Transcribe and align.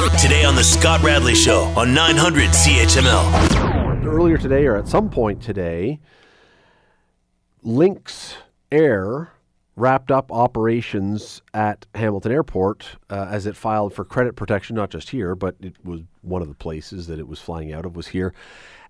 Today 0.00 0.44
on 0.44 0.54
The 0.54 0.64
Scott 0.64 1.02
Radley 1.02 1.34
Show 1.34 1.64
on 1.76 1.92
900 1.92 2.48
CHML. 2.50 4.04
Earlier 4.06 4.38
today, 4.38 4.64
or 4.66 4.76
at 4.76 4.88
some 4.88 5.10
point 5.10 5.42
today, 5.42 6.00
Lynx 7.62 8.36
Air 8.72 9.32
wrapped 9.76 10.10
up 10.10 10.32
operations 10.32 11.42
at 11.52 11.86
Hamilton 11.94 12.32
Airport 12.32 12.96
uh, 13.10 13.26
as 13.30 13.44
it 13.44 13.56
filed 13.56 13.92
for 13.92 14.06
credit 14.06 14.36
protection, 14.36 14.74
not 14.74 14.88
just 14.88 15.10
here, 15.10 15.34
but 15.34 15.56
it 15.60 15.76
was 15.84 16.00
one 16.22 16.40
of 16.40 16.48
the 16.48 16.54
places 16.54 17.06
that 17.08 17.18
it 17.18 17.28
was 17.28 17.38
flying 17.38 17.70
out 17.70 17.84
of 17.84 17.94
was 17.94 18.08
here. 18.08 18.32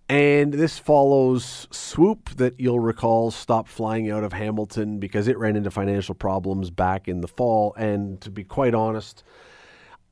And 0.09 0.55
this 0.55 0.79
follows 0.79 1.67
Swoop 1.73 2.31
that 2.37 2.59
you'll 2.61 2.81
recall 2.81 3.33
stopped 3.33 3.69
flying 3.69 4.11
out 4.11 4.23
of 4.23 4.33
Hamilton 4.33 4.99
because 4.99 5.27
it 5.27 5.39
ran 5.39 5.57
into 5.57 5.73
financial 5.73 6.15
problems 6.15 6.71
back 6.71 7.09
in 7.09 7.21
the 7.21 7.29
fall. 7.29 7.75
And 7.77 8.21
to 8.21 8.31
be 8.31 8.45
quite 8.45 8.75
honest, 8.75 9.25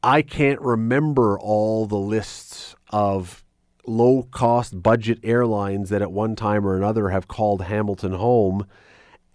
I 0.03 0.23
can't 0.23 0.61
remember 0.61 1.39
all 1.39 1.87
the 1.87 1.97
lists 1.99 2.77
of 2.91 3.45
low 3.87 4.23
cost 4.31 4.81
budget 4.83 5.19
airlines 5.23 5.91
that 5.91 6.03
at 6.03 6.13
one 6.13 6.37
time 6.37 6.67
or 6.67 6.77
another 6.77 7.09
have 7.09 7.27
called 7.27 7.63
Hamilton 7.63 8.13
home 8.13 8.67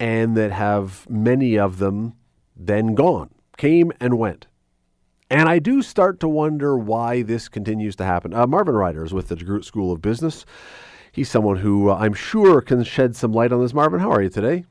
and 0.00 0.36
that 0.36 0.52
have 0.52 1.08
many 1.10 1.58
of 1.58 1.78
them 1.78 2.14
then 2.56 2.94
gone, 2.94 3.30
came 3.56 3.92
and 4.00 4.18
went. 4.18 4.46
And 5.30 5.48
I 5.48 5.58
do 5.58 5.82
start 5.82 6.20
to 6.20 6.28
wonder 6.28 6.76
why 6.76 7.22
this 7.22 7.48
continues 7.48 7.96
to 7.96 8.04
happen. 8.04 8.32
Uh, 8.32 8.46
Marvin 8.46 8.74
Ryder 8.74 9.04
is 9.04 9.12
with 9.12 9.28
the 9.28 9.36
DeGroote 9.36 9.64
School 9.64 9.92
of 9.92 10.00
Business. 10.00 10.44
He's 11.12 11.30
someone 11.30 11.56
who 11.56 11.90
uh, 11.90 11.96
I'm 11.96 12.14
sure 12.14 12.60
can 12.60 12.84
shed 12.84 13.16
some 13.16 13.32
light 13.32 13.52
on 13.52 13.60
this. 13.60 13.74
Marvin, 13.74 14.00
how 14.00 14.10
are 14.10 14.22
you 14.22 14.30
today? 14.30 14.64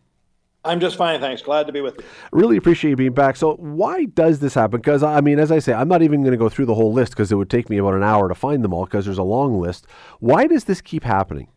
I'm 0.66 0.80
just 0.80 0.96
fine, 0.96 1.20
thanks. 1.20 1.42
Glad 1.42 1.68
to 1.68 1.74
be 1.74 1.82
with 1.82 1.96
you. 1.98 2.06
Really 2.32 2.56
appreciate 2.56 2.92
you 2.92 2.96
being 2.96 3.14
back. 3.14 3.36
So, 3.36 3.56
why 3.56 4.06
does 4.06 4.40
this 4.40 4.54
happen? 4.54 4.80
Because, 4.80 5.04
I 5.04 5.20
mean, 5.20 5.38
as 5.38 5.52
I 5.52 5.60
say, 5.60 5.74
I'm 5.74 5.90
not 5.90 6.02
even 6.02 6.22
going 6.22 6.32
to 6.32 6.38
go 6.38 6.48
through 6.48 6.68
the 6.68 6.76
whole 6.76 6.94
list 6.94 7.12
because 7.12 7.32
it 7.32 7.36
would 7.36 7.50
take 7.50 7.70
me 7.70 7.78
about 7.78 7.96
an 7.96 8.04
hour 8.04 8.30
to 8.30 8.36
find 8.36 8.64
them 8.64 8.74
all 8.74 8.86
because 8.86 9.04
there's 9.04 9.18
a 9.18 9.24
long 9.24 9.60
list. 9.60 9.88
Why 10.20 10.48
does 10.48 10.64
this 10.64 10.80
keep 10.80 11.04
happening? 11.04 11.50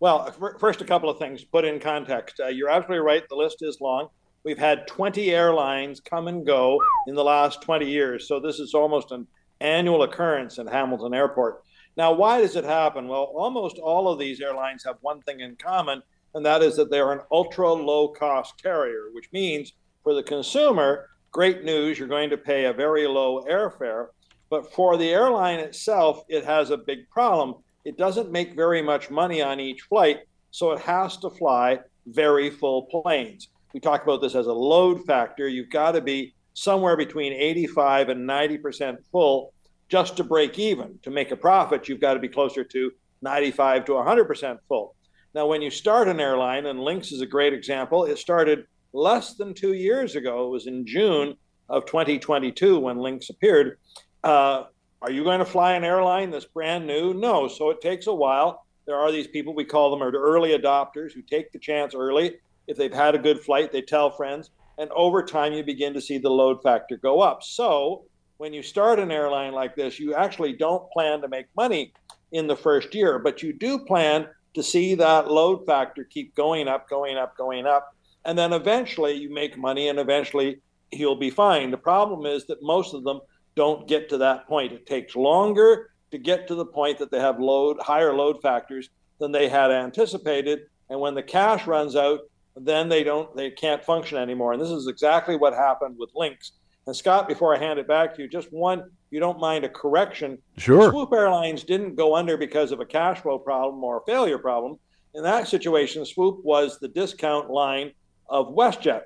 Well, 0.00 0.32
first, 0.58 0.80
a 0.80 0.84
couple 0.84 1.08
of 1.08 1.18
things 1.18 1.44
put 1.44 1.64
in 1.64 1.78
context. 1.78 2.40
Uh, 2.40 2.48
you're 2.48 2.70
absolutely 2.70 3.06
right. 3.06 3.22
The 3.28 3.36
list 3.36 3.58
is 3.60 3.80
long. 3.80 4.08
We've 4.44 4.58
had 4.58 4.88
20 4.88 5.30
airlines 5.30 6.00
come 6.00 6.26
and 6.26 6.44
go 6.44 6.82
in 7.06 7.14
the 7.14 7.22
last 7.22 7.62
20 7.62 7.88
years. 7.88 8.26
So, 8.26 8.40
this 8.40 8.58
is 8.58 8.74
almost 8.74 9.12
an 9.12 9.28
annual 9.60 10.02
occurrence 10.02 10.58
in 10.58 10.66
Hamilton 10.66 11.14
Airport. 11.14 11.62
Now, 11.96 12.12
why 12.12 12.40
does 12.40 12.56
it 12.56 12.64
happen? 12.64 13.06
Well, 13.06 13.32
almost 13.34 13.78
all 13.78 14.08
of 14.08 14.18
these 14.18 14.40
airlines 14.40 14.82
have 14.84 14.96
one 15.02 15.20
thing 15.22 15.38
in 15.40 15.54
common 15.56 16.02
and 16.34 16.44
that 16.46 16.62
is 16.62 16.76
that 16.76 16.90
they 16.90 17.00
are 17.00 17.12
an 17.12 17.24
ultra 17.30 17.72
low 17.72 18.08
cost 18.08 18.62
carrier, 18.62 19.10
which 19.12 19.30
means 19.32 19.72
for 20.02 20.14
the 20.14 20.22
consumer, 20.22 21.08
great 21.30 21.64
news, 21.64 21.98
you're 21.98 22.08
going 22.08 22.30
to 22.30 22.38
pay 22.38 22.64
a 22.64 22.72
very 22.72 23.06
low 23.06 23.44
airfare. 23.44 24.08
But 24.50 24.72
for 24.72 24.96
the 24.96 25.10
airline 25.10 25.60
itself, 25.60 26.24
it 26.28 26.44
has 26.44 26.70
a 26.70 26.76
big 26.76 27.08
problem. 27.10 27.62
It 27.84 27.96
doesn't 27.96 28.30
make 28.30 28.54
very 28.54 28.82
much 28.82 29.10
money 29.10 29.42
on 29.42 29.60
each 29.60 29.82
flight, 29.82 30.20
so 30.50 30.72
it 30.72 30.80
has 30.80 31.16
to 31.18 31.30
fly 31.30 31.80
very 32.06 32.50
full 32.50 32.82
planes. 32.82 33.48
We 33.72 33.80
talk 33.80 34.02
about 34.02 34.20
this 34.20 34.34
as 34.34 34.46
a 34.46 34.52
load 34.52 35.04
factor. 35.06 35.48
You've 35.48 35.70
got 35.70 35.92
to 35.92 36.00
be 36.00 36.34
somewhere 36.54 36.96
between 36.96 37.32
85 37.32 38.10
and 38.10 38.28
90% 38.28 38.98
full 39.10 39.54
just 39.88 40.16
to 40.18 40.24
break 40.24 40.58
even. 40.58 40.98
To 41.02 41.10
make 41.10 41.30
a 41.30 41.36
profit, 41.36 41.88
you've 41.88 42.00
got 42.00 42.14
to 42.14 42.20
be 42.20 42.28
closer 42.28 42.64
to 42.64 42.90
95 43.22 43.86
to 43.86 43.92
100% 43.92 44.58
full. 44.68 44.94
Now, 45.34 45.46
when 45.46 45.62
you 45.62 45.70
start 45.70 46.08
an 46.08 46.20
airline, 46.20 46.66
and 46.66 46.80
Lynx 46.80 47.10
is 47.10 47.22
a 47.22 47.26
great 47.26 47.54
example, 47.54 48.04
it 48.04 48.18
started 48.18 48.66
less 48.92 49.34
than 49.34 49.54
two 49.54 49.72
years 49.72 50.14
ago. 50.14 50.46
It 50.46 50.50
was 50.50 50.66
in 50.66 50.86
June 50.86 51.36
of 51.70 51.86
2022 51.86 52.78
when 52.78 52.98
Lynx 52.98 53.30
appeared. 53.30 53.78
Uh, 54.22 54.64
are 55.00 55.10
you 55.10 55.24
going 55.24 55.38
to 55.38 55.46
fly 55.46 55.72
an 55.72 55.84
airline 55.84 56.30
that's 56.30 56.44
brand 56.44 56.86
new? 56.86 57.14
No. 57.14 57.48
So 57.48 57.70
it 57.70 57.80
takes 57.80 58.06
a 58.06 58.14
while. 58.14 58.66
There 58.84 58.96
are 58.96 59.10
these 59.10 59.26
people, 59.26 59.54
we 59.54 59.64
call 59.64 59.90
them 59.90 60.02
early 60.02 60.50
adopters, 60.50 61.12
who 61.12 61.22
take 61.22 61.50
the 61.50 61.58
chance 61.58 61.94
early. 61.94 62.36
If 62.66 62.76
they've 62.76 62.92
had 62.92 63.14
a 63.14 63.18
good 63.18 63.40
flight, 63.40 63.72
they 63.72 63.82
tell 63.82 64.10
friends. 64.10 64.50
And 64.78 64.90
over 64.90 65.22
time, 65.22 65.54
you 65.54 65.64
begin 65.64 65.94
to 65.94 66.00
see 66.00 66.18
the 66.18 66.30
load 66.30 66.62
factor 66.62 66.96
go 66.98 67.20
up. 67.20 67.42
So 67.42 68.04
when 68.36 68.52
you 68.52 68.62
start 68.62 68.98
an 68.98 69.10
airline 69.10 69.52
like 69.52 69.76
this, 69.76 69.98
you 69.98 70.14
actually 70.14 70.52
don't 70.52 70.90
plan 70.90 71.22
to 71.22 71.28
make 71.28 71.46
money 71.56 71.94
in 72.32 72.46
the 72.46 72.56
first 72.56 72.94
year, 72.94 73.18
but 73.18 73.42
you 73.42 73.52
do 73.52 73.78
plan 73.78 74.26
to 74.54 74.62
see 74.62 74.94
that 74.94 75.30
load 75.30 75.64
factor 75.66 76.04
keep 76.04 76.34
going 76.34 76.68
up, 76.68 76.88
going 76.88 77.16
up, 77.16 77.36
going 77.36 77.66
up. 77.66 77.94
And 78.24 78.38
then 78.38 78.52
eventually 78.52 79.14
you 79.14 79.32
make 79.32 79.58
money 79.58 79.88
and 79.88 79.98
eventually 79.98 80.60
he'll 80.90 81.16
be 81.16 81.30
fine. 81.30 81.70
The 81.70 81.76
problem 81.76 82.26
is 82.26 82.46
that 82.46 82.62
most 82.62 82.94
of 82.94 83.04
them 83.04 83.20
don't 83.56 83.88
get 83.88 84.08
to 84.10 84.18
that 84.18 84.46
point. 84.46 84.72
It 84.72 84.86
takes 84.86 85.16
longer 85.16 85.90
to 86.10 86.18
get 86.18 86.46
to 86.48 86.54
the 86.54 86.66
point 86.66 86.98
that 86.98 87.10
they 87.10 87.18
have 87.18 87.40
load 87.40 87.78
higher 87.80 88.14
load 88.14 88.40
factors 88.42 88.90
than 89.18 89.32
they 89.32 89.48
had 89.48 89.70
anticipated. 89.70 90.60
And 90.90 91.00
when 91.00 91.14
the 91.14 91.22
cash 91.22 91.66
runs 91.66 91.96
out, 91.96 92.20
then 92.54 92.88
they 92.88 93.02
don't 93.02 93.34
they 93.34 93.50
can't 93.50 93.84
function 93.84 94.18
anymore. 94.18 94.52
And 94.52 94.60
this 94.60 94.70
is 94.70 94.86
exactly 94.86 95.36
what 95.36 95.54
happened 95.54 95.96
with 95.98 96.10
Lynx. 96.14 96.52
And 96.86 96.94
Scott, 96.94 97.28
before 97.28 97.54
I 97.54 97.58
hand 97.58 97.78
it 97.78 97.88
back 97.88 98.14
to 98.14 98.22
you, 98.22 98.28
just 98.28 98.52
one 98.52 98.90
you 99.12 99.20
don't 99.20 99.38
mind 99.38 99.62
a 99.62 99.68
correction. 99.68 100.38
Sure. 100.56 100.90
Swoop 100.90 101.12
Airlines 101.12 101.64
didn't 101.64 101.96
go 101.96 102.16
under 102.16 102.38
because 102.38 102.72
of 102.72 102.80
a 102.80 102.86
cash 102.86 103.20
flow 103.20 103.38
problem 103.38 103.84
or 103.84 103.98
a 103.98 104.04
failure 104.06 104.38
problem. 104.38 104.78
In 105.14 105.22
that 105.22 105.46
situation, 105.46 106.06
Swoop 106.06 106.42
was 106.42 106.78
the 106.78 106.88
discount 106.88 107.50
line 107.50 107.92
of 108.30 108.54
WestJet. 108.54 109.02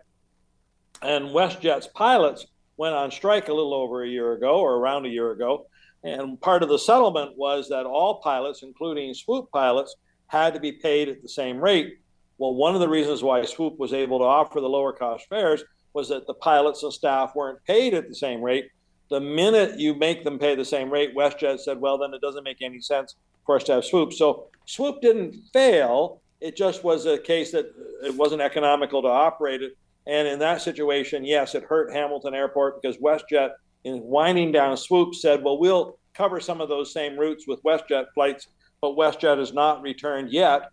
And 1.03 1.27
WestJet's 1.27 1.89
pilots 1.89 2.47
went 2.77 2.95
on 2.95 3.11
strike 3.11 3.49
a 3.49 3.53
little 3.53 3.75
over 3.75 4.05
a 4.05 4.09
year 4.09 4.35
ago 4.35 4.61
or 4.61 4.77
around 4.77 5.07
a 5.07 5.11
year 5.11 5.33
ago. 5.33 5.67
And 6.05 6.41
part 6.41 6.63
of 6.63 6.69
the 6.69 6.79
settlement 6.79 7.37
was 7.37 7.69
that 7.71 7.85
all 7.85 8.21
pilots, 8.21 8.63
including 8.63 9.13
Swoop 9.13 9.51
pilots, 9.51 9.97
had 10.29 10.55
to 10.55 10.61
be 10.61 10.71
paid 10.71 11.09
at 11.09 11.21
the 11.21 11.29
same 11.29 11.59
rate. 11.59 11.99
Well, 12.39 12.55
one 12.55 12.75
of 12.75 12.81
the 12.81 12.89
reasons 12.89 13.25
why 13.25 13.45
Swoop 13.45 13.77
was 13.77 13.93
able 13.93 14.21
to 14.21 14.25
offer 14.25 14.61
the 14.61 14.69
lower 14.69 14.93
cost 14.93 15.29
fares 15.29 15.65
was 15.95 16.09
that 16.11 16.29
the 16.29 16.35
pilots 16.35 16.85
and 16.85 16.93
staff 16.93 17.35
weren't 17.35 17.65
paid 17.65 17.93
at 17.93 18.09
the 18.09 18.15
same 18.15 18.41
rate 18.41 18.67
the 19.09 19.21
minute 19.21 19.79
you 19.79 19.95
make 19.95 20.25
them 20.25 20.39
pay 20.39 20.55
the 20.55 20.65
same 20.65 20.91
rate, 20.91 21.15
WestJet 21.15 21.61
said, 21.61 21.81
well, 21.81 21.99
then 21.99 22.13
it 22.15 22.21
doesn't 22.21 22.45
make 22.45 22.63
any 22.63 22.81
sense 22.81 23.15
for 23.45 23.57
us 23.57 23.65
to 23.65 23.75
have 23.75 23.85
Swoop. 23.85 24.13
So 24.13 24.49
Swoop 24.65 25.01
didn't 25.01 25.37
fail. 25.53 26.21
It 26.41 26.57
just 26.57 26.85
was 26.85 27.07
a 27.07 27.19
case 27.19 27.53
that 27.53 27.67
it 28.03 28.15
wasn't 28.15 28.43
economical 28.43 29.03
to 29.03 29.09
operate 29.09 29.63
it. 29.63 29.77
And 30.07 30.29
in 30.29 30.39
that 30.41 30.61
situation, 30.61 31.25
yes, 31.25 31.55
it 31.55 31.65
hurt 31.65 31.93
Hamilton 31.93 32.35
Airport 32.35 32.81
because 32.81 32.97
WestJet, 32.99 33.53
in 33.85 34.03
winding 34.03 34.53
down 34.53 34.77
Swoop, 34.77 35.15
said, 35.15 35.43
well, 35.43 35.59
we'll 35.59 35.99
cover 36.15 36.41
some 36.41 36.61
of 36.61 36.69
those 36.69 36.93
same 36.93 37.19
routes 37.19 37.47
with 37.47 37.63
WestJet 37.63 38.07
flights, 38.15 38.49
but 38.81 38.97
WestJet 38.97 39.39
has 39.39 39.53
not 39.53 39.83
returned 39.83 40.31
yet 40.33 40.71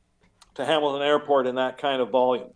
to 0.55 0.65
Hamilton 0.65 1.01
Airport 1.01 1.47
in 1.47 1.55
that 1.55 1.77
kind 1.77 2.01
of 2.01 2.09
volume. 2.09 2.49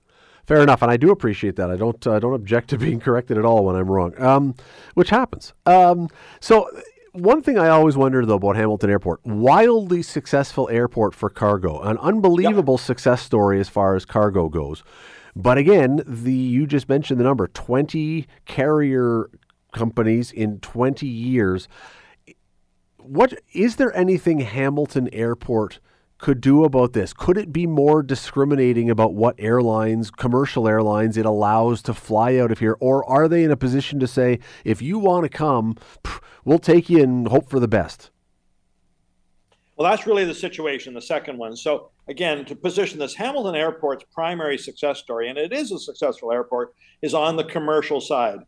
Fair 0.47 0.62
enough, 0.62 0.81
and 0.81 0.90
I 0.90 0.96
do 0.96 1.12
appreciate 1.12 1.58
that. 1.58 1.69
I 1.69 1.75
don't 1.75 2.08
uh, 2.08 2.19
don't 2.19 2.34
object 2.34 2.69
to 2.69 2.78
being 2.88 3.00
corrected 3.00 3.38
at 3.38 3.46
all 3.46 3.66
when 3.66 3.75
I'm 3.75 3.91
wrong, 3.91 4.19
um, 4.22 4.56
which 4.96 5.09
happens. 5.09 5.53
Um, 5.66 6.09
so. 6.40 6.69
One 7.13 7.41
thing 7.41 7.58
I 7.58 7.69
always 7.69 7.97
wonder 7.97 8.24
though 8.28 8.35
about 8.35 8.58
Hamilton 8.58 8.91
Airport, 8.91 9.25
wildly 9.25 10.03
successful 10.03 10.69
airport 10.69 11.16
for 11.16 11.31
cargo, 11.31 11.81
an 11.81 11.97
unbelievable 11.97 12.75
yep. 12.75 12.80
success 12.80 13.24
story 13.24 13.59
as 13.59 13.68
far 13.68 13.96
as 13.96 14.06
cargo 14.06 14.50
goes. 14.50 14.84
But 15.35 15.58
again, 15.58 16.03
the 16.06 16.34
you 16.34 16.68
just 16.68 16.88
mentioned 16.88 17.19
the 17.19 17.24
number 17.24 17.47
20 17.47 18.28
carrier 18.46 19.31
companies 19.72 20.31
in 20.31 20.59
20 20.59 21.08
years. 21.08 21.68
What 22.97 23.40
is 23.52 23.78
there 23.78 23.96
anything 23.97 24.41
Hamilton 24.41 25.09
Airport 25.12 25.79
could 26.17 26.41
do 26.41 26.63
about 26.63 26.94
this? 26.94 27.13
Could 27.13 27.38
it 27.38 27.53
be 27.53 27.67
more 27.67 28.01
discriminating 28.01 28.89
about 28.89 29.13
what 29.13 29.35
airlines, 29.38 30.09
commercial 30.09 30.67
airlines, 30.67 31.17
it 31.17 31.25
allows 31.25 31.81
to 31.83 31.94
fly 31.94 32.38
out 32.38 32.51
of 32.51 32.59
here? 32.59 32.78
Or 32.79 33.07
are 33.09 33.28
they 33.28 33.44
in 33.44 33.51
a 33.51 33.57
position 33.57 34.00
to 34.00 34.07
say, 34.07 34.39
if 34.63 34.81
you 34.81 35.00
want 35.00 35.23
to 35.23 35.29
come, 35.29 35.75
we'll 36.45 36.59
take 36.59 36.89
you 36.89 37.03
and 37.03 37.28
hope 37.28 37.49
for 37.49 37.59
the 37.59 37.67
best? 37.67 38.09
Well, 39.78 39.90
that's 39.90 40.08
really 40.08 40.25
the 40.25 40.34
situation, 40.34 40.96
the 40.96 41.02
second 41.02 41.37
one. 41.37 41.55
So, 41.55 41.91
again, 42.08 42.46
to 42.46 42.55
position 42.55 42.97
this, 42.97 43.13
Hamilton 43.13 43.53
Airport's 43.53 44.05
primary 44.11 44.58
success 44.58 44.97
story, 44.97 45.29
and 45.29 45.37
it 45.37 45.53
is 45.53 45.72
a 45.72 45.78
successful 45.78 46.31
airport, 46.31 46.73
is 47.03 47.13
on 47.13 47.35
the 47.35 47.43
commercial 47.43 48.02
side. 48.02 48.40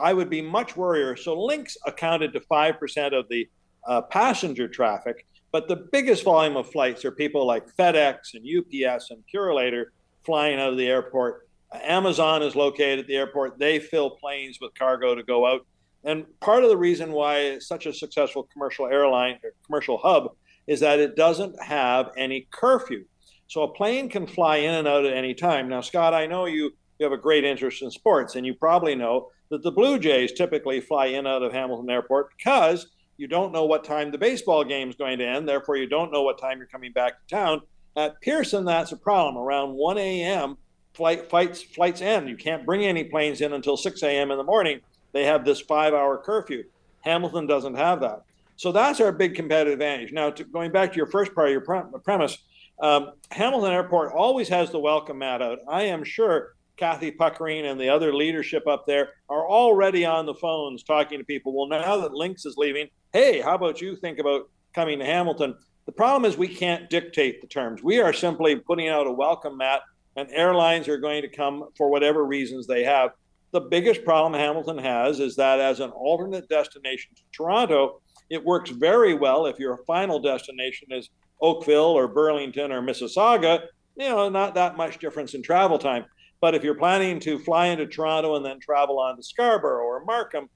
I 0.00 0.14
would 0.14 0.30
be 0.30 0.40
much 0.40 0.78
worrier. 0.78 1.14
So, 1.14 1.38
Lynx 1.38 1.76
accounted 1.86 2.32
to 2.32 2.40
5% 2.40 3.18
of 3.18 3.28
the 3.28 3.46
uh, 3.86 4.02
passenger 4.02 4.66
traffic. 4.66 5.26
But 5.50 5.68
the 5.68 5.88
biggest 5.92 6.24
volume 6.24 6.56
of 6.56 6.70
flights 6.70 7.04
are 7.04 7.10
people 7.10 7.46
like 7.46 7.74
FedEx 7.76 8.34
and 8.34 8.44
UPS 8.44 9.10
and 9.10 9.22
Purolator 9.32 9.86
flying 10.24 10.60
out 10.60 10.72
of 10.72 10.78
the 10.78 10.88
airport. 10.88 11.48
Amazon 11.72 12.42
is 12.42 12.54
located 12.54 13.00
at 13.00 13.06
the 13.06 13.16
airport. 13.16 13.58
They 13.58 13.78
fill 13.78 14.10
planes 14.10 14.58
with 14.60 14.74
cargo 14.74 15.14
to 15.14 15.22
go 15.22 15.46
out. 15.46 15.66
And 16.04 16.26
part 16.40 16.64
of 16.64 16.70
the 16.70 16.76
reason 16.76 17.12
why 17.12 17.38
it's 17.38 17.66
such 17.66 17.86
a 17.86 17.92
successful 17.92 18.48
commercial 18.52 18.86
airline 18.86 19.38
or 19.42 19.52
commercial 19.66 19.98
hub 19.98 20.32
is 20.66 20.80
that 20.80 21.00
it 21.00 21.16
doesn't 21.16 21.60
have 21.62 22.10
any 22.16 22.46
curfew. 22.50 23.04
So 23.48 23.62
a 23.62 23.72
plane 23.72 24.10
can 24.10 24.26
fly 24.26 24.56
in 24.58 24.74
and 24.74 24.86
out 24.86 25.06
at 25.06 25.14
any 25.14 25.34
time. 25.34 25.68
Now, 25.68 25.80
Scott, 25.80 26.12
I 26.12 26.26
know 26.26 26.44
you, 26.44 26.70
you 26.98 27.04
have 27.04 27.12
a 27.12 27.18
great 27.18 27.44
interest 27.44 27.82
in 27.82 27.90
sports, 27.90 28.36
and 28.36 28.44
you 28.44 28.54
probably 28.54 28.94
know 28.94 29.30
that 29.50 29.62
the 29.62 29.72
Blue 29.72 29.98
Jays 29.98 30.32
typically 30.32 30.80
fly 30.80 31.06
in 31.06 31.20
and 31.20 31.28
out 31.28 31.42
of 31.42 31.52
Hamilton 31.52 31.88
Airport 31.88 32.28
because 32.36 32.86
You 33.18 33.26
don't 33.26 33.52
know 33.52 33.64
what 33.64 33.82
time 33.82 34.12
the 34.12 34.18
baseball 34.18 34.62
game 34.62 34.88
is 34.88 34.94
going 34.94 35.18
to 35.18 35.26
end. 35.26 35.48
Therefore, 35.48 35.76
you 35.76 35.88
don't 35.88 36.12
know 36.12 36.22
what 36.22 36.38
time 36.38 36.58
you're 36.58 36.68
coming 36.68 36.92
back 36.92 37.14
to 37.18 37.34
town. 37.34 37.62
At 37.96 38.20
Pearson, 38.20 38.64
that's 38.64 38.92
a 38.92 38.96
problem. 38.96 39.36
Around 39.36 39.74
1 39.74 39.98
a.m., 39.98 40.56
flight 40.94 41.28
flights 41.28 41.60
flights 41.60 42.00
end. 42.00 42.28
You 42.28 42.36
can't 42.36 42.64
bring 42.64 42.84
any 42.84 43.02
planes 43.02 43.40
in 43.40 43.52
until 43.52 43.76
6 43.76 44.02
a.m. 44.04 44.30
in 44.30 44.38
the 44.38 44.44
morning. 44.44 44.80
They 45.12 45.24
have 45.24 45.44
this 45.44 45.60
five-hour 45.60 46.18
curfew. 46.18 46.62
Hamilton 47.00 47.48
doesn't 47.48 47.74
have 47.74 48.00
that. 48.00 48.22
So 48.56 48.70
that's 48.70 49.00
our 49.00 49.10
big 49.10 49.34
competitive 49.34 49.72
advantage. 49.72 50.12
Now, 50.12 50.30
to, 50.30 50.44
going 50.44 50.70
back 50.70 50.92
to 50.92 50.96
your 50.96 51.06
first 51.06 51.34
part 51.34 51.48
of 51.48 51.52
your 51.52 51.60
pre- 51.62 52.00
premise, 52.04 52.38
um, 52.80 53.12
Hamilton 53.32 53.72
Airport 53.72 54.12
always 54.12 54.48
has 54.48 54.70
the 54.70 54.78
welcome 54.78 55.18
mat 55.18 55.42
out. 55.42 55.58
I 55.68 55.84
am 55.84 56.04
sure 56.04 56.54
Cathie 56.78 57.10
Puckering 57.10 57.66
and 57.66 57.80
the 57.80 57.88
other 57.88 58.14
leadership 58.14 58.66
up 58.66 58.86
there 58.86 59.10
are 59.28 59.46
already 59.48 60.04
on 60.04 60.26
the 60.26 60.34
phones 60.34 60.82
talking 60.82 61.18
to 61.18 61.24
people. 61.24 61.54
Well, 61.54 61.68
now 61.68 61.98
that 61.98 62.14
Lynx 62.14 62.46
is 62.46 62.56
leaving, 62.56 62.88
hey, 63.12 63.40
how 63.40 63.54
about 63.54 63.80
you 63.80 63.96
think 63.96 64.18
about 64.18 64.48
coming 64.74 64.98
to 65.00 65.04
Hamilton? 65.04 65.54
The 65.86 65.92
problem 65.92 66.30
is 66.30 66.36
we 66.36 66.48
can't 66.48 66.88
dictate 66.90 67.40
the 67.40 67.46
terms. 67.46 67.82
We 67.82 68.00
are 68.00 68.12
simply 68.12 68.56
putting 68.56 68.88
out 68.88 69.06
a 69.06 69.12
welcome 69.12 69.56
mat, 69.56 69.80
and 70.16 70.28
airlines 70.32 70.88
are 70.88 70.98
going 70.98 71.22
to 71.22 71.28
come 71.28 71.64
for 71.76 71.90
whatever 71.90 72.24
reasons 72.24 72.66
they 72.66 72.84
have. 72.84 73.10
The 73.52 73.60
biggest 73.60 74.04
problem 74.04 74.38
Hamilton 74.38 74.78
has 74.78 75.20
is 75.20 75.36
that 75.36 75.60
as 75.60 75.80
an 75.80 75.90
alternate 75.90 76.48
destination 76.48 77.14
to 77.16 77.22
Toronto, 77.32 78.02
it 78.28 78.44
works 78.44 78.70
very 78.70 79.14
well 79.14 79.46
if 79.46 79.58
your 79.58 79.78
final 79.86 80.20
destination 80.20 80.88
is 80.90 81.08
Oakville 81.40 81.80
or 81.84 82.08
Burlington 82.08 82.72
or 82.72 82.82
Mississauga, 82.82 83.62
you 83.96 84.08
know, 84.08 84.28
not 84.28 84.54
that 84.54 84.76
much 84.76 84.98
difference 84.98 85.34
in 85.34 85.42
travel 85.42 85.78
time. 85.78 86.04
But 86.40 86.54
if 86.54 86.62
you're 86.62 86.74
planning 86.74 87.18
to 87.20 87.38
fly 87.38 87.66
into 87.66 87.86
Toronto 87.86 88.36
and 88.36 88.44
then 88.44 88.60
travel 88.60 89.00
on 89.00 89.16
to 89.16 89.22
Scarborough 89.22 89.84
or 89.84 90.04
Markham 90.04 90.48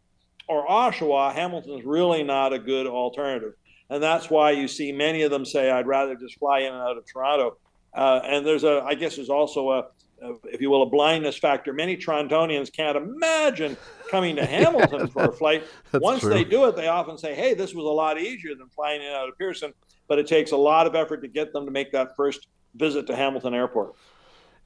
or 0.49 0.67
Oshawa, 0.67 1.33
Hamilton's 1.33 1.85
really 1.85 2.23
not 2.23 2.53
a 2.53 2.59
good 2.59 2.87
alternative. 2.87 3.55
And 3.91 4.03
that's 4.03 4.31
why 4.31 4.53
you 4.53 4.69
see 4.69 4.93
many 4.93 5.23
of 5.23 5.31
them 5.31 5.45
say, 5.45 5.71
I'd 5.71 5.87
rather 5.87 6.15
just 6.15 6.39
fly 6.39 6.61
in 6.61 6.73
and 6.73 6.83
out 6.83 6.97
of 6.97 7.05
Toronto. 7.07 7.59
Uh, 7.95 8.21
and 8.25 8.47
there's 8.47 8.65
a, 8.65 8.83
I 8.87 8.95
guess 8.95 9.17
there's 9.17 9.29
also 9.29 9.71
a, 9.71 9.79
a, 10.23 10.35
if 10.45 10.61
you 10.61 10.71
will, 10.71 10.83
a 10.83 10.87
blindness 10.87 11.37
factor. 11.37 11.73
Many 11.73 11.97
Torontonians 11.97 12.73
can't 12.73 12.97
imagine 12.97 13.77
coming 14.11 14.37
to 14.37 14.47
Hamilton 14.47 15.01
yeah, 15.01 15.07
for 15.07 15.25
a 15.25 15.33
flight. 15.33 15.65
Once 15.93 16.21
true. 16.21 16.31
they 16.31 16.45
do 16.45 16.65
it, 16.67 16.77
they 16.77 16.89
often 16.89 17.19
say, 17.19 17.35
hey, 17.35 17.55
this 17.55 17.75
was 17.75 17.85
a 17.85 17.89
lot 17.89 18.19
easier 18.19 18.55
than 18.55 18.69
flying 18.69 19.03
in 19.03 19.09
and 19.09 19.17
out 19.17 19.29
of 19.29 19.37
Pearson. 19.37 19.75
But 20.09 20.19
it 20.19 20.27
takes 20.27 20.53
a 20.53 20.57
lot 20.57 20.87
of 20.87 20.95
effort 20.95 21.21
to 21.23 21.29
get 21.29 21.53
them 21.53 21.67
to 21.67 21.71
make 21.71 21.93
that 21.93 22.17
first 22.17 22.47
visit 22.75 23.07
to 23.09 23.17
Hamilton 23.17 23.53
Airport. 23.53 23.95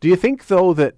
Do 0.01 0.09
you 0.09 0.17
think, 0.17 0.47
though, 0.49 0.75
that, 0.75 0.95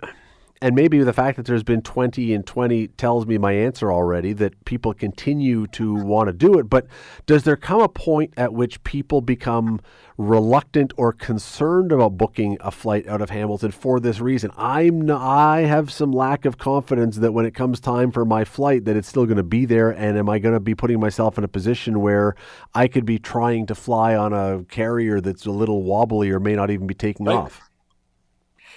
and 0.61 0.75
maybe 0.75 0.99
the 1.05 1.13
fact 1.13 1.37
that 1.37 1.47
there's 1.47 1.63
been 1.63 1.83
20 1.83 2.35
and 2.35 2.45
20 2.45 2.89
tells 2.89 3.27
me 3.27 3.39
my 3.39 3.53
answer 3.53 3.93
already, 3.93 4.33
that 4.35 4.65
people 4.65 4.93
continue 4.93 5.69
to 5.69 5.95
want 5.95 6.27
to 6.27 6.33
do 6.33 6.59
it, 6.59 6.65
but 6.65 6.87
does 7.25 7.45
there 7.45 7.57
come 7.57 7.81
a 7.81 7.89
point 7.89 8.35
at 8.37 8.53
which 8.53 8.83
people 8.83 9.21
become 9.21 9.81
reluctant 10.17 10.93
or 10.97 11.13
concerned 11.13 11.93
about 11.93 12.19
booking 12.19 12.57
a 12.61 12.73
flight 12.73 13.07
out 13.07 13.23
of 13.23 13.31
Hamilton 13.31 13.71
for 13.71 14.01
this 14.01 14.19
reason? 14.19 14.51
I'm 14.57 15.09
I 15.09 15.61
have 15.61 15.93
some 15.93 16.11
lack 16.11 16.45
of 16.45 16.59
confidence 16.59 17.19
that 17.19 17.31
when 17.31 17.47
it 17.47 17.55
comes 17.55 17.79
time 17.79 18.11
for 18.11 18.25
my 18.25 18.45
flight 18.45 18.85
that 18.87 18.97
it's 18.97 19.07
still 19.07 19.27
going 19.27 19.37
to 19.37 19.45
be 19.45 19.65
there 19.65 19.91
and 19.91 20.19
am 20.19 20.29
I 20.29 20.41
going 20.41 20.55
to 20.55 20.61
be 20.61 20.75
putting 20.75 20.99
myself 20.99 21.39
in 21.39 21.45
a 21.45 21.49
position 21.49 22.01
where 22.01 22.35
I 22.75 22.89
could 22.89 23.07
be 23.07 23.21
trying 23.21 23.67
to 23.67 23.77
fly 23.77 24.17
on 24.17 24.33
a 24.33 24.65
carrier 24.65 25.21
that's 25.21 25.47
a 25.47 25.53
little 25.53 25.85
wobbly 25.85 26.31
or 26.31 26.41
may 26.41 26.57
not 26.57 26.71
even 26.71 26.89
be 26.89 26.95
taking 26.95 27.29
off? 27.29 27.68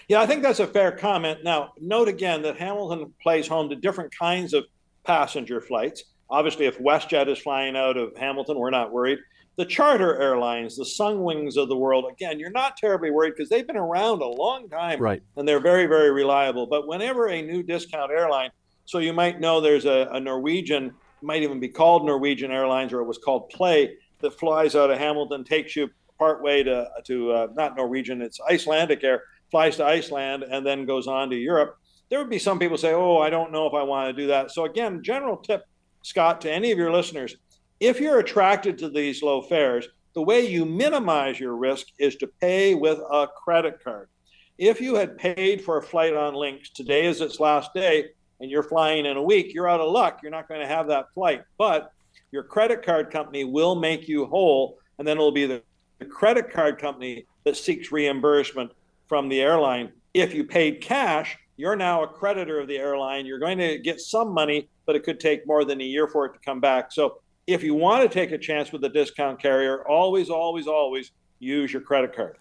Yeah, 0.08 0.22
I 0.22 0.26
think 0.26 0.44
that's 0.44 0.60
a 0.60 0.68
fair 0.68 0.92
comment. 0.92 1.44
Now, 1.44 1.74
note 1.80 2.08
again 2.08 2.42
that 2.44 2.58
Hamilton 2.58 3.14
plays 3.22 3.48
home 3.48 3.70
to 3.70 3.76
different 3.76 4.16
kinds 4.18 4.54
of 4.54 4.66
passenger 5.04 5.62
flights. 5.62 6.04
Obviously, 6.30 6.66
if 6.66 6.80
WestJet 6.80 7.28
is 7.28 7.40
flying 7.40 7.76
out 7.76 7.98
of 7.98 8.16
Hamilton, 8.18 8.58
we're 8.58 8.70
not 8.70 8.92
worried. 8.92 9.20
The 9.58 9.66
charter 9.66 10.20
airlines, 10.22 10.78
the 10.78 10.86
Sunwings 10.86 11.58
of 11.58 11.68
the 11.68 11.76
world, 11.76 12.06
again, 12.10 12.40
you're 12.40 12.52
not 12.52 12.78
terribly 12.78 13.12
worried 13.12 13.34
because 13.36 13.50
they've 13.50 13.68
been 13.68 13.78
around 13.78 14.22
a 14.22 14.28
long 14.28 14.70
time 14.70 15.00
right. 15.00 15.22
and 15.36 15.48
they're 15.48 15.60
very, 15.60 15.88
very 15.88 16.10
reliable. 16.12 16.66
But 16.68 16.88
whenever 16.88 17.28
a 17.28 17.42
new 17.42 17.62
discount 17.62 18.12
airline, 18.12 18.50
so 18.86 19.00
you 19.00 19.12
might 19.12 19.42
know 19.42 19.60
there's 19.60 19.86
a, 19.86 20.08
a 20.14 20.20
Norwegian, 20.20 20.94
might 21.22 21.44
even 21.44 21.60
be 21.60 21.68
called 21.68 22.06
Norwegian 22.06 22.50
Airlines 22.50 22.94
or 22.94 23.02
it 23.02 23.06
was 23.06 23.18
called 23.18 23.50
Play, 23.50 23.98
that 24.22 24.40
flies 24.40 24.76
out 24.76 24.90
of 24.90 24.98
Hamilton, 24.98 25.44
takes 25.44 25.76
you 25.76 25.90
partway 26.18 26.64
to, 26.64 26.88
to 27.06 27.32
uh, 27.32 27.48
not 27.54 27.76
Norwegian, 27.76 28.22
it's 28.22 28.40
Icelandic 28.50 29.04
Air, 29.04 29.24
flies 29.52 29.78
to 29.78 29.86
Iceland 29.86 30.44
and 30.44 30.66
then 30.66 30.86
goes 30.86 31.08
on 31.08 31.30
to 31.30 31.36
Europe. 31.36 31.78
There 32.10 32.20
would 32.20 32.30
be 32.30 32.40
some 32.40 32.60
people 32.60 32.78
say, 32.78 32.94
"Oh, 32.94 33.20
I 33.20 33.30
don't 33.30 33.52
know 33.52 33.68
if 33.68 33.74
I 33.74 33.84
want 33.84 34.10
to 34.10 34.22
do 34.22 34.28
that." 34.28 34.52
So 34.52 34.66
again, 34.66 35.04
general 35.04 35.38
tip, 35.38 35.64
Scott, 36.02 36.42
to 36.42 36.52
any 36.52 36.72
of 36.72 36.78
your 36.78 36.92
listeners, 36.92 37.36
if 37.80 38.00
you're 38.00 38.20
attracted 38.20 38.78
to 38.80 38.90
these 38.90 39.24
low 39.24 39.42
fares, 39.42 39.88
the 40.14 40.22
way 40.22 40.46
you 40.46 40.66
minimize 40.66 41.40
your 41.40 41.56
risk 41.56 41.88
is 42.00 42.16
to 42.18 42.28
pay 42.28 42.76
with 42.76 43.00
a 43.00 43.28
credit 43.44 43.84
card. 43.84 44.10
If 44.58 44.82
you 44.82 44.96
had 44.96 45.18
paid 45.18 45.64
for 45.64 45.78
a 45.78 45.82
flight 45.82 46.14
on 46.14 46.36
Lynx, 46.36 46.70
today 46.70 47.06
is 47.06 47.22
its 47.22 47.40
last 47.40 47.74
day, 47.74 48.10
and 48.40 48.52
you're 48.52 48.64
flying 48.64 49.06
in 49.06 49.18
a 49.18 49.24
week, 49.24 49.54
you're 49.54 49.70
out 49.70 49.80
of 49.80 49.92
luck. 49.92 50.20
You're 50.22 50.32
not 50.32 50.48
going 50.48 50.62
to 50.62 50.68
have 50.68 50.88
that 50.88 51.06
flight. 51.14 51.44
But 51.58 51.92
your 52.32 52.44
credit 52.44 52.84
card 52.84 53.10
company 53.10 53.44
will 53.44 53.76
make 53.76 54.08
you 54.08 54.26
whole, 54.26 54.78
and 55.00 55.08
then 55.08 55.18
it'll 55.18 55.32
be 55.32 55.46
the, 55.46 55.64
the 56.00 56.06
credit 56.06 56.52
card 56.52 56.78
company 56.78 57.26
that 57.46 57.58
seeks 57.58 57.92
reimbursement 57.92 58.72
from 59.12 59.28
the 59.28 59.42
airline. 59.42 59.92
If 60.14 60.34
you 60.34 60.46
paid 60.46 60.80
cash, 60.80 61.38
you're 61.58 61.76
now 61.76 62.02
a 62.02 62.08
creditor 62.08 62.62
of 62.62 62.70
the 62.70 62.78
airline. 62.78 63.26
You're 63.26 63.40
going 63.40 63.58
to 63.58 63.78
get 63.78 64.00
some 64.00 64.34
money, 64.34 64.70
but 64.86 64.96
it 64.96 65.04
could 65.04 65.20
take 65.20 65.46
more 65.46 65.66
than 65.66 65.82
a 65.82 65.84
year 65.84 66.08
for 66.08 66.28
it 66.28 66.32
to 66.32 66.40
come 66.40 66.62
back. 66.62 66.94
So 66.94 67.20
if 67.46 67.62
you 67.62 67.74
want 67.74 68.04
to 68.04 68.08
take 68.08 68.32
a 68.32 68.38
chance 68.38 68.72
with 68.72 68.82
a 68.86 68.90
discount 68.90 69.42
carrier, 69.42 69.86
always, 69.86 70.30
always, 70.30 70.66
always 70.66 71.12
use 71.40 71.74
your 71.74 71.82
credit 71.82 72.16
card. 72.16 72.38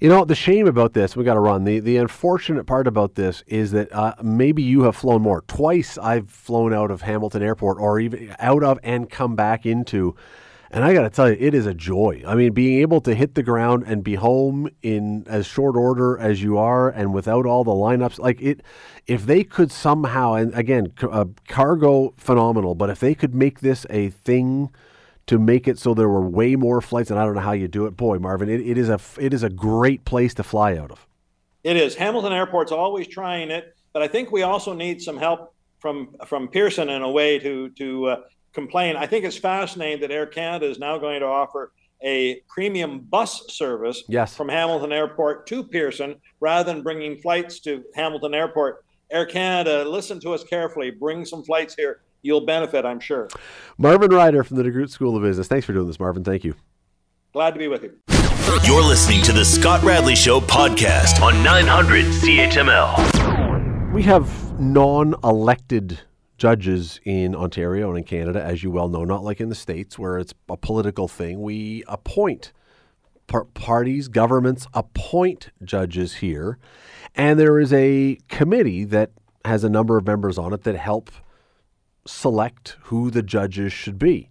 You 0.00 0.08
know, 0.08 0.24
the 0.24 0.34
shame 0.34 0.66
about 0.66 0.92
this, 0.92 1.14
we 1.14 1.22
got 1.22 1.34
to 1.34 1.40
run. 1.40 1.62
The 1.62 1.78
the 1.78 1.98
unfortunate 1.98 2.64
part 2.64 2.88
about 2.88 3.14
this 3.14 3.44
is 3.46 3.70
that 3.70 3.92
uh, 3.94 4.14
maybe 4.20 4.60
you 4.60 4.82
have 4.82 4.96
flown 4.96 5.22
more. 5.22 5.44
Twice 5.46 5.98
I've 5.98 6.28
flown 6.28 6.74
out 6.74 6.90
of 6.90 7.02
Hamilton 7.02 7.44
Airport 7.44 7.78
or 7.78 8.00
even 8.00 8.34
out 8.40 8.64
of 8.64 8.80
and 8.82 9.08
come 9.08 9.36
back 9.36 9.66
into 9.66 10.16
and 10.70 10.84
I 10.84 10.92
got 10.92 11.02
to 11.02 11.10
tell 11.10 11.30
you, 11.30 11.36
it 11.38 11.54
is 11.54 11.66
a 11.66 11.74
joy. 11.74 12.22
I 12.26 12.34
mean, 12.34 12.52
being 12.52 12.80
able 12.80 13.00
to 13.02 13.14
hit 13.14 13.34
the 13.34 13.42
ground 13.42 13.84
and 13.86 14.04
be 14.04 14.16
home 14.16 14.68
in 14.82 15.24
as 15.26 15.46
short 15.46 15.76
order 15.76 16.18
as 16.18 16.42
you 16.42 16.58
are, 16.58 16.90
and 16.90 17.14
without 17.14 17.46
all 17.46 17.64
the 17.64 17.70
lineups, 17.70 18.18
like 18.18 18.40
it, 18.40 18.62
if 19.06 19.24
they 19.24 19.44
could 19.44 19.72
somehow, 19.72 20.34
and 20.34 20.54
again, 20.54 20.92
uh, 21.02 21.24
cargo 21.46 22.12
phenomenal, 22.18 22.74
but 22.74 22.90
if 22.90 23.00
they 23.00 23.14
could 23.14 23.34
make 23.34 23.60
this 23.60 23.86
a 23.88 24.10
thing 24.10 24.70
to 25.26 25.38
make 25.38 25.68
it 25.68 25.78
so 25.78 25.94
there 25.94 26.08
were 26.08 26.26
way 26.26 26.56
more 26.56 26.80
flights, 26.80 27.10
and 27.10 27.18
I 27.18 27.24
don't 27.24 27.34
know 27.34 27.40
how 27.40 27.52
you 27.52 27.68
do 27.68 27.86
it, 27.86 27.96
boy, 27.96 28.18
Marvin, 28.18 28.48
it, 28.48 28.60
it 28.60 28.76
is 28.76 28.88
a 28.88 29.00
it 29.18 29.32
is 29.32 29.42
a 29.42 29.50
great 29.50 30.04
place 30.04 30.34
to 30.34 30.42
fly 30.42 30.76
out 30.76 30.90
of. 30.90 31.06
It 31.64 31.76
is. 31.76 31.94
Hamilton 31.94 32.32
Airport's 32.32 32.72
always 32.72 33.06
trying 33.06 33.50
it, 33.50 33.74
but 33.92 34.02
I 34.02 34.08
think 34.08 34.30
we 34.30 34.42
also 34.42 34.74
need 34.74 35.00
some 35.00 35.18
help 35.18 35.54
from 35.78 36.16
from 36.26 36.48
Pearson 36.48 36.88
in 36.88 37.02
a 37.02 37.10
way 37.10 37.38
to 37.38 37.70
to 37.70 38.06
uh, 38.06 38.20
complain. 38.52 38.96
I 38.96 39.06
think 39.06 39.24
it's 39.24 39.36
fascinating 39.36 40.00
that 40.00 40.10
Air 40.10 40.26
Canada 40.26 40.66
is 40.66 40.78
now 40.78 40.98
going 40.98 41.20
to 41.20 41.26
offer 41.26 41.72
a 42.02 42.40
premium 42.48 43.00
bus 43.00 43.44
service 43.48 44.04
yes. 44.08 44.36
from 44.36 44.48
Hamilton 44.48 44.92
Airport 44.92 45.46
to 45.48 45.64
Pearson 45.64 46.16
rather 46.40 46.72
than 46.72 46.82
bringing 46.82 47.18
flights 47.18 47.60
to 47.60 47.82
Hamilton 47.94 48.34
Airport. 48.34 48.84
Air 49.10 49.26
Canada, 49.26 49.88
listen 49.88 50.20
to 50.20 50.32
us 50.32 50.44
carefully. 50.44 50.90
Bring 50.90 51.24
some 51.24 51.42
flights 51.42 51.74
here. 51.74 52.02
You'll 52.22 52.44
benefit, 52.44 52.84
I'm 52.84 53.00
sure. 53.00 53.28
Marvin 53.78 54.10
Ryder 54.10 54.44
from 54.44 54.56
the 54.56 54.64
DeGroote 54.64 54.90
School 54.90 55.16
of 55.16 55.22
Business. 55.22 55.48
Thanks 55.48 55.64
for 55.66 55.72
doing 55.72 55.86
this, 55.86 56.00
Marvin. 56.00 56.24
Thank 56.24 56.44
you. 56.44 56.54
Glad 57.32 57.52
to 57.52 57.58
be 57.58 57.68
with 57.68 57.82
you. 57.82 57.98
You're 58.64 58.82
listening 58.82 59.22
to 59.22 59.32
the 59.32 59.44
Scott 59.44 59.82
Radley 59.82 60.16
Show 60.16 60.40
podcast 60.40 61.22
on 61.22 61.42
900 61.42 62.06
CHML. 62.06 63.92
We 63.92 64.02
have 64.02 64.58
non 64.60 65.14
elected 65.22 66.00
judges 66.38 67.00
in 67.04 67.34
Ontario 67.34 67.88
and 67.88 67.98
in 67.98 68.04
Canada, 68.04 68.42
as 68.42 68.62
you 68.62 68.70
well 68.70 68.88
know, 68.88 69.04
not 69.04 69.24
like 69.24 69.40
in 69.40 69.48
the 69.48 69.54
States 69.54 69.98
where 69.98 70.18
it's 70.18 70.32
a 70.48 70.56
political 70.56 71.08
thing. 71.08 71.42
We 71.42 71.84
appoint 71.88 72.52
par- 73.26 73.44
parties, 73.44 74.08
governments 74.08 74.66
appoint 74.72 75.50
judges 75.62 76.14
here. 76.16 76.58
And 77.14 77.38
there 77.38 77.58
is 77.58 77.72
a 77.72 78.18
committee 78.28 78.84
that 78.84 79.10
has 79.44 79.64
a 79.64 79.68
number 79.68 79.96
of 79.96 80.06
members 80.06 80.38
on 80.38 80.52
it 80.52 80.62
that 80.62 80.76
help 80.76 81.10
select 82.06 82.76
who 82.84 83.10
the 83.10 83.22
judges 83.22 83.72
should 83.72 83.98
be. 83.98 84.28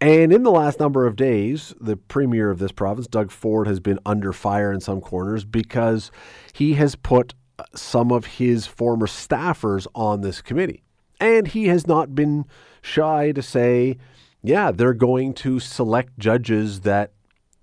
And 0.00 0.32
in 0.32 0.44
the 0.44 0.50
last 0.50 0.80
number 0.80 1.06
of 1.06 1.14
days, 1.14 1.74
the 1.78 1.96
premier 1.96 2.50
of 2.50 2.58
this 2.58 2.72
province, 2.72 3.06
Doug 3.06 3.30
Ford, 3.30 3.66
has 3.66 3.80
been 3.80 3.98
under 4.06 4.32
fire 4.32 4.72
in 4.72 4.80
some 4.80 5.00
corners 5.02 5.44
because 5.44 6.10
he 6.54 6.74
has 6.74 6.94
put 6.94 7.34
uh, 7.58 7.64
some 7.74 8.10
of 8.10 8.24
his 8.24 8.66
former 8.66 9.06
staffers 9.06 9.86
on 9.94 10.22
this 10.22 10.40
committee. 10.40 10.82
And 11.20 11.48
he 11.48 11.68
has 11.68 11.86
not 11.86 12.14
been 12.14 12.46
shy 12.82 13.32
to 13.32 13.42
say, 13.42 13.98
yeah, 14.42 14.72
they're 14.72 14.94
going 14.94 15.34
to 15.34 15.60
select 15.60 16.18
judges 16.18 16.80
that 16.80 17.12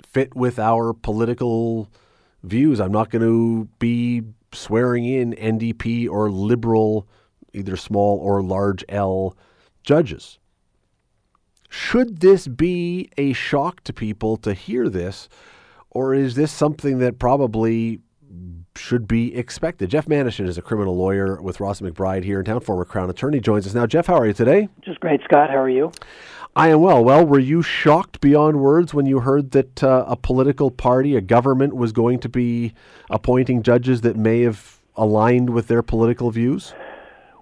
fit 0.01 0.35
with 0.35 0.59
our 0.59 0.93
political 0.93 1.89
views. 2.43 2.79
I'm 2.79 2.91
not 2.91 3.09
going 3.09 3.23
to 3.23 3.67
be 3.79 4.21
swearing 4.53 5.05
in 5.05 5.33
NDP 5.33 6.07
or 6.07 6.29
liberal, 6.29 7.07
either 7.53 7.75
small 7.75 8.19
or 8.19 8.41
large 8.43 8.85
L 8.89 9.35
judges. 9.83 10.37
Should 11.69 12.21
this 12.21 12.47
be 12.47 13.09
a 13.17 13.33
shock 13.33 13.83
to 13.85 13.93
people 13.93 14.37
to 14.37 14.53
hear 14.53 14.87
this, 14.87 15.27
or 15.89 16.13
is 16.13 16.35
this 16.35 16.51
something 16.51 16.99
that 16.99 17.19
probably 17.19 17.99
should 18.77 19.07
be 19.07 19.35
expected? 19.35 19.89
Jeff 19.89 20.05
Manishen 20.05 20.47
is 20.47 20.57
a 20.57 20.61
criminal 20.61 20.95
lawyer 20.95 21.41
with 21.41 21.59
Ross 21.59 21.81
McBride 21.81 22.23
here 22.23 22.39
in 22.39 22.45
town, 22.45 22.61
former 22.61 22.85
Crown 22.85 23.09
Attorney, 23.09 23.39
joins 23.39 23.67
us 23.67 23.73
now. 23.73 23.85
Jeff, 23.85 24.07
how 24.07 24.15
are 24.15 24.27
you 24.27 24.33
today? 24.33 24.69
Just 24.81 24.99
great, 24.99 25.21
Scott. 25.23 25.49
How 25.49 25.57
are 25.57 25.69
you? 25.69 25.91
I 26.55 26.69
am 26.69 26.81
well. 26.81 27.03
Well, 27.03 27.25
were 27.25 27.39
you 27.39 27.61
shocked 27.61 28.19
beyond 28.19 28.59
words 28.59 28.93
when 28.93 29.05
you 29.05 29.19
heard 29.19 29.51
that 29.51 29.83
uh, 29.83 30.05
a 30.07 30.15
political 30.15 30.71
party, 30.71 31.15
a 31.15 31.21
government, 31.21 31.75
was 31.75 31.91
going 31.91 32.19
to 32.21 32.29
be 32.29 32.73
appointing 33.11 33.61
judges 33.61 34.01
that 34.01 34.15
may 34.15 34.41
have 34.41 34.79
aligned 34.95 35.51
with 35.51 35.67
their 35.67 35.83
political 35.83 36.31
views? 36.31 36.73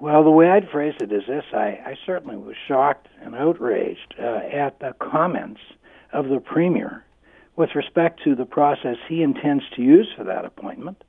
Well, 0.01 0.23
the 0.23 0.31
way 0.31 0.49
I'd 0.49 0.69
phrase 0.69 0.95
it 0.99 1.11
is 1.11 1.23
this 1.27 1.45
I, 1.53 1.79
I 1.85 1.97
certainly 2.05 2.35
was 2.35 2.55
shocked 2.67 3.07
and 3.21 3.33
outraged 3.35 4.15
uh, 4.19 4.41
at 4.51 4.79
the 4.79 4.93
comments 4.99 5.61
of 6.11 6.27
the 6.27 6.39
Premier 6.39 7.05
with 7.55 7.69
respect 7.73 8.21
to 8.25 8.35
the 8.35 8.45
process 8.45 8.97
he 9.07 9.23
intends 9.23 9.63
to 9.75 9.81
use 9.81 10.07
for 10.17 10.25
that 10.25 10.43
appointment. 10.43 11.03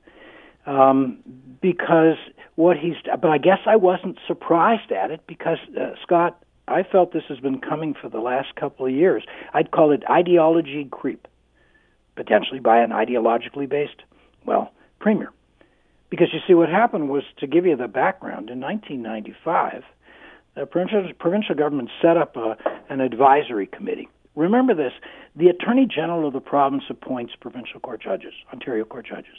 Um, 0.67 1.19
because 1.61 2.17
what 2.55 2.77
he's, 2.77 2.95
but 3.05 3.29
I 3.29 3.37
guess 3.37 3.59
I 3.65 3.77
wasn't 3.77 4.19
surprised 4.27 4.91
at 4.91 5.11
it 5.11 5.21
because, 5.25 5.57
uh, 5.79 5.91
Scott, 6.03 6.43
I 6.67 6.83
felt 6.83 7.13
this 7.13 7.23
has 7.29 7.39
been 7.39 7.59
coming 7.59 7.95
for 7.99 8.09
the 8.09 8.19
last 8.19 8.55
couple 8.55 8.85
of 8.85 8.91
years. 8.91 9.23
I'd 9.53 9.71
call 9.71 9.91
it 9.91 10.03
ideology 10.09 10.87
creep, 10.91 11.27
potentially 12.15 12.59
by 12.59 12.79
an 12.79 12.89
ideologically 12.89 13.69
based, 13.69 14.03
well, 14.45 14.71
premier. 14.99 15.31
Because 16.09 16.27
you 16.33 16.39
see, 16.45 16.53
what 16.53 16.69
happened 16.69 17.09
was 17.09 17.23
to 17.39 17.47
give 17.47 17.65
you 17.65 17.75
the 17.75 17.87
background, 17.87 18.49
in 18.49 18.59
1995, 18.59 19.83
the 20.55 20.65
provincial, 20.65 21.13
provincial 21.19 21.55
government 21.55 21.89
set 22.01 22.17
up 22.17 22.35
a, 22.35 22.57
an 22.89 22.99
advisory 23.01 23.67
committee. 23.67 24.09
Remember 24.35 24.73
this 24.73 24.93
the 25.35 25.47
Attorney 25.47 25.85
General 25.85 26.27
of 26.27 26.33
the 26.33 26.39
province 26.39 26.83
appoints 26.89 27.33
provincial 27.39 27.79
court 27.79 28.01
judges, 28.01 28.33
Ontario 28.51 28.83
court 28.83 29.05
judges. 29.07 29.35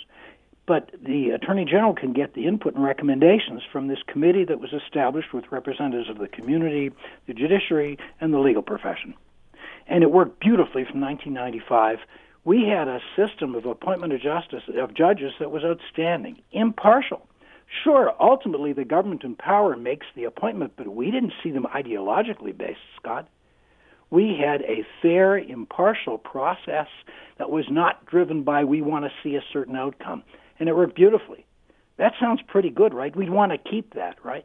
But 0.68 0.90
the 1.02 1.30
Attorney 1.30 1.64
General 1.64 1.94
can 1.94 2.12
get 2.12 2.34
the 2.34 2.46
input 2.46 2.74
and 2.74 2.84
recommendations 2.84 3.62
from 3.72 3.88
this 3.88 3.98
committee 4.06 4.44
that 4.44 4.60
was 4.60 4.72
established 4.72 5.32
with 5.32 5.50
representatives 5.50 6.10
of 6.10 6.18
the 6.18 6.28
community, 6.28 6.92
the 7.26 7.34
judiciary, 7.34 7.98
and 8.20 8.32
the 8.32 8.38
legal 8.38 8.62
profession. 8.62 9.14
And 9.88 10.04
it 10.04 10.12
worked 10.12 10.38
beautifully 10.38 10.84
from 10.84 11.00
1995 11.00 11.98
we 12.44 12.64
had 12.64 12.88
a 12.88 13.00
system 13.14 13.54
of 13.54 13.66
appointment 13.66 14.12
of 14.14 14.22
justice 14.22 14.62
of 14.74 14.94
judges 14.94 15.32
that 15.38 15.50
was 15.50 15.64
outstanding, 15.64 16.40
impartial. 16.50 17.26
Sure, 17.84 18.14
ultimately 18.18 18.72
the 18.72 18.86
government 18.86 19.22
in 19.22 19.34
power 19.34 19.76
makes 19.76 20.06
the 20.16 20.24
appointment, 20.24 20.72
but 20.76 20.88
we 20.88 21.10
didn't 21.10 21.34
see 21.42 21.50
them 21.50 21.66
ideologically 21.74 22.56
based, 22.56 22.80
Scott. 22.96 23.28
We 24.08 24.40
had 24.42 24.62
a 24.62 24.86
fair, 25.02 25.36
impartial 25.36 26.16
process 26.16 26.86
that 27.36 27.50
was 27.50 27.66
not 27.70 28.06
driven 28.06 28.44
by 28.44 28.64
we 28.64 28.80
want 28.80 29.04
to 29.04 29.10
see 29.22 29.36
a 29.36 29.44
certain 29.52 29.76
outcome, 29.76 30.22
and 30.58 30.68
it 30.68 30.76
worked 30.76 30.94
beautifully. 30.94 31.46
That 31.96 32.12
sounds 32.20 32.40
pretty 32.46 32.70
good, 32.70 32.94
right? 32.94 33.14
We'd 33.14 33.30
want 33.30 33.52
to 33.52 33.58
keep 33.58 33.94
that, 33.94 34.16
right? 34.24 34.44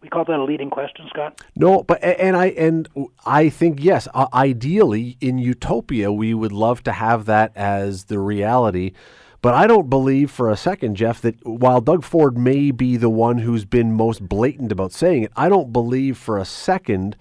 we 0.00 0.08
call 0.08 0.24
that 0.24 0.38
a 0.38 0.44
leading 0.44 0.70
question, 0.70 1.06
Scott? 1.08 1.42
No, 1.56 1.82
but 1.82 2.02
and 2.02 2.36
I 2.36 2.46
and 2.46 2.88
I 3.26 3.48
think 3.48 3.82
yes, 3.82 4.06
uh, 4.14 4.28
ideally 4.32 5.16
in 5.20 5.38
utopia 5.38 6.12
we 6.12 6.34
would 6.34 6.52
love 6.52 6.82
to 6.84 6.92
have 6.92 7.26
that 7.26 7.56
as 7.56 8.04
the 8.04 8.18
reality. 8.18 8.92
But 9.40 9.54
I 9.54 9.68
don't 9.68 9.88
believe 9.88 10.32
for 10.32 10.50
a 10.50 10.56
second, 10.56 10.96
Jeff, 10.96 11.20
that 11.20 11.36
while 11.46 11.80
Doug 11.80 12.02
Ford 12.02 12.36
may 12.36 12.72
be 12.72 12.96
the 12.96 13.10
one 13.10 13.38
who's 13.38 13.64
been 13.64 13.92
most 13.92 14.28
blatant 14.28 14.72
about 14.72 14.92
saying 14.92 15.22
it, 15.22 15.32
I 15.36 15.48
don't 15.48 15.72
believe 15.72 16.18
for 16.18 16.38
a 16.38 16.44
second 16.44 17.16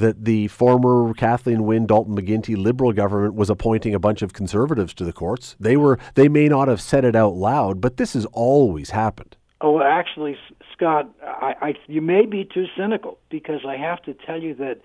that 0.00 0.24
the 0.24 0.48
former 0.48 1.14
Kathleen 1.14 1.64
Wynne, 1.64 1.86
Dalton 1.86 2.16
McGuinty 2.16 2.56
Liberal 2.56 2.92
government 2.92 3.34
was 3.34 3.50
appointing 3.50 3.94
a 3.94 3.98
bunch 3.98 4.22
of 4.22 4.32
conservatives 4.32 4.94
to 4.94 5.04
the 5.04 5.12
courts. 5.12 5.56
They 5.58 5.76
were 5.76 5.98
they 6.14 6.28
may 6.28 6.48
not 6.48 6.68
have 6.68 6.80
said 6.80 7.04
it 7.04 7.16
out 7.16 7.34
loud, 7.34 7.80
but 7.80 7.96
this 7.96 8.12
has 8.12 8.26
always 8.26 8.90
happened. 8.90 9.36
Oh, 9.60 9.80
actually, 9.80 10.36
Scott, 10.72 11.08
I, 11.22 11.54
I, 11.62 11.74
you 11.86 12.02
may 12.02 12.26
be 12.26 12.44
too 12.44 12.66
cynical 12.76 13.18
because 13.30 13.60
I 13.66 13.76
have 13.76 14.02
to 14.02 14.12
tell 14.12 14.40
you 14.40 14.54
that 14.56 14.80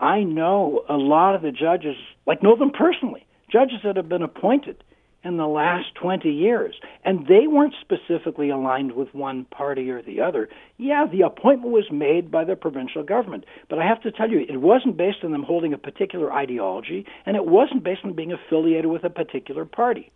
I 0.00 0.22
know 0.22 0.84
a 0.88 0.96
lot 0.96 1.34
of 1.34 1.42
the 1.42 1.52
judges, 1.52 1.96
like 2.26 2.42
know 2.42 2.56
them 2.56 2.70
personally, 2.70 3.26
judges 3.52 3.80
that 3.84 3.96
have 3.96 4.08
been 4.08 4.22
appointed 4.22 4.82
in 5.26 5.36
the 5.36 5.46
last 5.46 5.94
20 5.96 6.30
years, 6.30 6.76
and 7.04 7.26
they 7.26 7.46
weren't 7.46 7.74
specifically 7.80 8.48
aligned 8.48 8.92
with 8.92 9.12
one 9.14 9.44
party 9.46 9.90
or 9.90 10.00
the 10.00 10.20
other. 10.20 10.48
Yeah, 10.78 11.06
the 11.10 11.22
appointment 11.22 11.72
was 11.72 11.90
made 11.90 12.30
by 12.30 12.44
the 12.44 12.56
provincial 12.56 13.02
government, 13.02 13.44
but 13.68 13.78
I 13.78 13.86
have 13.86 14.00
to 14.02 14.12
tell 14.12 14.30
you, 14.30 14.46
it 14.48 14.60
wasn't 14.60 14.96
based 14.96 15.24
on 15.24 15.32
them 15.32 15.42
holding 15.42 15.72
a 15.72 15.78
particular 15.78 16.32
ideology, 16.32 17.04
and 17.26 17.36
it 17.36 17.46
wasn't 17.46 17.82
based 17.82 18.04
on 18.04 18.12
being 18.12 18.32
affiliated 18.32 18.86
with 18.86 19.04
a 19.04 19.10
particular 19.10 19.64
party. 19.64 20.12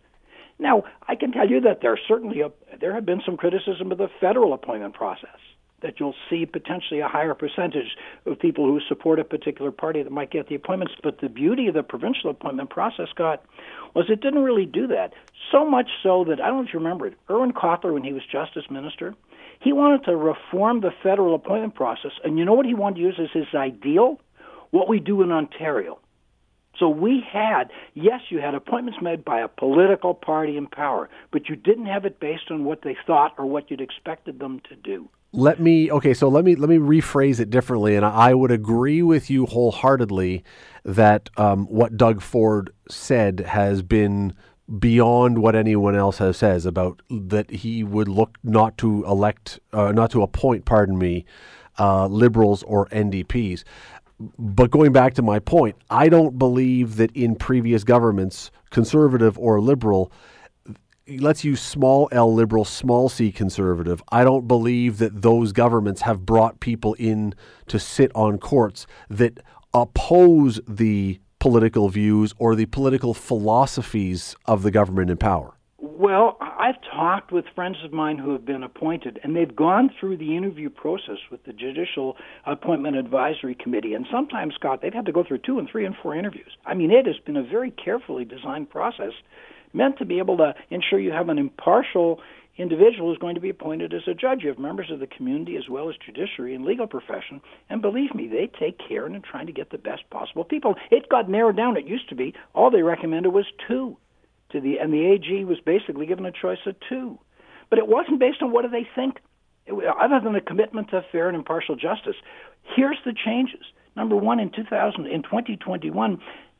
Now, 0.59 0.83
I 1.07 1.15
can 1.15 1.31
tell 1.31 1.49
you 1.49 1.59
that 1.61 1.79
there 1.81 1.97
certainly 2.07 2.41
a, 2.41 2.51
there 2.79 2.93
have 2.93 3.05
been 3.05 3.21
some 3.25 3.35
criticism 3.35 3.91
of 3.91 3.97
the 3.97 4.09
federal 4.19 4.53
appointment 4.53 4.93
process. 4.93 5.37
That 5.81 5.99
you'll 5.99 6.13
see 6.29 6.45
potentially 6.45 6.99
a 6.99 7.07
higher 7.07 7.33
percentage 7.33 7.97
of 8.27 8.37
people 8.37 8.65
who 8.65 8.79
support 8.87 9.17
a 9.17 9.23
particular 9.23 9.71
party 9.71 10.03
that 10.03 10.11
might 10.11 10.29
get 10.29 10.47
the 10.47 10.53
appointments. 10.53 10.93
But 11.01 11.19
the 11.19 11.29
beauty 11.29 11.65
of 11.65 11.73
the 11.73 11.81
provincial 11.81 12.29
appointment 12.29 12.69
process, 12.69 13.07
Scott, 13.09 13.43
was 13.93 14.05
it 14.09 14.21
didn't 14.21 14.43
really 14.43 14.65
do 14.65 14.87
that. 14.87 15.13
So 15.51 15.65
much 15.65 15.89
so 16.01 16.23
that 16.25 16.41
I 16.41 16.47
don't 16.47 16.57
know 16.57 16.67
if 16.67 16.73
you 16.73 16.79
remember 16.79 17.07
it. 17.07 17.15
Irwin 17.29 17.53
Cotler, 17.53 17.93
when 17.93 18.03
he 18.03 18.13
was 18.13 18.23
justice 18.31 18.65
minister, 18.69 19.15
he 19.59 19.73
wanted 19.73 20.05
to 20.05 20.15
reform 20.15 20.81
the 20.81 20.91
federal 21.03 21.35
appointment 21.35 21.75
process, 21.75 22.11
and 22.23 22.37
you 22.37 22.45
know 22.45 22.53
what 22.53 22.65
he 22.65 22.73
wanted 22.73 22.95
to 22.95 23.01
use 23.01 23.19
as 23.19 23.29
his 23.33 23.53
ideal? 23.53 24.19
What 24.71 24.87
we 24.87 24.99
do 24.99 25.21
in 25.21 25.31
Ontario. 25.31 25.99
So 26.81 26.89
we 26.89 27.23
had, 27.31 27.65
yes, 27.93 28.21
you 28.29 28.39
had 28.39 28.55
appointments 28.55 28.99
made 29.03 29.23
by 29.23 29.41
a 29.41 29.47
political 29.47 30.15
party 30.15 30.57
in 30.57 30.65
power, 30.65 31.09
but 31.31 31.47
you 31.47 31.55
didn't 31.55 31.85
have 31.85 32.05
it 32.05 32.19
based 32.19 32.49
on 32.49 32.65
what 32.65 32.81
they 32.81 32.97
thought 33.05 33.35
or 33.37 33.45
what 33.45 33.69
you'd 33.69 33.81
expected 33.81 34.39
them 34.39 34.61
to 34.67 34.75
do. 34.75 35.07
Let 35.31 35.59
me 35.59 35.91
okay, 35.91 36.15
so 36.15 36.27
let 36.27 36.43
me 36.43 36.55
let 36.55 36.69
me 36.69 36.77
rephrase 36.77 37.39
it 37.39 37.51
differently, 37.51 37.95
and 37.95 38.03
I 38.03 38.33
would 38.33 38.51
agree 38.51 39.03
with 39.03 39.29
you 39.29 39.45
wholeheartedly 39.45 40.43
that 40.83 41.29
um, 41.37 41.67
what 41.67 41.95
Doug 41.95 42.19
Ford 42.19 42.73
said 42.89 43.41
has 43.41 43.83
been 43.83 44.33
beyond 44.79 45.37
what 45.37 45.55
anyone 45.55 45.95
else 45.95 46.17
has 46.17 46.35
says 46.35 46.65
about 46.65 47.03
that 47.11 47.51
he 47.51 47.83
would 47.83 48.07
look 48.07 48.39
not 48.43 48.77
to 48.79 49.05
elect, 49.05 49.59
uh, 49.71 49.91
not 49.91 50.09
to 50.11 50.23
appoint, 50.23 50.65
pardon 50.65 50.97
me, 50.97 51.25
uh, 51.79 52.07
liberals 52.07 52.63
or 52.63 52.87
NDPs 52.87 53.63
but 54.37 54.71
going 54.71 54.91
back 54.91 55.13
to 55.15 55.21
my 55.21 55.39
point, 55.39 55.75
I 55.89 56.09
don't 56.09 56.37
believe 56.37 56.97
that 56.97 57.11
in 57.15 57.35
previous 57.35 57.83
governments, 57.83 58.51
conservative 58.69 59.37
or 59.37 59.59
liberal, 59.59 60.11
let's 61.07 61.43
use 61.43 61.61
small 61.61 62.07
L 62.11 62.33
liberal, 62.33 62.65
small 62.65 63.09
c 63.09 63.31
conservative. 63.31 64.01
I 64.11 64.23
don't 64.23 64.47
believe 64.47 64.97
that 64.99 65.21
those 65.21 65.51
governments 65.51 66.01
have 66.01 66.25
brought 66.25 66.59
people 66.59 66.93
in 66.95 67.33
to 67.67 67.79
sit 67.79 68.11
on 68.15 68.37
courts 68.37 68.85
that 69.09 69.39
oppose 69.73 70.59
the 70.67 71.19
political 71.39 71.89
views 71.89 72.33
or 72.37 72.55
the 72.55 72.67
political 72.67 73.13
philosophies 73.13 74.35
of 74.45 74.63
the 74.63 74.71
government 74.71 75.09
in 75.09 75.17
power. 75.17 75.57
Well, 75.97 76.37
I've 76.39 76.81
talked 76.89 77.33
with 77.33 77.43
friends 77.53 77.75
of 77.83 77.91
mine 77.91 78.17
who 78.17 78.31
have 78.31 78.45
been 78.45 78.63
appointed, 78.63 79.19
and 79.23 79.35
they've 79.35 79.53
gone 79.53 79.89
through 79.99 80.17
the 80.17 80.37
interview 80.37 80.69
process 80.69 81.17
with 81.29 81.43
the 81.43 81.51
Judicial 81.51 82.15
Appointment 82.45 82.95
Advisory 82.95 83.55
Committee. 83.55 83.93
And 83.93 84.05
sometimes, 84.09 84.55
Scott, 84.55 84.79
they've 84.81 84.93
had 84.93 85.05
to 85.07 85.11
go 85.11 85.23
through 85.23 85.39
two 85.39 85.59
and 85.59 85.69
three 85.69 85.85
and 85.85 85.93
four 86.01 86.15
interviews. 86.15 86.55
I 86.65 86.75
mean, 86.75 86.91
it 86.91 87.05
has 87.07 87.17
been 87.25 87.35
a 87.35 87.43
very 87.43 87.71
carefully 87.71 88.23
designed 88.23 88.69
process 88.69 89.11
meant 89.73 89.97
to 89.97 90.05
be 90.05 90.19
able 90.19 90.37
to 90.37 90.53
ensure 90.69 90.99
you 90.99 91.11
have 91.11 91.27
an 91.27 91.37
impartial 91.37 92.21
individual 92.57 93.09
who's 93.09 93.17
going 93.17 93.35
to 93.35 93.41
be 93.41 93.49
appointed 93.49 93.93
as 93.93 94.07
a 94.07 94.13
judge. 94.13 94.43
You 94.43 94.49
have 94.49 94.59
members 94.59 94.91
of 94.91 94.99
the 94.99 95.07
community 95.07 95.57
as 95.57 95.67
well 95.69 95.89
as 95.89 95.95
judiciary 96.05 96.55
and 96.55 96.63
legal 96.63 96.87
profession. 96.87 97.41
And 97.69 97.81
believe 97.81 98.15
me, 98.15 98.27
they 98.27 98.49
take 98.59 98.79
care 98.87 99.05
in 99.07 99.21
trying 99.21 99.47
to 99.47 99.53
get 99.53 99.71
the 99.71 99.77
best 99.77 100.09
possible 100.09 100.45
people. 100.45 100.75
It 100.89 101.09
got 101.09 101.29
narrowed 101.29 101.57
down. 101.57 101.75
It 101.75 101.85
used 101.85 102.07
to 102.09 102.15
be 102.15 102.33
all 102.53 102.71
they 102.71 102.81
recommended 102.81 103.29
was 103.33 103.45
two 103.67 103.97
to 104.51 104.61
the 104.61 104.79
and 104.79 104.93
the 104.93 105.05
AG 105.05 105.45
was 105.45 105.59
basically 105.59 106.05
given 106.05 106.25
a 106.25 106.31
choice 106.31 106.59
of 106.65 106.75
two, 106.87 107.19
but 107.69 107.79
it 107.79 107.87
wasn't 107.87 108.19
based 108.19 108.41
on 108.41 108.51
what 108.51 108.63
do 108.63 108.69
they 108.69 108.87
think, 108.95 109.19
it, 109.65 109.73
other 109.73 110.19
than 110.19 110.35
a 110.35 110.41
commitment 110.41 110.89
to 110.89 111.05
fair 111.11 111.27
and 111.27 111.35
impartial 111.35 111.75
justice. 111.75 112.15
Here's 112.75 112.97
the 113.05 113.13
changes. 113.13 113.63
Number 113.95 114.15
one, 114.15 114.39
in 114.39 114.49
2000, 114.51 115.05
in 115.07 115.23
2021, 115.23 116.19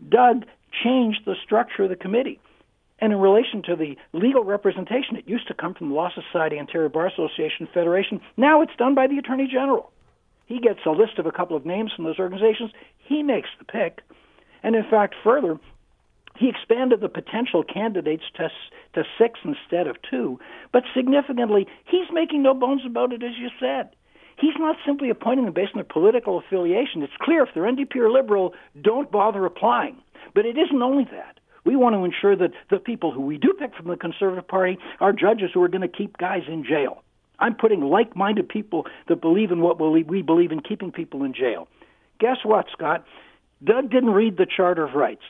Doug 0.09 0.45
changed 0.83 1.21
the 1.25 1.35
structure 1.43 1.83
of 1.83 1.89
the 1.89 1.95
committee. 1.95 2.39
And 2.99 3.11
in 3.11 3.19
relation 3.19 3.63
to 3.63 3.75
the 3.75 3.97
legal 4.13 4.43
representation, 4.43 5.15
it 5.15 5.27
used 5.27 5.47
to 5.47 5.55
come 5.55 5.73
from 5.73 5.89
the 5.89 5.95
Law 5.95 6.09
Society, 6.13 6.59
Ontario 6.59 6.87
Bar 6.87 7.07
Association, 7.07 7.67
Federation. 7.73 8.21
Now 8.37 8.61
it's 8.61 8.75
done 8.77 8.93
by 8.93 9.07
the 9.07 9.17
Attorney 9.17 9.47
General. 9.47 9.91
He 10.45 10.59
gets 10.59 10.79
a 10.85 10.91
list 10.91 11.17
of 11.17 11.25
a 11.25 11.31
couple 11.31 11.57
of 11.57 11.65
names 11.65 11.91
from 11.95 12.05
those 12.05 12.19
organizations. 12.19 12.71
He 12.99 13.23
makes 13.23 13.49
the 13.57 13.65
pick. 13.65 14.01
And 14.61 14.75
in 14.75 14.83
fact, 14.83 15.15
further, 15.23 15.59
he 16.41 16.49
expanded 16.49 17.01
the 17.01 17.07
potential 17.07 17.63
candidates 17.63 18.23
to, 18.35 18.49
to 18.95 19.03
six 19.19 19.39
instead 19.45 19.85
of 19.85 19.95
two, 20.09 20.39
but 20.73 20.83
significantly, 20.95 21.67
he's 21.85 22.07
making 22.11 22.41
no 22.41 22.55
bones 22.55 22.81
about 22.83 23.13
it, 23.13 23.21
as 23.21 23.37
you 23.37 23.49
said. 23.59 23.91
He's 24.39 24.57
not 24.57 24.75
simply 24.83 25.11
appointing 25.11 25.45
them 25.45 25.53
based 25.53 25.73
on 25.75 25.77
their 25.77 25.83
political 25.83 26.39
affiliation. 26.39 27.03
It's 27.03 27.13
clear 27.21 27.43
if 27.43 27.49
they're 27.53 27.71
NDP 27.71 27.95
or 27.97 28.09
Liberal, 28.09 28.55
don't 28.81 29.11
bother 29.11 29.45
applying. 29.45 29.97
But 30.33 30.47
it 30.47 30.57
isn't 30.57 30.81
only 30.81 31.03
that. 31.11 31.39
We 31.63 31.75
want 31.75 31.93
to 31.93 32.03
ensure 32.03 32.35
that 32.35 32.53
the 32.71 32.79
people 32.79 33.11
who 33.11 33.21
we 33.21 33.37
do 33.37 33.53
pick 33.53 33.75
from 33.75 33.87
the 33.87 33.95
Conservative 33.95 34.47
Party 34.47 34.79
are 34.99 35.13
judges 35.13 35.51
who 35.53 35.61
are 35.61 35.67
going 35.67 35.87
to 35.87 35.87
keep 35.87 36.17
guys 36.17 36.41
in 36.47 36.63
jail. 36.63 37.03
I'm 37.37 37.53
putting 37.53 37.81
like 37.81 38.15
minded 38.15 38.49
people 38.49 38.87
that 39.09 39.21
believe 39.21 39.51
in 39.51 39.61
what 39.61 39.79
we 39.79 40.23
believe 40.23 40.51
in 40.51 40.61
keeping 40.61 40.91
people 40.91 41.23
in 41.23 41.35
jail. 41.35 41.67
Guess 42.19 42.37
what, 42.43 42.65
Scott? 42.71 43.05
Doug 43.63 43.91
didn't 43.91 44.11
read 44.11 44.37
the 44.37 44.47
Charter 44.47 44.85
of 44.85 44.95
Rights. 44.95 45.21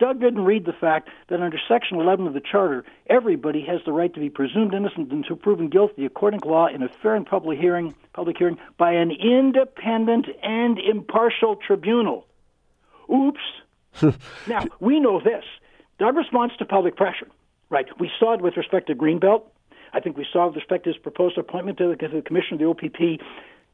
Doug 0.00 0.20
didn't 0.20 0.44
read 0.44 0.64
the 0.64 0.72
fact 0.72 1.08
that 1.28 1.40
under 1.40 1.58
Section 1.68 1.98
11 2.00 2.26
of 2.26 2.34
the 2.34 2.40
Charter, 2.40 2.84
everybody 3.06 3.64
has 3.66 3.80
the 3.86 3.92
right 3.92 4.12
to 4.12 4.20
be 4.20 4.28
presumed 4.28 4.74
innocent 4.74 5.12
until 5.12 5.36
proven 5.36 5.68
guilty 5.68 6.04
according 6.04 6.40
to 6.40 6.48
law 6.48 6.66
in 6.66 6.82
a 6.82 6.88
fair 6.88 7.14
and 7.14 7.24
public 7.24 7.58
hearing, 7.58 7.94
public 8.12 8.36
hearing 8.36 8.58
by 8.76 8.92
an 8.92 9.12
independent 9.12 10.26
and 10.42 10.78
impartial 10.78 11.56
tribunal. 11.56 12.26
Oops. 13.12 14.16
now, 14.48 14.64
we 14.80 14.98
know 14.98 15.20
this. 15.20 15.44
Doug 16.00 16.16
responds 16.16 16.56
to 16.56 16.64
public 16.64 16.96
pressure, 16.96 17.28
right? 17.70 17.86
We 18.00 18.10
saw 18.18 18.34
it 18.34 18.40
with 18.40 18.56
respect 18.56 18.88
to 18.88 18.96
Greenbelt. 18.96 19.44
I 19.92 20.00
think 20.00 20.16
we 20.16 20.26
saw 20.32 20.44
it 20.44 20.46
with 20.48 20.56
respect 20.56 20.84
to 20.84 20.90
his 20.90 20.98
proposed 21.00 21.38
appointment 21.38 21.78
to 21.78 21.88
the, 21.88 21.96
to 21.96 22.08
the 22.08 22.22
commission 22.22 22.54
of 22.54 22.58
the 22.58 22.66
OPP. 22.66 23.20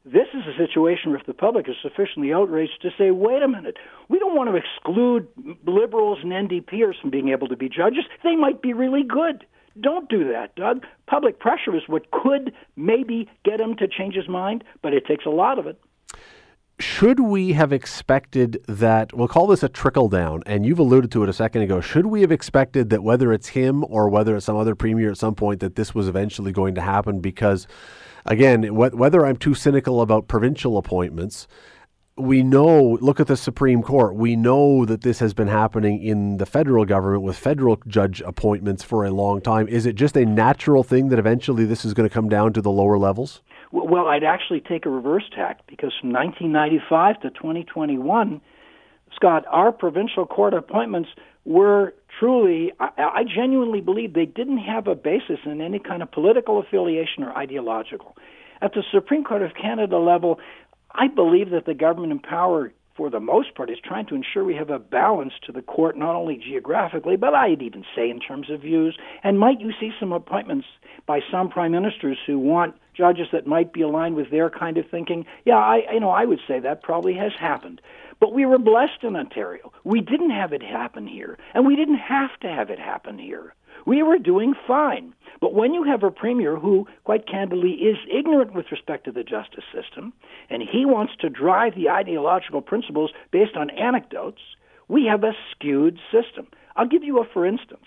This 0.05 0.29
is 0.33 0.43
a 0.47 0.57
situation 0.57 1.11
where 1.11 1.21
if 1.21 1.27
the 1.27 1.35
public 1.35 1.69
is 1.69 1.77
sufficiently 1.83 2.33
outraged 2.33 2.81
to 2.83 2.91
say, 2.97 3.11
wait 3.11 3.43
a 3.43 3.49
minute, 3.49 3.77
we 4.09 4.19
don't 4.19 4.35
want 4.35 4.49
to 4.49 4.57
exclude 4.57 5.29
liberals 5.67 6.19
and 6.23 6.33
NDPers 6.33 6.99
from 7.01 7.11
being 7.11 7.29
able 7.29 7.49
to 7.49 7.57
be 7.57 7.69
judges. 7.69 8.05
They 8.25 8.35
might 8.35 8.63
be 8.63 8.73
really 8.73 9.03
good. 9.03 9.45
Don't 9.79 10.09
do 10.09 10.33
that, 10.33 10.57
Doug. 10.57 10.85
Public 11.07 11.39
pressure 11.39 11.77
is 11.77 11.83
what 11.87 12.11
could 12.11 12.53
maybe 12.77 13.29
get 13.45 13.61
him 13.61 13.77
to 13.77 13.87
change 13.87 14.15
his 14.15 14.29
mind, 14.29 14.65
but 14.83 14.95
it 14.95 15.07
takes 15.07 15.27
a 15.27 15.31
lot 15.31 15.59
of 15.59 15.67
it 15.67 15.79
should 16.81 17.21
we 17.21 17.53
have 17.53 17.75
expected 17.75 18.65
that 18.67 19.13
we'll 19.13 19.29
call 19.29 19.47
this 19.47 19.63
a 19.63 19.69
trickle 19.69 20.09
down 20.09 20.43
and 20.47 20.65
you've 20.65 20.79
alluded 20.79 21.13
to 21.13 21.23
it 21.23 21.29
a 21.29 21.33
second 21.33 21.61
ago 21.61 21.79
should 21.81 22.07
we 22.07 22.23
have 22.23 22.33
expected 22.33 22.89
that 22.89 23.03
whether 23.03 23.35
it's 23.35 23.49
him 23.49 23.85
or 23.89 24.09
whether 24.09 24.35
it's 24.35 24.47
some 24.47 24.57
other 24.57 24.75
premier 24.75 25.11
at 25.11 25.19
some 25.19 25.35
point 25.35 25.61
that 25.61 25.77
this 25.77 25.95
was 25.95 26.09
eventually 26.09 26.53
going 26.53 26.75
to 26.75 26.81
happen 26.81 27.21
because 27.21 27.67
again 28.27 28.63
wh- 28.65 28.95
whether 28.95 29.27
i'm 29.27 29.37
too 29.37 29.55
cynical 29.55 30.01
about 30.01 30.29
provincial 30.29 30.77
appointments 30.77 31.47
we 32.21 32.43
know 32.43 32.99
look 33.01 33.19
at 33.19 33.27
the 33.27 33.37
supreme 33.37 33.83
court. 33.83 34.15
We 34.15 34.37
know 34.37 34.85
that 34.85 35.03
this 35.03 35.19
has 35.21 35.35
been 35.35 35.49
happening 35.49 36.03
in 36.03 36.37
the 36.37 36.47
federal 36.47 36.85
government 36.85 37.23
with 37.23 37.37
federal 37.37 37.81
judge 37.87 38.21
appointments 38.21 38.83
for 38.83 39.05
a 39.05 39.11
long 39.11 39.41
time. 39.41 39.69
Is 39.69 39.87
it 39.87 39.95
just 39.95 40.17
a 40.17 40.25
natural 40.25 40.83
thing 40.83 41.09
that 41.09 41.19
eventually 41.19 41.65
this 41.65 41.85
is 41.85 41.95
going 41.95 42.09
to 42.09 42.13
come 42.13 42.29
down 42.29 42.53
to 42.55 42.63
the 42.63 42.71
lower 42.71 42.99
levels? 42.99 43.43
Well, 43.73 44.07
I'd 44.09 44.25
actually 44.25 44.61
take 44.61 44.85
a 44.85 44.91
reverse 44.91 45.25
tack 45.35 45.61
because 45.67 45.93
from 46.01 46.13
1995 46.13 47.21
to 47.21 47.31
2021, 47.31 48.41
Scott, 49.15 49.45
our 49.49 49.73
provincial 49.73 50.27
court 50.27 50.55
appointments 50.55 51.09
were 51.45 51.95
truly, 52.21 52.73
I, 52.79 52.91
I 52.99 53.25
genuinely 53.25 53.81
believe 53.81 54.13
they 54.13 54.27
didn't 54.27 54.59
have 54.59 54.87
a 54.87 54.95
basis 54.95 55.39
in 55.45 55.61
any 55.61 55.79
kind 55.79 56.03
of 56.03 56.13
political 56.13 56.61
affiliation 56.61 57.25
or 57.25 57.37
ideological. 57.37 58.17
At 58.63 58.75
the 58.75 58.85
Supreme 58.93 59.25
Court 59.25 59.43
of 59.43 59.53
Canada 59.61 59.99
level, 59.99 60.39
I 60.93 61.09
believe 61.09 61.51
that 61.51 61.65
the 61.65 61.75
government 61.75 62.13
in 62.13 62.19
power 62.19 62.73
for 62.95 63.11
the 63.11 63.21
most 63.21 63.55
part, 63.55 63.71
is 63.71 63.79
trying 63.83 64.07
to 64.07 64.15
ensure 64.15 64.45
we 64.45 64.55
have 64.57 64.71
a 64.71 64.79
balance 64.79 65.33
to 65.47 65.53
the 65.53 65.63
court, 65.63 65.97
not 65.97 66.15
only 66.15 66.37
geographically, 66.37 67.17
but 67.17 67.35
I'd 67.35 67.63
even 67.63 67.85
say 67.95 68.11
in 68.11 68.21
terms 68.21 68.51
of 68.51 68.61
views. 68.61 68.97
And 69.23 69.39
might 69.39 69.61
you 69.61 69.73
see 69.79 69.93
some 69.99 70.13
appointments 70.13 70.67
by 71.07 71.21
some 71.31 71.49
prime 71.49 71.73
ministers 71.73 72.19
who 72.27 72.39
want 72.39 72.75
judges 72.95 73.29
that 73.33 73.47
might 73.47 73.73
be 73.73 73.83
aligned 73.83 74.17
with 74.17 74.31
their 74.31 74.51
kind 74.51 74.77
of 74.77 74.89
thinking? 74.91 75.25
Yeah, 75.45 75.57
I, 75.57 75.93
you 75.93 76.01
know, 76.01 76.11
I 76.11 76.25
would 76.25 76.41
say 76.47 76.59
that 76.61 76.83
probably 76.83 77.15
has 77.15 77.33
happened. 77.39 77.81
But 78.21 78.35
we 78.35 78.45
were 78.45 78.59
blessed 78.59 79.03
in 79.03 79.17
Ontario. 79.17 79.73
We 79.83 80.03
didn't 80.03 80.31
have 80.31 80.53
it 80.53 80.63
happen 80.63 81.07
here, 81.07 81.39
and 81.55 81.67
we 81.67 81.75
didn't 81.75 81.97
have 81.99 82.39
to 82.41 82.49
have 82.49 82.69
it 82.69 82.79
happen 82.79 83.19
here. 83.19 83.55
We 83.87 84.03
were 84.03 84.19
doing 84.19 84.55
fine. 84.67 85.15
But 85.41 85.55
when 85.55 85.73
you 85.73 85.85
have 85.85 86.03
a 86.03 86.11
premier 86.11 86.57
who, 86.57 86.87
quite 87.05 87.27
candidly, 87.27 87.73
is 87.73 87.97
ignorant 88.13 88.55
with 88.55 88.71
respect 88.71 89.05
to 89.05 89.13
the 89.13 89.25
justice 89.25 89.65
system, 89.73 90.13
and 90.51 90.63
he 90.63 90.85
wants 90.85 91.15
to 91.21 91.31
drive 91.31 91.75
the 91.75 91.89
ideological 91.89 92.61
principles 92.61 93.13
based 93.31 93.57
on 93.57 93.71
anecdotes, 93.71 94.41
we 94.89 95.07
have 95.07 95.25
a 95.25 95.33
skewed 95.51 95.99
system. 96.13 96.47
I'll 96.77 96.87
give 96.87 97.05
you 97.05 97.21
a 97.21 97.25
for 97.25 97.47
instance. 97.47 97.87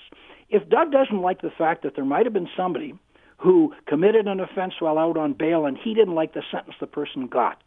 If 0.49 0.69
Doug 0.69 0.91
doesn't 0.91 1.21
like 1.21 1.41
the 1.41 1.51
fact 1.51 1.83
that 1.83 1.95
there 1.95 2.05
might 2.05 2.25
have 2.25 2.33
been 2.33 2.49
somebody 2.55 2.93
who 3.37 3.73
committed 3.87 4.27
an 4.27 4.39
offense 4.39 4.75
while 4.79 4.97
out 4.97 5.17
on 5.17 5.33
bail 5.33 5.65
and 5.65 5.77
he 5.77 5.93
didn't 5.93 6.15
like 6.15 6.33
the 6.33 6.43
sentence 6.51 6.75
the 6.79 6.87
person 6.87 7.27
got, 7.27 7.61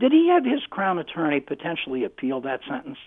did 0.00 0.12
he 0.12 0.28
have 0.28 0.44
his 0.44 0.64
crown 0.70 0.98
attorney 0.98 1.40
potentially 1.40 2.04
appeal 2.04 2.40
that 2.42 2.60
sentence? 2.68 2.98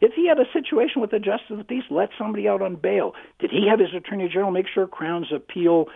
If 0.00 0.12
he 0.14 0.28
had 0.28 0.38
a 0.38 0.50
situation 0.52 1.00
with 1.00 1.10
the 1.10 1.18
justice 1.18 1.50
of 1.50 1.58
the 1.58 1.64
peace, 1.64 1.84
let 1.90 2.10
somebody 2.18 2.48
out 2.48 2.62
on 2.62 2.76
bail. 2.76 3.14
Did 3.38 3.50
he 3.50 3.66
have 3.68 3.80
his 3.80 3.94
attorney 3.94 4.28
general 4.28 4.50
make 4.50 4.66
sure 4.72 4.86
Crown's 4.86 5.32
appeal, 5.32 5.86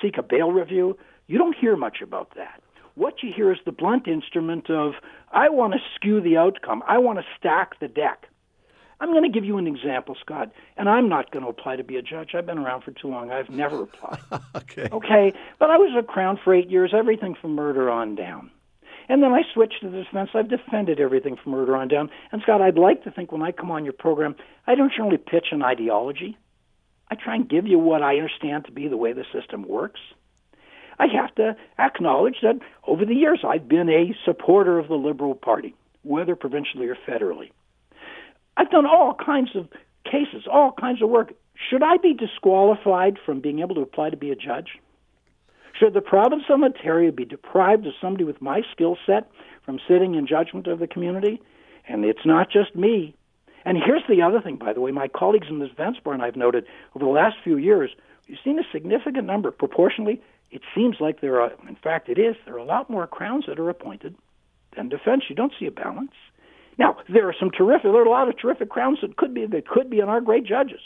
seek 0.00 0.18
a 0.18 0.22
bail 0.22 0.50
review? 0.50 0.96
You 1.26 1.38
don't 1.38 1.56
hear 1.56 1.76
much 1.76 1.98
about 2.02 2.34
that. 2.36 2.62
What 2.94 3.22
you 3.22 3.32
hear 3.34 3.50
is 3.50 3.58
the 3.64 3.72
blunt 3.72 4.06
instrument 4.06 4.68
of, 4.68 4.92
I 5.32 5.48
want 5.48 5.72
to 5.72 5.78
skew 5.94 6.20
the 6.20 6.36
outcome. 6.36 6.82
I 6.86 6.98
want 6.98 7.18
to 7.18 7.24
stack 7.38 7.80
the 7.80 7.88
deck. 7.88 8.26
I'm 9.00 9.10
going 9.10 9.24
to 9.24 9.28
give 9.28 9.44
you 9.44 9.58
an 9.58 9.66
example, 9.66 10.16
Scott, 10.20 10.52
and 10.76 10.88
I'm 10.88 11.08
not 11.08 11.32
going 11.32 11.42
to 11.44 11.50
apply 11.50 11.74
to 11.74 11.82
be 11.82 11.96
a 11.96 12.02
judge. 12.02 12.36
I've 12.36 12.46
been 12.46 12.58
around 12.58 12.82
for 12.82 12.92
too 12.92 13.08
long. 13.08 13.32
I've 13.32 13.50
never 13.50 13.82
applied. 13.82 14.20
okay. 14.54 14.88
Okay, 14.92 15.32
but 15.58 15.70
I 15.70 15.76
was 15.76 15.90
a 15.98 16.04
Crown 16.04 16.38
for 16.42 16.54
eight 16.54 16.70
years, 16.70 16.92
everything 16.94 17.34
from 17.34 17.56
murder 17.56 17.90
on 17.90 18.14
down. 18.14 18.52
And 19.12 19.22
then 19.22 19.34
I 19.34 19.42
switched 19.52 19.82
to 19.82 19.90
the 19.90 20.04
defense. 20.04 20.30
I've 20.32 20.48
defended 20.48 20.98
everything 20.98 21.36
from 21.36 21.52
murder 21.52 21.76
on 21.76 21.88
down. 21.88 22.08
And 22.32 22.40
Scott, 22.40 22.62
I'd 22.62 22.78
like 22.78 23.04
to 23.04 23.10
think 23.10 23.30
when 23.30 23.42
I 23.42 23.52
come 23.52 23.70
on 23.70 23.84
your 23.84 23.92
program, 23.92 24.34
I 24.66 24.74
don't 24.74 24.90
generally 24.90 25.18
pitch 25.18 25.48
an 25.52 25.62
ideology. 25.62 26.38
I 27.10 27.16
try 27.16 27.34
and 27.34 27.46
give 27.46 27.66
you 27.66 27.78
what 27.78 28.00
I 28.00 28.16
understand 28.16 28.64
to 28.64 28.72
be 28.72 28.88
the 28.88 28.96
way 28.96 29.12
the 29.12 29.26
system 29.30 29.68
works. 29.68 30.00
I 30.98 31.08
have 31.08 31.34
to 31.34 31.56
acknowledge 31.78 32.36
that 32.40 32.58
over 32.86 33.04
the 33.04 33.14
years 33.14 33.40
I've 33.46 33.68
been 33.68 33.90
a 33.90 34.14
supporter 34.24 34.78
of 34.78 34.88
the 34.88 34.94
Liberal 34.94 35.34
Party, 35.34 35.74
whether 36.04 36.34
provincially 36.34 36.86
or 36.86 36.96
federally. 37.06 37.50
I've 38.56 38.70
done 38.70 38.86
all 38.86 39.14
kinds 39.14 39.50
of 39.54 39.68
cases, 40.06 40.44
all 40.50 40.72
kinds 40.72 41.02
of 41.02 41.10
work. 41.10 41.34
Should 41.68 41.82
I 41.82 41.98
be 41.98 42.14
disqualified 42.14 43.18
from 43.26 43.40
being 43.40 43.58
able 43.58 43.74
to 43.74 43.82
apply 43.82 44.08
to 44.08 44.16
be 44.16 44.30
a 44.30 44.36
judge? 44.36 44.78
Should 45.78 45.94
the 45.94 46.00
province 46.00 46.44
of 46.48 46.62
Ontario 46.62 47.10
be 47.10 47.24
deprived 47.24 47.86
of 47.86 47.94
somebody 48.00 48.24
with 48.24 48.42
my 48.42 48.62
skill 48.72 48.96
set 49.06 49.30
from 49.64 49.80
sitting 49.88 50.14
in 50.14 50.26
judgment 50.26 50.66
of 50.66 50.78
the 50.78 50.86
community? 50.86 51.40
And 51.88 52.04
it's 52.04 52.24
not 52.24 52.50
just 52.50 52.76
me. 52.76 53.14
And 53.64 53.78
here's 53.78 54.02
the 54.08 54.22
other 54.22 54.40
thing, 54.40 54.56
by 54.56 54.72
the 54.72 54.80
way, 54.80 54.90
my 54.90 55.08
colleagues 55.08 55.46
in 55.48 55.60
this 55.60 55.70
defense 55.70 55.96
bar 56.02 56.14
and 56.14 56.22
I've 56.22 56.36
noted 56.36 56.66
over 56.94 57.04
the 57.04 57.10
last 57.10 57.36
few 57.42 57.56
years, 57.56 57.90
we've 58.28 58.38
seen 58.44 58.58
a 58.58 58.64
significant 58.72 59.24
number, 59.24 59.50
proportionally, 59.50 60.20
it 60.50 60.62
seems 60.74 60.96
like 61.00 61.20
there 61.20 61.40
are, 61.40 61.52
in 61.66 61.76
fact, 61.76 62.08
it 62.08 62.18
is, 62.18 62.36
there 62.44 62.54
are 62.54 62.58
a 62.58 62.64
lot 62.64 62.90
more 62.90 63.06
crowns 63.06 63.44
that 63.48 63.58
are 63.58 63.70
appointed 63.70 64.14
than 64.76 64.88
defense. 64.88 65.24
You 65.28 65.36
don't 65.36 65.52
see 65.58 65.66
a 65.66 65.70
balance. 65.70 66.12
Now, 66.78 66.96
there 67.08 67.28
are 67.28 67.34
some 67.38 67.50
terrific, 67.50 67.84
there 67.84 67.94
are 67.94 68.04
a 68.04 68.10
lot 68.10 68.28
of 68.28 68.36
terrific 68.36 68.68
crowns 68.68 68.98
that 69.02 69.16
could 69.16 69.32
be, 69.32 69.46
that 69.46 69.66
could 69.66 69.88
be 69.88 70.02
on 70.02 70.08
our 70.08 70.20
great 70.20 70.44
judges, 70.44 70.80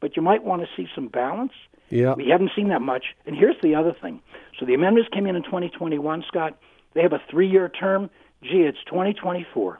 but 0.00 0.16
you 0.16 0.22
might 0.22 0.42
want 0.42 0.62
to 0.62 0.68
see 0.76 0.88
some 0.94 1.08
balance. 1.08 1.52
Yeah. 1.92 2.14
We 2.14 2.28
haven't 2.28 2.52
seen 2.56 2.68
that 2.68 2.80
much. 2.80 3.04
And 3.26 3.36
here's 3.36 3.60
the 3.62 3.74
other 3.74 3.94
thing. 4.00 4.22
So 4.58 4.64
the 4.64 4.72
amendments 4.72 5.10
came 5.12 5.26
in 5.26 5.36
in 5.36 5.42
2021, 5.42 6.24
Scott. 6.26 6.58
They 6.94 7.02
have 7.02 7.12
a 7.12 7.20
three 7.30 7.48
year 7.48 7.68
term. 7.68 8.08
Gee, 8.42 8.62
it's 8.62 8.82
2024. 8.86 9.78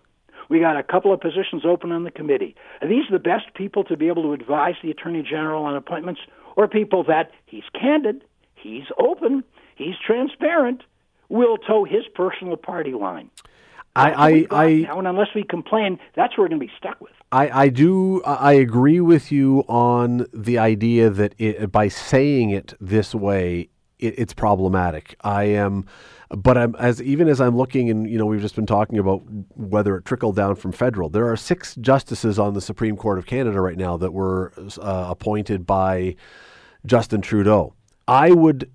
We 0.50 0.60
got 0.60 0.76
a 0.76 0.82
couple 0.82 1.12
of 1.14 1.20
positions 1.20 1.64
open 1.64 1.90
on 1.90 2.04
the 2.04 2.10
committee. 2.10 2.54
Are 2.82 2.88
these 2.88 3.04
the 3.10 3.18
best 3.18 3.54
people 3.54 3.84
to 3.84 3.96
be 3.96 4.08
able 4.08 4.22
to 4.24 4.34
advise 4.34 4.74
the 4.82 4.90
Attorney 4.90 5.22
General 5.22 5.64
on 5.64 5.74
appointments, 5.74 6.20
or 6.56 6.68
people 6.68 7.04
that 7.04 7.30
he's 7.46 7.62
candid, 7.72 8.22
he's 8.54 8.84
open, 8.98 9.42
he's 9.76 9.94
transparent, 10.06 10.82
will 11.30 11.56
toe 11.56 11.84
his 11.84 12.04
personal 12.14 12.56
party 12.56 12.92
line? 12.92 13.30
I, 13.96 14.46
I, 14.50 14.64
I 14.64 14.74
now, 14.74 14.98
and 14.98 15.08
unless 15.08 15.28
we 15.34 15.44
complain, 15.44 15.98
that's 16.14 16.32
what 16.32 16.44
we're 16.44 16.48
going 16.48 16.60
to 16.60 16.66
be 16.66 16.72
stuck 16.76 17.00
with. 17.00 17.12
I, 17.32 17.62
I 17.62 17.68
do 17.70 18.22
I 18.24 18.52
agree 18.52 19.00
with 19.00 19.32
you 19.32 19.60
on 19.66 20.26
the 20.34 20.58
idea 20.58 21.08
that 21.08 21.34
it, 21.38 21.72
by 21.72 21.88
saying 21.88 22.50
it 22.50 22.74
this 22.78 23.14
way, 23.14 23.70
it, 23.98 24.18
it's 24.18 24.34
problematic. 24.34 25.16
I 25.22 25.44
am, 25.44 25.86
but 26.28 26.58
I'm 26.58 26.76
as 26.76 27.00
even 27.00 27.28
as 27.28 27.40
I'm 27.40 27.56
looking, 27.56 27.88
and 27.88 28.08
you 28.08 28.18
know, 28.18 28.26
we've 28.26 28.42
just 28.42 28.54
been 28.54 28.66
talking 28.66 28.98
about 28.98 29.22
whether 29.56 29.96
it 29.96 30.04
trickled 30.04 30.36
down 30.36 30.56
from 30.56 30.72
federal. 30.72 31.08
There 31.08 31.30
are 31.30 31.36
six 31.36 31.74
justices 31.76 32.38
on 32.38 32.52
the 32.52 32.60
Supreme 32.60 32.98
Court 32.98 33.18
of 33.18 33.24
Canada 33.24 33.62
right 33.62 33.78
now 33.78 33.96
that 33.96 34.12
were 34.12 34.52
uh, 34.78 35.06
appointed 35.08 35.66
by 35.66 36.16
Justin 36.84 37.22
Trudeau. 37.22 37.74
I 38.06 38.32
would 38.32 38.70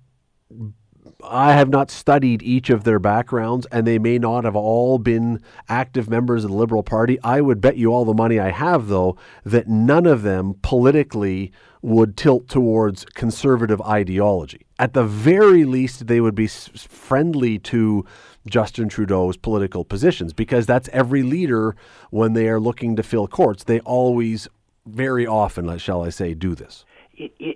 I 1.24 1.54
have 1.54 1.68
not 1.68 1.90
studied 1.90 2.44
each 2.44 2.70
of 2.70 2.84
their 2.84 3.00
backgrounds, 3.00 3.66
and 3.72 3.84
they 3.84 3.98
may 3.98 4.18
not 4.18 4.44
have 4.44 4.54
all 4.54 4.98
been 4.98 5.42
active 5.68 6.08
members 6.08 6.44
of 6.44 6.50
the 6.50 6.56
Liberal 6.56 6.84
Party. 6.84 7.18
I 7.24 7.40
would 7.40 7.60
bet 7.60 7.76
you 7.76 7.92
all 7.92 8.04
the 8.04 8.14
money 8.14 8.38
I 8.38 8.50
have, 8.50 8.86
though, 8.86 9.16
that 9.44 9.66
none 9.66 10.06
of 10.06 10.22
them 10.22 10.54
politically 10.62 11.50
would 11.82 12.16
tilt 12.16 12.46
towards 12.46 13.04
conservative 13.04 13.80
ideology. 13.82 14.64
At 14.78 14.94
the 14.94 15.02
very 15.02 15.64
least, 15.64 16.06
they 16.06 16.20
would 16.20 16.36
be 16.36 16.44
s- 16.44 16.68
friendly 16.88 17.58
to 17.60 18.04
Justin 18.48 18.88
Trudeau's 18.88 19.36
political 19.36 19.84
positions 19.84 20.32
because 20.32 20.66
that's 20.66 20.88
every 20.92 21.24
leader 21.24 21.74
when 22.10 22.34
they 22.34 22.48
are 22.48 22.60
looking 22.60 22.94
to 22.94 23.02
fill 23.02 23.26
courts. 23.26 23.64
They 23.64 23.80
always, 23.80 24.46
very 24.86 25.26
often, 25.26 25.76
shall 25.78 26.04
I 26.04 26.10
say, 26.10 26.34
do 26.34 26.54
this 26.54 26.84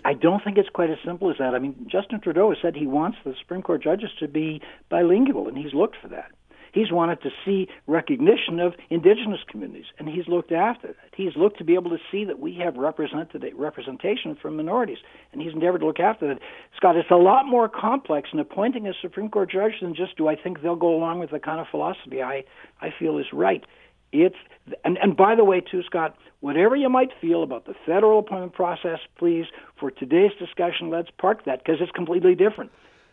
I 0.04 0.14
don't 0.14 0.42
think 0.42 0.58
it's 0.58 0.68
quite 0.68 0.90
as 0.90 0.98
simple 1.04 1.30
as 1.30 1.36
that. 1.38 1.54
I 1.54 1.58
mean, 1.58 1.86
Justin 1.90 2.20
Trudeau 2.20 2.50
has 2.50 2.58
said 2.60 2.74
he 2.74 2.86
wants 2.86 3.18
the 3.24 3.34
Supreme 3.40 3.62
Court 3.62 3.82
judges 3.82 4.10
to 4.18 4.28
be 4.28 4.60
bilingual, 4.88 5.48
and 5.48 5.56
he's 5.56 5.74
looked 5.74 5.96
for 6.00 6.08
that. 6.08 6.32
He's 6.72 6.90
wanted 6.90 7.20
to 7.22 7.30
see 7.44 7.68
recognition 7.86 8.58
of 8.58 8.72
indigenous 8.88 9.40
communities, 9.46 9.84
and 9.98 10.08
he's 10.08 10.26
looked 10.26 10.52
after 10.52 10.88
that. 10.88 10.96
He's 11.14 11.36
looked 11.36 11.58
to 11.58 11.64
be 11.64 11.74
able 11.74 11.90
to 11.90 11.98
see 12.10 12.24
that 12.24 12.38
we 12.38 12.54
have 12.64 12.76
represented 12.76 13.44
representation 13.54 14.34
from 14.40 14.56
minorities, 14.56 14.98
and 15.32 15.42
he's 15.42 15.52
endeavored 15.52 15.82
to 15.82 15.86
look 15.86 16.00
after 16.00 16.28
that. 16.28 16.40
Scott, 16.74 16.96
it's 16.96 17.10
a 17.10 17.16
lot 17.16 17.46
more 17.46 17.68
complex 17.68 18.30
in 18.32 18.38
appointing 18.38 18.88
a 18.88 18.94
Supreme 19.02 19.28
Court 19.28 19.50
judge 19.50 19.74
than 19.82 19.94
just 19.94 20.16
do 20.16 20.28
I 20.28 20.36
think 20.36 20.62
they'll 20.62 20.74
go 20.74 20.94
along 20.94 21.18
with 21.18 21.30
the 21.30 21.38
kind 21.38 21.60
of 21.60 21.66
philosophy 21.70 22.22
I, 22.22 22.44
I 22.80 22.88
feel 22.98 23.18
is 23.18 23.26
right. 23.34 23.62
It's 24.10 24.36
and, 24.84 24.98
and 24.98 25.16
by 25.16 25.34
the 25.34 25.44
way, 25.44 25.60
too, 25.60 25.82
Scott, 25.82 26.16
whatever 26.40 26.76
you 26.76 26.88
might 26.88 27.10
feel 27.20 27.42
about 27.42 27.66
the 27.66 27.74
federal 27.86 28.18
appointment 28.18 28.52
process, 28.52 28.98
please, 29.16 29.46
for 29.78 29.90
today's 29.90 30.32
discussion, 30.38 30.90
let's 30.90 31.10
park 31.18 31.44
that 31.44 31.64
because 31.64 31.80
it's 31.80 31.92
completely 31.92 32.34
different. 32.34 32.70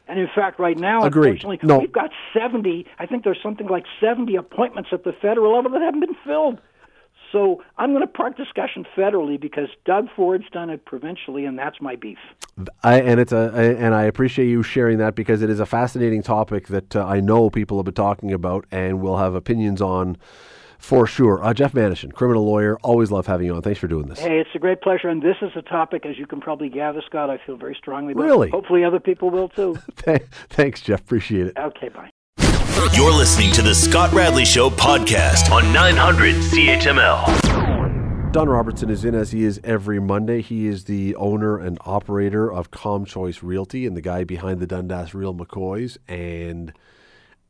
And 0.08 0.20
in 0.20 0.28
fact, 0.34 0.60
right 0.60 0.78
now, 0.78 1.04
Agreed. 1.04 1.30
unfortunately, 1.30 1.60
no. 1.64 1.80
we've 1.80 1.92
got 1.92 2.10
70, 2.34 2.86
I 2.98 3.06
think 3.06 3.24
there's 3.24 3.42
something 3.44 3.68
like 3.68 3.86
70 4.02 4.36
appointments 4.36 4.90
at 4.92 5.04
the 5.04 5.14
federal 5.14 5.56
level 5.56 5.72
that 5.72 5.82
haven't 5.82 6.00
been 6.00 6.18
filled. 6.26 6.60
So 7.32 7.64
I'm 7.78 7.92
going 7.92 8.02
to 8.02 8.12
park 8.12 8.36
discussion 8.36 8.88
federally 8.98 9.40
because 9.40 9.68
Doug 9.86 10.08
Ford's 10.16 10.50
done 10.52 10.72
it 10.72 10.84
provincially, 10.86 11.46
and 11.46 11.60
that's 11.60 11.80
my 11.80 11.96
beef. 11.96 12.18
I, 12.84 13.02
and 13.02 13.20
it's 13.20 13.32
a 13.32 13.52
and 13.78 13.94
I 13.94 14.04
appreciate 14.06 14.48
you 14.48 14.64
sharing 14.64 14.98
that 14.98 15.14
because 15.14 15.44
it 15.44 15.50
is 15.52 15.60
a 15.60 15.66
fascinating 15.68 16.24
topic 16.24 16.70
that 16.70 16.96
uh, 16.96 17.06
I 17.06 17.20
know 17.20 17.52
people 17.52 17.78
have 17.78 17.86
been 17.86 17.94
talking 17.94 18.34
about 18.34 18.66
and 18.72 19.00
will 19.00 19.18
have 19.18 19.36
opinions 19.36 19.80
on 19.80 20.18
for 20.80 21.06
sure. 21.06 21.44
Uh, 21.44 21.54
Jeff 21.54 21.74
Manishen, 21.74 22.12
criminal 22.14 22.46
lawyer. 22.46 22.80
Always 22.82 23.12
love 23.12 23.28
having 23.28 23.46
you 23.46 23.56
on. 23.56 23.62
Thanks 23.62 23.80
for 23.80 23.88
doing 23.88 24.08
this. 24.08 24.20
Hey, 24.20 24.40
it's 24.40 24.50
a 24.56 24.60
great 24.60 24.82
pleasure. 24.82 25.10
And 25.10 25.22
this 25.22 25.36
is 25.42 25.52
a 25.56 25.62
topic, 25.62 26.06
as 26.06 26.18
you 26.18 26.26
can 26.26 26.42
probably 26.42 26.70
gather, 26.70 27.02
Scott, 27.06 27.30
I 27.30 27.38
feel 27.46 27.58
very 27.58 27.76
strongly 27.76 28.14
about. 28.14 28.24
Really? 28.24 28.50
Hopefully 28.50 28.84
other 28.84 29.00
people 29.00 29.30
will 29.30 29.50
too. 29.50 29.76
Thanks, 30.50 30.82
Jeff. 30.82 31.02
Appreciate 31.02 31.48
it. 31.48 31.58
Okay, 31.58 31.90
bye. 31.90 32.10
You're 32.94 33.12
listening 33.12 33.52
to 33.54 33.62
the 33.62 33.76
Scott 33.76 34.14
Radley 34.14 34.46
Show 34.46 34.70
podcast 34.70 35.52
on 35.52 35.72
900 35.74 36.36
CHML. 36.36 38.32
Don 38.32 38.48
Robertson 38.48 38.90
is 38.90 39.04
in 39.04 39.16
as 39.16 39.32
he 39.32 39.44
is 39.44 39.60
every 39.64 40.00
Monday. 40.00 40.42
He 40.42 40.68
is 40.68 40.86
the 40.86 41.16
owner 41.16 41.58
and 41.58 41.78
operator 41.84 42.52
of 42.52 42.72
ComChoice 42.72 43.40
Realty 43.42 43.86
and 43.86 43.98
the 43.98 44.02
guy 44.02 44.24
behind 44.24 44.60
the 44.60 44.68
Dundas 44.68 45.14
Real 45.14 45.34
McCoys 45.34 45.98
and 46.08 46.72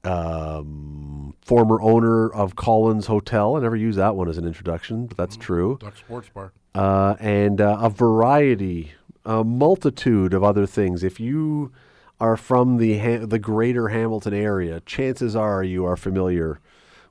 um, 0.03 1.35
former 1.41 1.81
owner 1.81 2.29
of 2.31 2.55
Collins 2.55 3.07
Hotel. 3.07 3.55
I 3.55 3.59
never 3.59 3.75
use 3.75 3.95
that 3.95 4.15
one 4.15 4.29
as 4.29 4.37
an 4.37 4.45
introduction, 4.45 5.07
but 5.07 5.17
that's 5.17 5.35
mm-hmm. 5.35 5.43
true. 5.43 5.77
Duck 5.81 5.97
Sports 5.97 6.29
Bar. 6.33 6.53
Uh, 6.75 7.15
and 7.19 7.59
uh, 7.59 7.77
a 7.81 7.89
variety, 7.89 8.93
a 9.25 9.43
multitude 9.43 10.33
of 10.33 10.43
other 10.43 10.65
things. 10.65 11.03
If 11.03 11.19
you 11.19 11.71
are 12.19 12.37
from 12.37 12.77
the 12.77 12.99
ha- 12.99 13.25
the 13.25 13.39
greater 13.39 13.89
Hamilton 13.89 14.33
area, 14.33 14.81
chances 14.81 15.35
are 15.35 15.63
you 15.63 15.85
are 15.85 15.97
familiar 15.97 16.59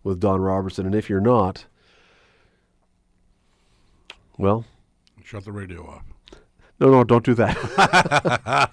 with 0.04 0.20
Don 0.20 0.40
Robertson. 0.40 0.86
And 0.86 0.94
if 0.94 1.10
you're 1.10 1.20
not, 1.20 1.66
well, 4.36 4.64
shut 5.24 5.44
the 5.44 5.52
radio 5.52 5.86
off. 5.86 6.04
No, 6.80 6.90
no, 6.90 7.04
don't 7.04 7.24
do 7.24 7.34
that. 7.34 8.70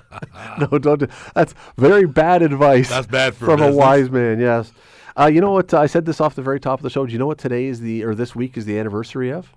no, 0.60 0.78
don't 0.78 1.00
do. 1.00 1.08
That's 1.34 1.56
very 1.78 2.06
bad 2.06 2.44
advice. 2.44 2.90
That's 2.90 3.08
bad 3.08 3.36
from 3.36 3.62
a, 3.62 3.70
a 3.70 3.72
wise 3.72 4.12
man. 4.12 4.40
Yes. 4.40 4.72
Uh, 5.18 5.26
you 5.26 5.42
know 5.42 5.52
what? 5.52 5.74
I 5.74 5.88
said 5.88 6.06
this 6.06 6.22
off 6.22 6.36
the 6.36 6.42
very 6.42 6.60
top 6.60 6.80
of 6.80 6.84
the 6.84 6.90
show. 6.90 7.06
Do 7.06 7.14
you 7.14 7.20
know 7.20 7.26
what 7.26 7.38
today 7.38 7.66
is 7.66 7.80
the 7.80 8.04
or 8.04 8.14
this 8.14 8.36
week 8.36 8.58
is 8.58 8.66
the 8.66 8.78
anniversary 8.78 9.32
of? 9.32 9.56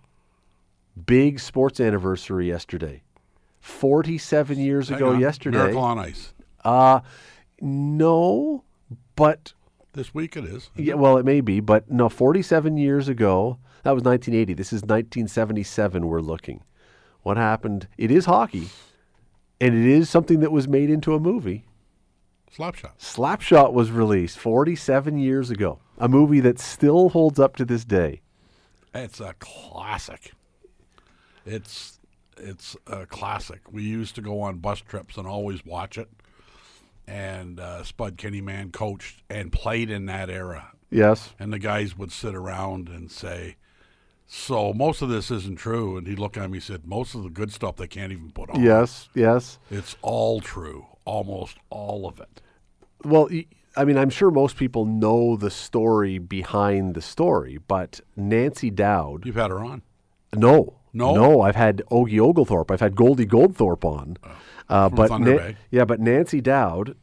Big 1.07 1.41
sports 1.41 1.79
anniversary 1.79 2.49
yesterday. 2.49 3.03
Forty-seven 3.61 4.59
years 4.59 4.89
Hang 4.89 4.97
ago 4.97 5.11
on. 5.11 5.21
yesterday. 5.21 5.59
Miracle 5.59 5.83
on 5.83 5.99
Ice. 5.99 6.33
Uh 6.65 7.01
no, 7.61 8.63
but 9.17 9.53
this 9.93 10.15
week 10.15 10.37
it 10.37 10.45
is. 10.45 10.71
Yeah, 10.77 10.95
well, 10.95 11.19
it 11.19 11.25
may 11.25 11.41
be, 11.41 11.61
but 11.61 11.91
no. 11.91 12.09
Forty-seven 12.09 12.77
years 12.79 13.09
ago, 13.09 13.59
that 13.83 13.93
was 13.93 14.05
1980. 14.05 14.55
This 14.55 14.69
is 14.73 14.83
1977. 14.83 16.07
We're 16.07 16.21
looking 16.21 16.63
what 17.29 17.37
happened. 17.37 17.87
It 17.99 18.11
is 18.11 18.25
hockey, 18.25 18.71
and 19.61 19.75
it 19.75 19.85
is 19.85 20.09
something 20.09 20.41
that 20.41 20.51
was 20.51 20.67
made 20.67 20.89
into 20.89 21.15
a 21.15 21.21
movie. 21.21 21.67
Slapshot. 22.57 22.93
Slapshot 22.99 23.75
was 23.75 23.91
released 23.91 24.39
47 24.39 25.19
years 25.19 25.51
ago. 25.51 25.79
A 25.99 26.09
movie 26.09 26.41
that 26.41 26.59
still 26.59 27.11
holds 27.11 27.39
up 27.39 27.55
to 27.57 27.67
this 27.67 27.85
day. 27.85 28.23
It's 28.95 29.21
a 29.21 29.35
classic. 29.39 30.33
It's 31.45 32.01
it's 32.39 32.77
a 32.87 33.05
classic. 33.05 33.61
We 33.71 33.83
used 33.83 34.15
to 34.15 34.23
go 34.23 34.41
on 34.41 34.57
bus 34.57 34.81
trips 34.81 35.19
and 35.19 35.27
always 35.27 35.67
watch 35.67 35.99
it. 35.99 36.09
And 37.07 37.61
uh, 37.61 37.85
Spud 37.85 38.17
Kennyman 38.17 38.73
coached 38.73 39.23
and 39.29 39.53
played 39.53 39.91
in 39.91 40.07
that 40.07 40.31
era. 40.31 40.73
Yes. 40.91 41.35
And 41.39 41.53
the 41.53 41.59
guys 41.59 41.99
would 41.99 42.11
sit 42.11 42.35
around 42.35 42.89
and 42.89 43.11
say, 43.13 43.57
so 44.31 44.73
most 44.75 45.01
of 45.03 45.09
this 45.09 45.31
isn't 45.31 45.57
true. 45.59 45.97
And 45.97 46.07
he 46.07 46.15
looked 46.15 46.37
at 46.37 46.51
me 46.51 46.59
and 46.59 46.63
said, 46.63 46.87
most 46.87 47.15
of 47.15 47.23
the 47.23 47.31
good 47.31 47.51
stuff 47.51 47.77
they 47.77 47.87
can't 47.89 48.13
even 48.13 48.31
put 48.31 48.51
on. 48.51 48.63
Yes, 48.63 49.09
yes. 49.15 49.59
It's 49.71 49.97
all 50.03 50.41
true, 50.41 50.87
almost 51.05 51.57
all 51.71 52.07
of 52.07 52.21
it. 52.21 52.43
Well, 53.05 53.29
I 53.75 53.85
mean, 53.85 53.97
I'm 53.97 54.11
sure 54.11 54.31
most 54.31 54.57
people 54.57 54.85
know 54.85 55.37
the 55.37 55.51
story 55.51 56.19
behind 56.19 56.95
the 56.95 57.01
story, 57.03 57.59
but 57.67 58.01
Nancy 58.17 58.71
Dowd. 58.71 59.25
You've 59.25 59.37
had 59.37 59.51
her 59.51 59.65
on? 59.65 59.83
No. 60.37 60.75
No? 60.93 61.15
No, 61.15 61.41
I've 61.41 61.57
had 61.57 61.83
Ogie 61.91 62.19
Oglethorpe. 62.21 62.71
I've 62.71 62.81
had 62.81 62.97
Goldie 62.97 63.27
Goldthorpe 63.27 63.85
on. 63.85 64.17
Oh, 64.25 64.31
uh, 64.69 64.89
but 64.91 65.19
Na- 65.21 65.53
Yeah, 65.71 65.85
but 65.85 66.01
Nancy 66.01 66.41
Dowd 66.41 66.97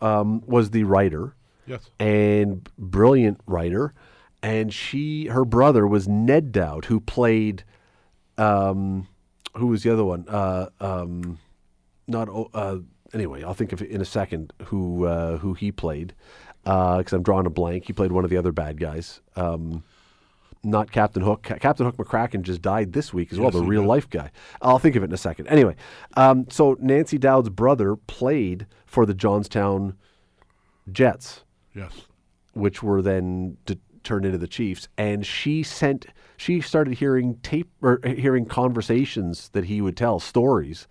um, 0.00 0.42
was 0.46 0.70
the 0.70 0.84
writer. 0.84 1.36
Yes. 1.66 1.90
And 2.00 2.68
brilliant 2.78 3.40
writer 3.46 3.94
and 4.42 4.72
she 4.72 5.26
her 5.26 5.44
brother 5.44 5.86
was 5.86 6.08
Ned 6.08 6.52
Dowd, 6.52 6.86
who 6.86 7.00
played, 7.00 7.64
um, 8.38 9.06
who 9.56 9.68
was 9.68 9.82
the 9.82 9.92
other 9.92 10.04
one? 10.04 10.26
Uh, 10.28 10.68
um, 10.80 11.38
not 12.06 12.28
uh, 12.54 12.78
anyway. 13.12 13.42
I'll 13.42 13.54
think 13.54 13.72
of 13.72 13.82
it 13.82 13.90
in 13.90 14.00
a 14.00 14.06
second. 14.06 14.52
Who 14.66 15.06
uh, 15.06 15.38
who 15.38 15.54
he 15.54 15.72
played? 15.72 16.14
Because 16.62 17.12
uh, 17.12 17.16
I'm 17.16 17.22
drawing 17.22 17.46
a 17.46 17.50
blank. 17.50 17.86
He 17.86 17.92
played 17.92 18.12
one 18.12 18.24
of 18.24 18.30
the 18.30 18.36
other 18.36 18.52
bad 18.52 18.78
guys. 18.78 19.20
Um, 19.36 19.82
not 20.62 20.92
Captain 20.92 21.22
Hook. 21.22 21.42
Captain 21.42 21.86
Hook 21.86 21.96
McCracken 21.96 22.42
just 22.42 22.60
died 22.60 22.92
this 22.92 23.14
week 23.14 23.32
as 23.32 23.38
yes, 23.38 23.52
well, 23.52 23.62
the 23.62 23.66
real 23.66 23.82
did. 23.82 23.88
life 23.88 24.10
guy. 24.10 24.30
I'll 24.60 24.78
think 24.78 24.96
of 24.96 25.02
it 25.02 25.06
in 25.06 25.12
a 25.12 25.18
second. 25.18 25.46
Anyway, 25.48 25.76
um, 26.16 26.46
so 26.50 26.76
Nancy 26.80 27.18
Dowd's 27.18 27.48
brother 27.48 27.96
played 27.96 28.66
for 28.84 29.06
the 29.06 29.14
Johnstown 29.14 29.96
Jets. 30.92 31.44
Yes. 31.74 31.92
Which 32.52 32.82
were 32.82 33.00
then 33.00 33.56
de- 33.64 33.78
turned 34.02 34.24
into 34.24 34.38
the 34.38 34.48
Chiefs, 34.48 34.88
and 34.96 35.24
she 35.24 35.62
sent 35.62 36.06
she 36.36 36.60
started 36.60 36.94
hearing 36.94 37.36
tape 37.42 37.70
or 37.82 38.00
hearing 38.04 38.46
conversations 38.46 39.50
that 39.50 39.64
he 39.64 39.80
would 39.80 39.96
tell 39.96 40.20
stories, 40.20 40.88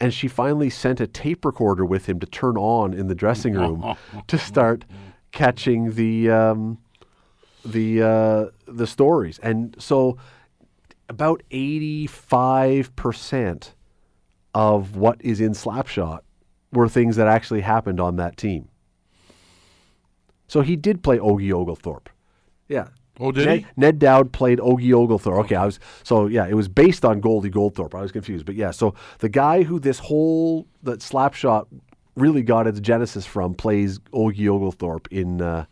and 0.00 0.12
she 0.12 0.28
finally 0.28 0.70
sent 0.70 1.00
a 1.00 1.06
tape 1.06 1.44
recorder 1.44 1.84
with 1.84 2.06
him 2.06 2.18
to 2.20 2.26
turn 2.26 2.56
on 2.56 2.94
in 2.94 3.06
the 3.08 3.14
dressing 3.14 3.54
room 3.54 3.96
to 4.26 4.38
start 4.38 4.84
catching 5.32 5.92
the 5.94 6.30
um, 6.30 6.78
the 7.64 8.02
uh, 8.02 8.46
the 8.66 8.86
stories, 8.86 9.38
and 9.40 9.76
so 9.78 10.16
about 11.08 11.42
eighty 11.50 12.06
five 12.06 12.94
percent 12.96 13.74
of 14.54 14.96
what 14.96 15.20
is 15.20 15.40
in 15.40 15.52
Slapshot 15.52 16.20
were 16.72 16.88
things 16.88 17.16
that 17.16 17.28
actually 17.28 17.60
happened 17.60 18.00
on 18.00 18.16
that 18.16 18.36
team. 18.36 18.68
So 20.48 20.62
he 20.62 20.74
did 20.74 21.02
play 21.02 21.18
Ogie 21.18 21.52
Oglethorpe. 21.52 22.08
Yeah. 22.70 22.88
Oh, 23.22 23.32
did 23.32 23.44
Ned, 23.46 23.58
he? 23.58 23.66
Ned 23.76 23.98
Dowd 23.98 24.32
played 24.32 24.60
Ogie 24.60 24.94
Oglethorpe. 24.94 25.44
Okay, 25.44 25.54
I 25.56 25.66
was 25.66 25.78
so 26.02 26.26
yeah, 26.26 26.46
it 26.46 26.54
was 26.54 26.68
based 26.68 27.04
on 27.04 27.20
Goldie 27.20 27.50
Goldthorpe. 27.50 27.94
I 27.94 28.00
was 28.00 28.12
confused, 28.12 28.46
but 28.46 28.54
yeah, 28.54 28.70
so 28.70 28.94
the 29.18 29.28
guy 29.28 29.62
who 29.62 29.78
this 29.78 29.98
whole 29.98 30.66
that 30.84 31.00
slapshot 31.00 31.66
really 32.16 32.42
got 32.42 32.66
its 32.66 32.80
genesis 32.80 33.26
from 33.26 33.52
plays 33.54 33.98
Ogie 34.14 34.48
Oglethorpe 34.48 35.06
in 35.10 35.42
uh, 35.42 35.66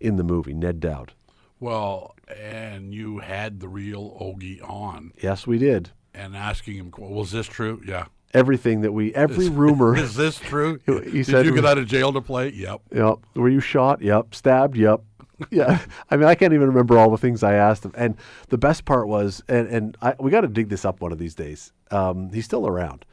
in 0.00 0.16
the 0.16 0.24
movie 0.24 0.54
Ned 0.54 0.80
Dowd. 0.80 1.12
Well, 1.60 2.14
and 2.34 2.94
you 2.94 3.18
had 3.18 3.60
the 3.60 3.68
real 3.68 4.16
Ogie 4.20 4.62
on. 4.66 5.12
Yes, 5.20 5.46
we 5.46 5.58
did. 5.58 5.90
And 6.14 6.34
asking 6.34 6.76
him, 6.76 6.92
"Was 6.96 7.32
this 7.32 7.46
true?" 7.46 7.82
Yeah. 7.86 8.06
everything 8.32 8.80
that 8.80 8.92
we 8.92 9.14
every 9.14 9.48
rumor. 9.62 9.94
Is 9.96 10.14
this 10.16 10.38
true? 10.38 10.78
He 10.86 11.18
Did 11.18 11.26
said- 11.26 11.44
you 11.44 11.54
get 11.54 11.66
out 11.66 11.76
of 11.76 11.86
jail 11.86 12.12
to 12.14 12.20
play? 12.22 12.48
Yep. 12.50 12.80
Yep. 12.94 13.14
Were 13.34 13.48
you 13.50 13.60
shot? 13.60 14.00
Yep. 14.00 14.34
Stabbed? 14.34 14.76
Yep. 14.76 15.02
Yeah. 15.50 15.80
I 16.10 16.16
mean, 16.16 16.26
I 16.28 16.34
can't 16.34 16.52
even 16.52 16.68
remember 16.68 16.96
all 16.98 17.10
the 17.10 17.18
things 17.18 17.42
I 17.42 17.54
asked 17.54 17.84
him. 17.84 17.92
And 17.96 18.16
the 18.50 18.58
best 18.58 18.84
part 18.84 19.08
was, 19.08 19.42
and, 19.48 19.66
and 19.68 19.96
I, 20.00 20.14
we 20.20 20.30
got 20.30 20.42
to 20.42 20.48
dig 20.48 20.68
this 20.68 20.84
up 20.84 21.00
one 21.00 21.10
of 21.12 21.18
these 21.18 21.34
days. 21.34 21.72
Um, 21.90 22.30
he's 22.32 22.44
still 22.44 22.66
around. 22.66 23.04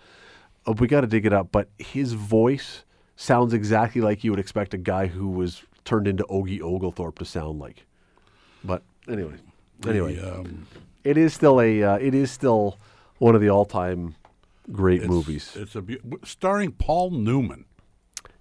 Uh, 0.68 0.74
we 0.74 0.88
got 0.88 1.02
to 1.02 1.08
dig 1.08 1.26
it 1.26 1.34
up. 1.34 1.52
But 1.52 1.70
his 1.80 2.14
voice 2.14 2.84
sounds 3.16 3.54
exactly 3.54 4.02
like 4.02 4.24
you 4.24 4.30
would 4.32 4.40
expect 4.40 4.74
a 4.74 4.78
guy 4.78 5.08
who 5.08 5.28
was 5.30 5.64
turned 5.84 6.08
into 6.08 6.24
Ogie 6.26 6.62
Oglethorpe 6.62 7.18
to 7.20 7.26
sound 7.26 7.60
like. 7.60 7.86
But 8.64 8.84
anyway, 9.10 9.36
anyway, 9.88 10.16
The, 10.16 10.40
um, 10.42 10.68
it 11.04 11.18
is 11.18 11.34
still 11.34 11.60
a, 11.60 11.82
uh, 11.84 11.96
it 11.98 12.14
is 12.14 12.30
still 12.32 12.78
one 13.18 13.34
of 13.34 13.42
the 13.42 13.50
all-time 13.50 14.14
great 14.72 14.98
it's- 14.98 15.10
movies. 15.10 15.54
It's 15.56 15.76
a 15.76 15.82
beau- 15.82 16.20
starring 16.24 16.72
Paul 16.74 17.10
Newman. 17.10 17.66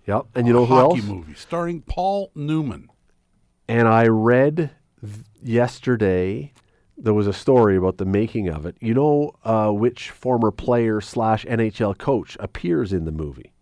Yep. 0.06 0.26
And 0.34 0.46
you 0.46 0.52
know 0.52 0.66
who 0.66 0.74
hockey 0.74 0.98
else? 0.98 1.06
movie 1.08 1.34
starring 1.34 1.80
Paul 1.82 2.30
Newman. 2.34 2.90
And 3.70 3.86
I 3.86 4.08
read 4.08 4.72
th- 5.00 5.24
yesterday 5.40 6.52
there 6.98 7.14
was 7.14 7.28
a 7.28 7.32
story 7.32 7.76
about 7.76 7.98
the 7.98 8.04
making 8.04 8.48
of 8.48 8.66
it. 8.66 8.74
You 8.80 8.94
know 8.94 9.36
uh, 9.44 9.70
which 9.70 10.10
former 10.10 10.50
player 10.50 11.00
slash 11.00 11.44
NHL 11.44 11.96
coach 11.96 12.36
appears 12.40 12.92
in 12.92 13.04
the 13.04 13.12
movie? 13.12 13.52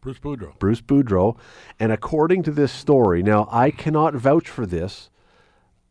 Bruce 0.00 0.20
Boudreau. 0.20 0.56
Bruce 0.60 0.80
Boudreau. 0.80 1.36
And 1.80 1.90
according 1.90 2.44
to 2.44 2.52
this 2.52 2.70
story, 2.70 3.20
now 3.24 3.48
I 3.50 3.72
cannot 3.72 4.14
vouch 4.14 4.48
for 4.48 4.64
this. 4.64 5.10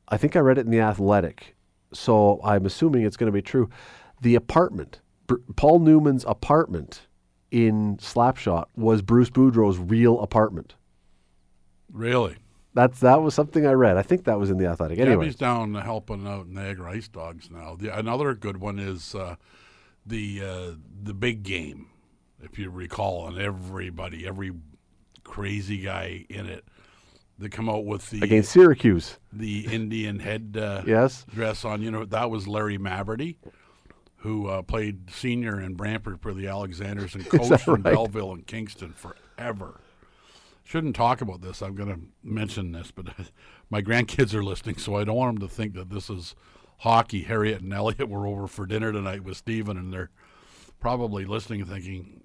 I 0.08 0.16
think 0.16 0.38
I 0.38 0.40
read 0.40 0.58
it 0.58 0.66
in 0.66 0.72
the 0.72 0.80
Athletic, 0.80 1.58
so 1.92 2.40
I'm 2.42 2.66
assuming 2.66 3.02
it's 3.04 3.18
going 3.18 3.28
to 3.28 3.34
be 3.34 3.42
true. 3.42 3.70
The 4.22 4.36
apartment, 4.36 5.02
Br- 5.28 5.36
Paul 5.58 5.80
Newman's 5.80 6.24
apartment 6.24 7.02
in 7.52 7.98
Slapshot, 7.98 8.68
was 8.78 9.02
Bruce 9.02 9.30
Boudreau's 9.30 9.78
real 9.78 10.22
apartment. 10.22 10.76
Really? 11.92 12.38
That's 12.76 13.00
that 13.00 13.22
was 13.24 13.34
something 13.34 13.66
I 13.66 13.72
read. 13.72 13.98
I 13.98 14.04
think 14.04 14.26
that 14.26 14.38
was 14.38 14.52
in 14.52 14.58
the 14.58 14.68
Athletic. 14.68 15.00
Anyway, 15.00 15.26
Gabby's 15.26 15.36
down 15.38 15.74
helping 15.76 16.28
out 16.28 16.48
Niagara 16.48 16.92
Ice 16.92 17.08
Dogs 17.08 17.50
now. 17.50 17.76
The, 17.76 17.98
another 17.98 18.36
good 18.36 18.58
one 18.58 18.78
is 18.78 19.16
uh, 19.16 19.38
the 20.06 20.42
uh, 20.44 20.72
the 21.04 21.14
big 21.14 21.42
game, 21.44 21.88
if 22.44 22.60
you 22.60 22.70
recall, 22.70 23.28
and 23.28 23.40
everybody, 23.40 24.28
every 24.28 24.52
crazy 25.24 25.78
guy 25.80 26.26
in 26.30 26.46
it, 26.46 26.66
they 27.40 27.50
come 27.50 27.70
out 27.70 27.86
with 27.86 28.10
the 28.12 28.22
against 28.22 28.52
Syracuse. 28.52 29.18
the 29.34 29.66
Indian 29.74 30.20
head 30.20 30.58
uh, 30.60 30.84
Yes. 30.88 31.26
dress 31.34 31.66
on. 31.66 31.82
You 31.82 31.92
know 31.92 32.06
that 32.06 32.30
was 32.30 32.46
Larry 32.48 32.78
Mavety, 32.78 33.38
who 34.18 34.48
uh, 34.50 34.62
played 34.64 35.10
senior 35.12 35.62
in 35.62 35.76
Brantford 35.76 36.20
for 36.22 36.34
the 36.34 36.48
Alexanders 36.48 37.16
and 37.16 37.26
coached 37.30 37.68
in 37.68 37.74
right? 37.76 37.84
Belleville 37.84 38.34
and 38.34 38.46
Kingston 38.46 38.94
forever. 38.94 39.80
Shouldn't 40.66 40.96
talk 40.96 41.22
about 41.22 41.42
this. 41.42 41.62
I'm 41.62 41.76
going 41.76 41.90
to 41.90 42.00
mention 42.24 42.72
this, 42.72 42.90
but 42.90 43.06
my 43.70 43.84
grandkids 43.84 44.34
are 44.34 44.44
listening, 44.44 44.78
so 44.78 44.96
I 44.96 45.04
don't 45.04 45.16
want 45.16 45.40
them 45.40 45.48
to 45.48 45.54
think 45.54 45.76
that 45.76 45.92
this 45.92 46.10
is 46.10 46.36
hockey. 46.80 47.22
Harriet 47.22 47.62
and 47.62 47.72
Elliot 47.72 48.10
were 48.10 48.26
over 48.26 48.48
for 48.48 48.66
dinner 48.66 48.92
tonight 48.92 49.24
with 49.24 49.38
Stephen, 49.38 49.78
and 49.78 49.94
they're 49.94 50.10
probably 50.80 51.24
listening 51.24 51.62
and 51.62 51.70
thinking, 51.70 52.24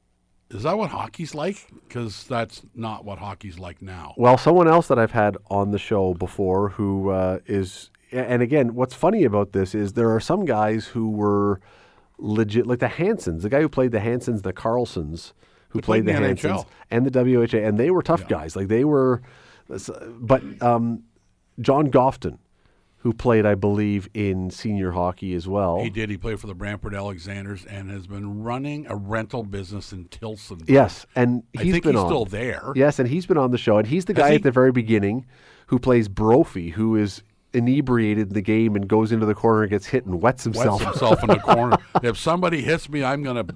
"Is 0.51 0.63
that 0.63 0.79
what 0.79 0.89
hockey's 0.89 1.35
like?" 1.35 1.67
Because 1.87 2.25
that's 2.25 2.63
not 2.75 3.05
what 3.05 3.19
hockey's 3.19 3.59
like 3.59 3.83
now. 3.83 4.15
Well, 4.17 4.39
someone 4.39 4.69
else 4.69 4.89
that 4.89 4.99
I've 4.99 5.13
had 5.13 5.37
on 5.51 5.71
the 5.71 5.79
show 5.79 6.15
before 6.15 6.71
who 6.71 7.11
uh, 7.11 7.41
is, 7.45 7.91
and 8.11 8.41
again, 8.41 8.75
what's 8.75 8.95
funny 8.95 9.25
about 9.25 9.53
this 9.53 9.75
is 9.75 9.93
there 9.93 10.11
are 10.15 10.21
some 10.21 10.47
guys 10.47 10.87
who 10.87 11.11
were 11.11 11.61
legit, 12.17 12.67
like 12.67 12.79
the 12.79 12.89
Hansons, 12.89 13.43
the 13.43 13.51
guy 13.51 13.61
who 13.61 13.69
played 13.69 13.93
the 13.93 14.01
Hansons, 14.01 14.41
the 14.41 14.55
Carlsons, 14.55 15.35
who 15.71 15.81
They 15.81 15.85
played 15.85 16.05
played 16.05 16.17
the 16.17 16.21
the 16.35 16.49
NHL. 16.49 16.67
and 16.91 17.07
the 17.07 17.25
WHA, 17.49 17.59
and 17.67 17.79
they 17.79 17.91
were 17.91 18.03
tough 18.03 18.29
guys. 18.29 18.55
Like 18.55 18.69
they 18.69 18.85
were, 18.85 19.23
but 20.21 20.43
um, 20.63 21.03
John 21.61 21.91
Gofton, 21.91 22.39
who 22.99 23.13
played, 23.15 23.47
I 23.47 23.55
believe, 23.55 24.09
in 24.13 24.51
senior 24.51 24.91
hockey 24.93 25.35
as 25.35 25.49
well. 25.49 25.83
He 25.83 25.89
did. 25.91 26.11
He 26.11 26.17
played 26.19 26.39
for 26.39 26.47
the 26.47 26.55
Brantford 26.55 26.95
Alexanders 26.95 27.65
and 27.65 27.91
has 27.91 28.07
been 28.07 28.43
running 28.43 28.87
a 28.89 28.95
rental 28.97 29.43
business 29.43 29.93
in 29.93 30.05
Tilson. 30.07 30.61
Yes, 30.69 31.07
and 31.17 31.43
I 31.57 31.63
he's 31.63 31.73
think 31.73 31.85
been 31.85 31.95
he's 31.95 32.03
on. 32.03 32.09
still 32.09 32.25
there. 32.27 32.73
Yes, 32.77 32.99
and 32.99 33.09
he's 33.09 33.27
been 33.27 33.39
on 33.39 33.53
the 33.53 33.59
show, 33.59 33.79
and 33.79 33.87
he's 33.87 34.05
the 34.05 34.13
guy 34.15 34.31
he? 34.31 34.35
at 34.37 34.43
the 34.43 34.51
very 34.51 34.73
beginning 34.73 35.25
who 35.69 35.79
plays 35.79 36.09
Brophy, 36.09 36.71
who 36.71 36.97
is 36.97 37.23
inebriated 37.53 38.29
in 38.29 38.35
the 38.35 38.43
game 38.43 38.77
and 38.77 38.87
goes 38.87 39.11
into 39.13 39.27
the 39.27 39.35
corner 39.35 39.63
and 39.63 39.71
gets 39.71 39.87
hit 39.87 40.05
and 40.05 40.21
wets 40.23 40.45
Wets 40.47 40.57
himself. 40.59 40.83
himself 40.83 41.23
in 41.23 41.29
the 41.29 41.39
corner. 41.39 41.77
If 42.03 42.17
somebody 42.19 42.63
hits 42.63 42.89
me, 42.89 43.03
I'm 43.03 43.23
going 43.23 43.45
to 43.47 43.55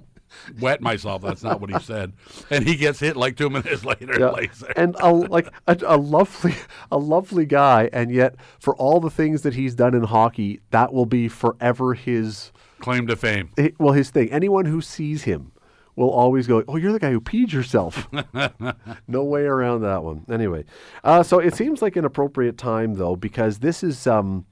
wet 0.61 0.81
myself. 0.81 1.23
That's 1.23 1.43
not 1.43 1.61
what 1.61 1.71
he 1.71 1.79
said. 1.81 2.13
And 2.51 2.67
he 2.67 2.77
gets 2.77 3.01
hit 3.01 3.17
like 3.17 3.37
two 3.37 3.51
minutes 3.51 3.85
later. 3.87 4.19
Yeah. 4.19 4.35
and 4.77 4.95
and 4.95 4.97
a, 5.01 5.11
like 5.11 5.49
a, 5.67 5.77
a 5.87 5.97
lovely, 5.97 6.55
a 6.91 6.99
lovely 6.99 7.47
guy, 7.47 7.89
and 7.93 8.11
yet 8.11 8.35
for 8.59 8.75
all 8.77 9.01
the 9.01 9.11
things 9.11 9.43
that 9.43 9.55
he's 9.55 9.75
done 9.75 9.95
in 9.95 10.05
hockey, 10.05 10.61
that 10.71 10.93
will 10.93 11.07
be 11.07 11.29
forever 11.29 11.95
his, 11.95 12.53
Claim 12.81 13.07
to 13.07 13.17
fame. 13.17 13.51
hi- 13.59 13.73
well, 13.79 13.93
his 13.93 14.11
thing. 14.11 14.31
Anyone 14.33 14.67
who 14.67 14.81
sees 14.81 15.23
him 15.25 15.53
will 15.97 16.11
always 16.11 16.47
go, 16.47 16.63
"Oh, 16.69 16.77
you're 16.77 16.93
the 16.93 16.99
guy 16.99 17.13
who 17.13 17.21
peed 17.21 17.53
yourself." 17.53 18.09
no 19.09 19.25
way 19.25 19.43
around 19.43 19.83
that 19.83 20.03
one. 20.03 20.25
Anyway, 20.31 20.65
uh, 21.05 21.23
so 21.23 21.39
it 21.39 21.55
seems 21.55 21.81
like 21.83 21.97
an 21.97 22.05
appropriate 22.05 22.59
time 22.59 22.95
though, 22.95 23.17
because 23.17 23.61
this 23.61 23.83
is 23.83 24.07
um, 24.07 24.45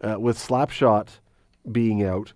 uh, 0.00 0.16
with 0.18 0.38
Slapshot 0.38 1.08
being 1.70 2.02
out. 2.04 2.32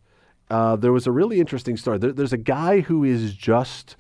Uh, 0.51 0.77
there 0.77 0.93
was 0.93 1.07
a 1.07 1.13
really 1.13 1.41
interesting 1.41 1.77
story. 1.77 1.99
There, 1.99 2.13
there's 2.13 2.33
a 2.33 2.39
guy 2.39 2.81
who 2.81 3.05
is 3.05 3.35
just 3.35 3.97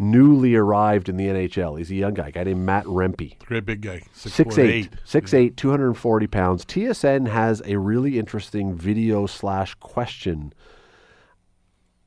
newly 0.00 0.54
arrived 0.54 1.10
in 1.10 1.16
the 1.18 1.26
NHL. 1.26 1.76
He's 1.78 1.90
a 1.90 1.94
young 1.94 2.14
guy, 2.14 2.28
a 2.28 2.32
guy 2.32 2.44
named 2.44 2.64
Matt 2.64 2.86
Rempe. 2.86 3.38
Great 3.40 3.66
big 3.66 3.82
guy. 3.82 4.02
Six, 4.14 4.34
Six 4.34 4.54
foot 4.56 4.64
eight, 4.64 4.90
six 5.04 5.34
eight, 5.34 5.56
240 5.58 6.26
pounds. 6.26 6.64
TSN 6.64 7.28
has 7.28 7.60
a 7.66 7.76
really 7.76 8.18
interesting 8.18 8.74
video 8.74 9.26
slash 9.26 9.74
question 9.74 10.54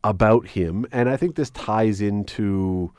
about 0.04 0.48
him, 0.48 0.86
and 0.92 1.08
I 1.08 1.16
think 1.16 1.36
this 1.36 1.52
ties 1.52 2.02
into 2.02 2.92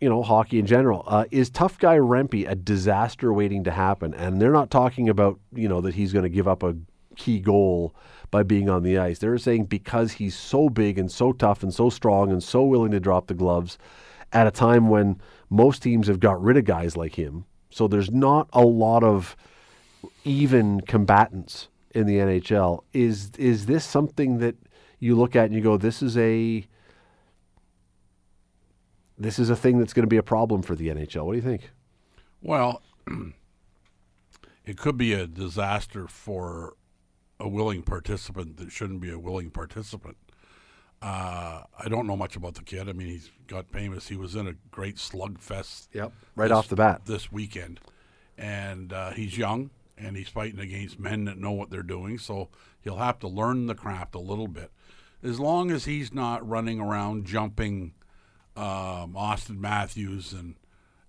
you 0.00 0.08
know 0.08 0.22
hockey 0.22 0.58
in 0.58 0.66
general. 0.66 1.04
Uh, 1.06 1.26
is 1.30 1.50
tough 1.50 1.78
guy 1.78 1.96
Rempe 1.98 2.48
a 2.48 2.54
disaster 2.54 3.32
waiting 3.32 3.64
to 3.64 3.70
happen? 3.70 4.14
And 4.14 4.40
they're 4.40 4.52
not 4.52 4.70
talking 4.70 5.10
about 5.10 5.38
you 5.54 5.68
know 5.68 5.82
that 5.82 5.94
he's 5.94 6.12
going 6.12 6.24
to 6.24 6.30
give 6.30 6.48
up 6.48 6.62
a 6.62 6.74
key 7.16 7.38
goal 7.40 7.94
by 8.36 8.42
being 8.42 8.68
on 8.68 8.82
the 8.82 8.98
ice. 8.98 9.18
They're 9.18 9.38
saying 9.38 9.64
because 9.64 10.12
he's 10.12 10.36
so 10.36 10.68
big 10.68 10.98
and 10.98 11.10
so 11.10 11.32
tough 11.32 11.62
and 11.62 11.72
so 11.72 11.88
strong 11.88 12.30
and 12.30 12.42
so 12.42 12.64
willing 12.64 12.90
to 12.90 13.00
drop 13.00 13.28
the 13.28 13.34
gloves 13.34 13.78
at 14.30 14.46
a 14.46 14.50
time 14.50 14.90
when 14.90 15.18
most 15.48 15.82
teams 15.82 16.06
have 16.06 16.20
got 16.20 16.42
rid 16.42 16.58
of 16.58 16.66
guys 16.66 16.98
like 16.98 17.14
him. 17.14 17.46
So 17.70 17.88
there's 17.88 18.10
not 18.10 18.50
a 18.52 18.60
lot 18.60 19.02
of 19.02 19.36
even 20.24 20.82
combatants 20.82 21.68
in 21.94 22.06
the 22.06 22.16
NHL. 22.16 22.82
Is 22.92 23.30
is 23.38 23.64
this 23.64 23.86
something 23.86 24.36
that 24.40 24.56
you 24.98 25.16
look 25.16 25.34
at 25.34 25.46
and 25.46 25.54
you 25.54 25.62
go, 25.62 25.78
this 25.78 26.02
is 26.02 26.18
a 26.18 26.66
this 29.16 29.38
is 29.38 29.48
a 29.48 29.56
thing 29.56 29.78
that's 29.78 29.94
going 29.94 30.02
to 30.04 30.14
be 30.14 30.18
a 30.18 30.22
problem 30.22 30.60
for 30.60 30.74
the 30.74 30.88
NHL? 30.88 31.24
What 31.24 31.32
do 31.32 31.38
you 31.38 31.42
think? 31.42 31.70
Well, 32.42 32.82
it 34.66 34.76
could 34.76 34.98
be 34.98 35.14
a 35.14 35.26
disaster 35.26 36.06
for 36.06 36.74
a 37.38 37.48
willing 37.48 37.82
participant 37.82 38.56
that 38.56 38.72
shouldn't 38.72 39.00
be 39.00 39.10
a 39.10 39.18
willing 39.18 39.50
participant. 39.50 40.16
Uh, 41.02 41.62
I 41.78 41.88
don't 41.88 42.06
know 42.06 42.16
much 42.16 42.36
about 42.36 42.54
the 42.54 42.62
kid. 42.62 42.88
I 42.88 42.92
mean, 42.92 43.08
he's 43.08 43.30
got 43.46 43.68
famous. 43.70 44.08
He 44.08 44.16
was 44.16 44.34
in 44.34 44.46
a 44.46 44.54
great 44.70 44.96
slugfest. 44.96 45.88
Yep. 45.92 46.12
Right 46.34 46.48
this- 46.48 46.56
off 46.56 46.68
the 46.68 46.76
bat. 46.76 47.02
this 47.04 47.30
weekend, 47.30 47.80
and 48.38 48.92
uh, 48.92 49.10
he's 49.10 49.36
young 49.36 49.70
and 49.98 50.16
he's 50.16 50.28
fighting 50.28 50.60
against 50.60 50.98
men 50.98 51.24
that 51.24 51.38
know 51.38 51.52
what 51.52 51.70
they're 51.70 51.82
doing. 51.82 52.18
So 52.18 52.48
he'll 52.82 52.96
have 52.96 53.18
to 53.20 53.28
learn 53.28 53.66
the 53.66 53.74
craft 53.74 54.14
a 54.14 54.18
little 54.20 54.48
bit. 54.48 54.70
As 55.22 55.40
long 55.40 55.70
as 55.70 55.86
he's 55.86 56.12
not 56.12 56.46
running 56.46 56.80
around 56.80 57.24
jumping 57.26 57.94
um, 58.56 59.14
Auston 59.14 59.58
Matthews 59.58 60.32
and 60.32 60.56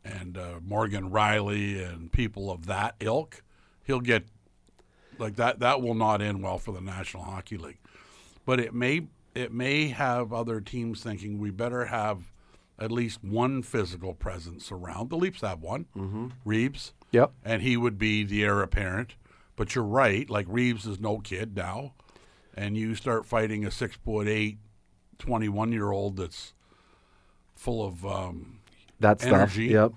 and 0.03 0.37
uh, 0.37 0.59
Morgan 0.63 1.11
Rielly 1.11 1.85
and 1.85 2.09
people 2.11 2.49
of 2.49 2.65
that 2.67 2.95
ilk, 3.01 3.43
he'll 3.83 3.99
get 3.99 4.23
like 5.19 5.36
that. 5.38 5.60
That 5.60 5.82
will 5.82 5.93
not 5.95 6.21
end 6.21 6.41
well 6.43 6.58
for 6.58 6.71
the 6.71 6.82
National 6.82 7.23
Hockey 7.23 7.58
League. 7.58 7.80
But 8.45 8.60
it 8.60 8.73
may 8.73 9.08
it 9.36 9.51
may 9.51 9.89
have 9.89 10.34
other 10.34 10.60
teams 10.62 11.03
thinking 11.03 11.38
we 11.39 11.51
better 11.51 11.86
have 11.86 12.32
at 12.80 12.91
least 12.91 13.23
one 13.23 13.62
physical 13.63 14.13
presence 14.13 14.71
around. 14.71 15.10
The 15.10 15.15
Leafs 15.17 15.41
have 15.41 15.62
one, 15.62 15.86
mm-hmm. 15.95 16.27
Reaves, 16.45 16.93
Yep. 17.12 17.32
and 17.43 17.62
he 17.62 17.75
would 17.77 17.97
be 17.97 18.23
the 18.23 18.43
heir 18.43 18.62
apparent. 18.62 19.15
But 19.56 19.73
you're 19.75 19.84
right, 19.84 20.30
like 20.30 20.45
Reaves 20.47 20.86
is 20.86 20.99
no 20.99 21.17
kid 21.19 21.56
now, 21.56 21.93
and 22.53 22.77
you 22.77 22.93
start 22.95 23.25
fighting 23.25 23.65
a 23.65 23.71
six 23.71 23.95
foot 23.95 24.27
eight, 24.27 24.58
21 25.19 25.71
year 25.71 25.91
old 25.91 26.17
that's 26.17 26.53
full 27.56 27.84
of 27.86 28.06
um, 28.06 28.60
That 28.99 29.19
stuff. 29.21 29.56
Yep. 29.58 29.93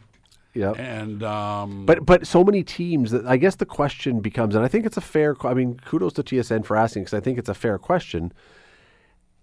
Yep. 0.54 0.78
and 0.78 1.22
um, 1.22 1.86
But 1.86 2.04
but 2.04 2.26
so 2.26 2.42
many 2.42 2.62
teams 2.64 3.12
that 3.12 3.24
I 3.26 3.36
guess 3.36 3.54
the 3.56 3.66
question 3.66 4.20
becomes, 4.20 4.54
and 4.54 4.64
I 4.64 4.68
think 4.68 4.84
it's 4.86 4.96
a 4.96 5.00
fair. 5.00 5.36
I 5.46 5.54
mean, 5.54 5.78
kudos 5.84 6.12
to 6.14 6.22
TSN 6.24 6.64
for 6.64 6.76
asking 6.76 7.04
because 7.04 7.14
I 7.14 7.20
think 7.20 7.38
it's 7.38 7.48
a 7.48 7.54
fair 7.54 7.78
question. 7.78 8.32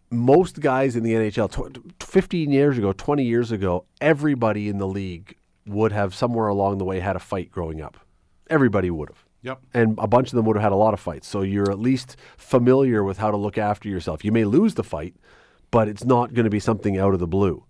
most 0.10 0.60
guys 0.62 0.96
in 0.96 1.04
the 1.04 1.14
NHL, 1.14 1.50
tw- 1.52 2.04
15 2.04 2.52
years 2.52 2.78
ago, 2.78 2.94
20 2.94 3.24
years 3.24 3.52
ago, 3.52 3.86
everybody 4.00 4.70
in 4.70 4.78
the 4.78 4.88
league 4.88 5.36
would 5.66 5.92
have 5.92 6.16
somewhere 6.16 6.48
along 6.48 6.78
the 6.78 6.86
way 6.86 7.00
had 7.02 7.16
a 7.16 7.20
fight 7.20 7.52
growing 7.52 7.82
up. 7.82 7.98
Everybody 8.50 8.90
would 8.90 9.10
have. 9.10 9.26
Yep. 9.42 9.60
And 9.74 9.98
a 10.02 10.08
bunch 10.08 10.30
of 10.30 10.36
them 10.36 10.46
would 10.46 10.56
have 10.56 10.64
had 10.64 10.72
a 10.72 10.76
lot 10.78 10.94
of 10.94 11.00
fights. 11.00 11.28
So 11.28 11.42
you're 11.42 11.70
at 11.70 11.80
least 11.80 12.16
familiar 12.38 13.04
with 13.04 13.18
how 13.18 13.32
to 13.32 13.38
look 13.38 13.58
after 13.58 13.90
yourself. 13.90 14.24
You 14.24 14.32
may 14.32 14.46
lose 14.46 14.76
the 14.76 14.84
fight, 14.84 15.16
but 15.72 15.88
it's 15.90 16.06
not 16.06 16.34
going 16.34 16.46
to 16.46 16.50
be 16.50 16.60
something 16.60 16.98
out 16.98 17.14
of 17.14 17.20
the 17.20 17.28
blue. 17.28 17.64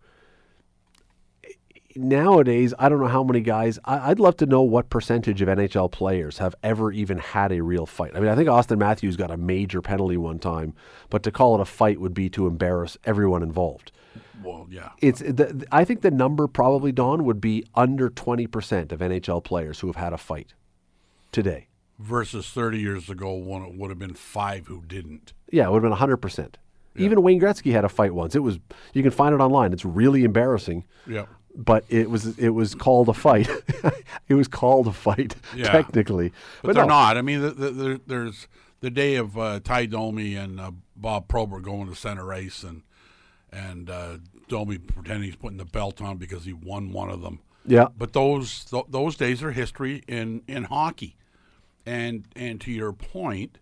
Nowadays, 1.98 2.74
I 2.78 2.90
don't 2.90 3.00
know 3.00 3.08
how 3.08 3.24
many 3.24 3.42
guys. 3.42 3.80
I, 3.86 4.12
I'd 4.12 4.20
love 4.20 4.38
to 4.38 4.46
know 4.46 4.62
what 4.62 4.90
percentage 4.90 5.42
of 5.42 5.48
NHL 5.48 5.92
players 5.92 6.38
have 6.38 6.56
ever 6.64 6.92
even 6.92 7.18
had 7.18 7.52
a 7.52 7.62
real 7.62 7.86
fight. 7.86 8.12
I 8.16 8.20
mean, 8.20 8.30
I 8.30 8.36
think 8.36 8.48
Auston 8.48 8.78
Matthews 8.78 9.16
got 9.16 9.32
a 9.32 9.38
major 9.38 9.82
penalty 9.82 10.18
one 10.18 10.40
time, 10.40 10.74
but 11.10 11.24
to 11.24 11.32
call 11.32 11.56
it 11.56 11.62
a 11.62 11.66
fight 11.66 12.00
would 12.00 12.14
be 12.14 12.30
to 12.30 12.48
embarrass 12.48 12.98
everyone 13.04 13.44
involved. 13.44 13.92
Well, 14.44 14.68
yeah. 14.70 14.90
It's 15.00 15.20
the, 15.20 15.66
I 15.72 15.84
think 15.84 16.02
the 16.02 16.12
number 16.12 16.48
probably 16.48 16.92
Don 16.92 17.24
would 17.26 17.42
be 17.42 17.66
under 17.76 18.10
twenty 18.10 18.48
percent 18.48 18.92
of 18.92 19.00
NHL 19.00 19.44
players 19.44 19.80
who 19.80 19.88
have 19.88 19.96
had 19.96 20.14
a 20.14 20.18
fight 20.18 20.54
today. 21.32 21.68
Versus 22.00 22.48
30 22.52 22.78
years 22.78 23.10
ago, 23.10 23.32
one 23.34 23.64
it 23.64 23.74
would 23.74 23.90
have 23.90 23.98
been 23.98 24.14
five 24.14 24.68
who 24.68 24.84
didn't. 24.86 25.34
Yeah, 25.52 25.66
it 25.66 25.72
would 25.72 25.78
have 25.78 25.90
been 25.90 25.98
hundred 25.98 26.18
percent. 26.18 26.60
Even 26.96 27.22
Wayne 27.22 27.40
Gretzky 27.40 27.72
had 27.72 27.86
a 27.86 27.90
fight 27.90 28.14
once. 28.14 28.36
It 28.36 28.40
was 28.40 28.60
you 28.94 29.04
can 29.04 29.12
find 29.12 29.34
it 29.34 29.40
online. 29.40 29.72
It's 29.74 29.86
really 29.86 30.24
embarrassing, 30.24 30.84
Yep. 31.08 31.30
But 31.58 31.84
it 31.90 32.10
was 32.10 32.38
it 32.38 32.50
was 32.50 32.76
called 32.76 33.10
a 33.10 33.14
fight. 33.14 33.50
it 34.30 34.36
was 34.36 34.48
called 34.48 34.88
a 34.88 34.94
fight 34.94 35.36
Yeah. 35.56 35.72
technically, 35.72 36.32
But, 36.62 36.76
they're 36.76 36.84
no. 36.84 36.90
not. 36.90 37.18
I 37.18 37.22
mean, 37.24 37.42
the, 37.42 37.50
the, 37.50 37.70
the, 37.72 38.02
there's 38.06 38.48
the 38.80 38.90
day 38.92 39.16
of 39.16 39.38
uh, 39.38 39.60
Ty 39.64 39.88
Domi 39.88 40.36
and 40.36 40.60
uh, 40.60 40.72
Bob 40.96 41.28
Probert 41.28 41.64
going 41.64 41.88
to 41.90 41.96
center 41.96 42.32
ice, 42.32 42.64
and 42.64 42.84
and 43.52 43.90
uh, 43.90 44.18
Domi 44.48 44.78
pretending 44.78 45.24
he's 45.24 45.36
putting 45.36 45.58
the 45.58 45.66
belt 45.66 46.00
on 46.02 46.18
because 46.18 46.46
he 46.46 46.54
won 46.54 46.92
one 46.92 47.10
of 47.10 47.22
them. 47.22 47.40
Yeah, 47.66 47.88
But 47.98 48.14
those 48.14 48.64
th- 48.66 48.86
those 48.88 49.18
days 49.18 49.44
are 49.44 49.52
history 49.52 50.04
in, 50.08 50.42
in 50.48 50.66
hockey, 50.66 51.18
and 51.86 52.26
and 52.36 52.62
to 52.62 52.72
your 52.72 52.94
point, 52.94 53.58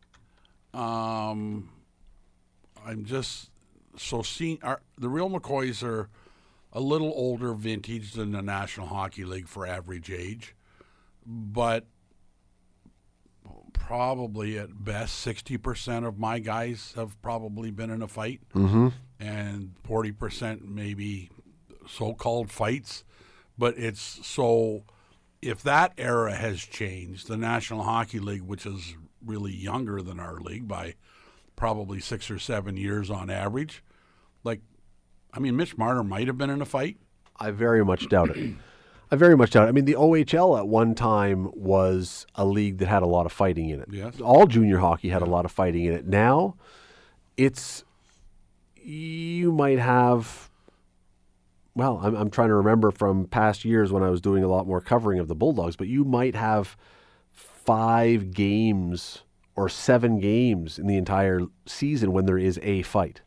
um, 0.75 1.69
I'm 2.85 3.05
just 3.05 3.49
so 3.97 4.21
seeing 4.21 4.59
our, 4.61 4.81
the 4.97 5.09
real 5.09 5.29
McCoys 5.29 5.81
are 5.81 6.09
a 6.75 6.81
little 6.81 7.13
older 7.15 7.53
vintage 7.53 8.11
than 8.11 8.33
the 8.33 8.41
National 8.41 8.87
Hockey 8.87 9.23
League 9.23 9.47
for 9.47 9.65
average 9.65 10.11
age, 10.11 10.53
but 11.25 11.87
probably 13.71 14.59
at 14.59 14.83
best 14.83 15.15
sixty 15.15 15.57
percent 15.57 16.05
of 16.05 16.19
my 16.19 16.39
guys 16.39 16.93
have 16.95 17.19
probably 17.21 17.71
been 17.71 17.89
in 17.89 18.01
a 18.01 18.07
fight, 18.07 18.41
mm-hmm. 18.53 18.89
and 19.19 19.73
forty 19.83 20.11
percent 20.11 20.67
maybe 20.67 21.29
so-called 21.87 22.51
fights. 22.51 23.05
But 23.57 23.77
it's 23.77 24.01
so 24.27 24.83
if 25.41 25.63
that 25.63 25.93
era 25.97 26.35
has 26.35 26.59
changed, 26.59 27.29
the 27.29 27.37
National 27.37 27.83
Hockey 27.83 28.19
League, 28.19 28.41
which 28.41 28.65
is 28.65 28.95
really 29.25 29.53
younger 29.53 30.01
than 30.01 30.19
our 30.19 30.41
league 30.41 30.67
by 30.67 30.95
probably 31.55 32.01
six 32.01 32.29
or 32.29 32.37
seven 32.37 32.75
years 32.75 33.09
on 33.09 33.29
average, 33.29 33.81
like 34.43 34.59
I 35.35 35.39
mean, 35.39 35.55
Mitch 35.55 35.77
Marner 35.77 36.03
might 36.03 36.27
have 36.27 36.37
been 36.37 36.49
in 36.49 36.61
a 36.61 36.65
fight. 36.65 36.97
I 37.37 37.51
very 37.51 37.83
much 37.83 38.07
doubt 38.07 38.35
it. 38.35 38.53
I 39.11 39.15
very 39.17 39.37
much 39.37 39.51
doubt 39.51 39.65
it. 39.65 39.69
I 39.69 39.71
mean, 39.71 39.85
the 39.85 39.93
OHL 39.93 40.57
at 40.57 40.67
one 40.67 40.95
time 40.95 41.51
was 41.53 42.25
a 42.35 42.45
league 42.45 42.79
that 42.79 42.87
had 42.87 43.03
a 43.03 43.07
lot 43.07 43.25
of 43.25 43.31
fighting 43.31 43.69
in 43.69 43.81
it. 43.81 43.89
Yes. 43.91 44.19
All 44.19 44.47
junior 44.47 44.79
hockey 44.79 45.09
had 45.09 45.21
a 45.21 45.25
lot 45.25 45.45
of 45.45 45.51
fighting 45.51 45.85
in 45.85 45.93
it. 45.93 46.07
Now, 46.07 46.55
it's 47.37 47.83
you 48.81 49.51
might 49.51 49.79
have. 49.79 50.49
Well, 51.75 51.99
I'm, 52.01 52.15
I'm 52.15 52.29
trying 52.29 52.47
to 52.47 52.55
remember 52.55 52.89
from 52.89 53.25
past 53.25 53.65
years 53.65 53.91
when 53.91 54.01
I 54.01 54.09
was 54.09 54.21
doing 54.21 54.43
a 54.43 54.47
lot 54.47 54.65
more 54.65 54.79
covering 54.79 55.19
of 55.19 55.27
the 55.27 55.35
Bulldogs, 55.35 55.75
but 55.75 55.87
you 55.87 56.05
might 56.05 56.33
have 56.33 56.77
five 57.31 58.31
games 58.31 59.23
or 59.57 59.67
seven 59.67 60.19
games 60.19 60.79
in 60.79 60.87
the 60.87 60.95
entire 60.95 61.41
season 61.65 62.13
when 62.13 62.25
there 62.25 62.37
is 62.37 62.59
a 62.63 62.81
fight. 62.83 63.21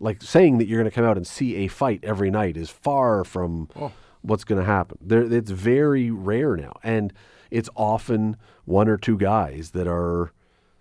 Like 0.00 0.22
saying 0.22 0.58
that 0.58 0.66
you're 0.66 0.80
going 0.80 0.90
to 0.90 0.94
come 0.94 1.04
out 1.04 1.16
and 1.16 1.26
see 1.26 1.56
a 1.56 1.68
fight 1.68 2.00
every 2.02 2.30
night 2.30 2.56
is 2.56 2.70
far 2.70 3.22
from 3.22 3.68
oh. 3.76 3.92
what's 4.22 4.44
going 4.44 4.60
to 4.60 4.64
happen. 4.64 4.98
There, 5.00 5.22
it's 5.32 5.50
very 5.50 6.10
rare 6.10 6.56
now, 6.56 6.72
and 6.82 7.12
it's 7.50 7.68
often 7.76 8.36
one 8.64 8.88
or 8.88 8.96
two 8.96 9.18
guys 9.18 9.70
that 9.72 9.86
are. 9.86 10.32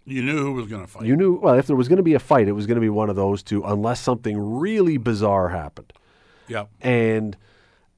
You 0.05 0.23
knew 0.23 0.37
who 0.37 0.53
was 0.53 0.67
going 0.67 0.81
to 0.81 0.87
fight. 0.87 1.05
You 1.05 1.15
knew 1.15 1.39
well 1.39 1.55
if 1.55 1.67
there 1.67 1.75
was 1.75 1.87
going 1.87 1.97
to 1.97 2.03
be 2.03 2.13
a 2.13 2.19
fight, 2.19 2.47
it 2.47 2.53
was 2.53 2.65
going 2.65 2.75
to 2.75 2.81
be 2.81 2.89
one 2.89 3.09
of 3.09 3.15
those 3.15 3.43
two, 3.43 3.63
unless 3.63 3.99
something 3.99 4.37
really 4.37 4.97
bizarre 4.97 5.49
happened. 5.49 5.93
yep. 6.47 6.69
And 6.81 7.37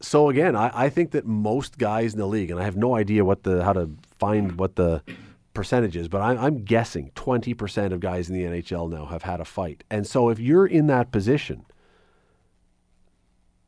so 0.02 0.30
again, 0.30 0.56
I, 0.56 0.72
I 0.74 0.90
think 0.90 1.12
that 1.12 1.26
most 1.26 1.78
guys 1.78 2.14
in 2.14 2.20
the 2.20 2.26
league, 2.26 2.52
and 2.52 2.60
I 2.60 2.64
have 2.64 2.76
no 2.76 2.96
idea 2.96 3.24
what 3.24 3.44
the 3.44 3.64
how 3.64 3.74
to 3.74 3.92
find 4.18 4.58
what 4.58 4.76
the 4.76 5.04
percentage 5.54 5.96
is, 5.96 6.08
but 6.08 6.22
I'm, 6.22 6.38
I'm 6.38 6.64
guessing 6.64 7.12
20% 7.16 7.94
of 7.94 8.00
guys 8.00 8.30
in 8.30 8.36
the 8.36 8.44
NHL 8.44 8.90
now 8.90 9.06
have 9.06 9.24
had 9.24 9.40
a 9.40 9.46
fight. 9.46 9.84
And 9.90 10.08
so 10.08 10.30
if 10.30 10.40
you're 10.40 10.68
in 10.68 10.88
that 10.88 11.12
position, 11.12 11.66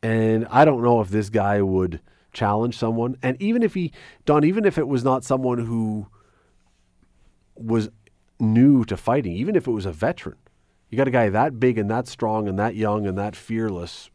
and 0.02 0.48
I 0.50 0.65
don't 0.65 0.84
know 0.84 1.02
if 1.02 1.10
this 1.10 1.30
guy 1.30 1.62
would 1.62 2.02
challenge 2.32 2.78
someone, 2.78 3.17
and 3.22 3.41
even 3.41 3.63
if 3.63 3.74
he, 3.74 3.91
Don, 4.26 4.43
even 4.43 4.65
if 4.65 4.78
it 4.78 4.88
was 4.88 5.04
not 5.04 5.24
someone 5.24 5.60
who 5.60 6.08
was 7.56 7.89
new 8.39 8.84
to 8.86 8.98
fighting, 8.98 9.34
even 9.34 9.56
if 9.56 9.67
it 9.67 9.72
was 9.72 9.86
a 9.86 9.91
veteran, 9.91 10.38
you 10.89 10.98
got 10.98 11.08
a 11.08 11.12
guy 11.12 11.30
that 11.30 11.60
big 11.60 11.78
and 11.78 11.89
that 11.89 12.08
strong 12.08 12.48
and 12.48 12.60
that 12.60 12.76
young 12.76 13.08
and 13.08 13.17
that 13.17 13.36
fearless. 13.36 14.10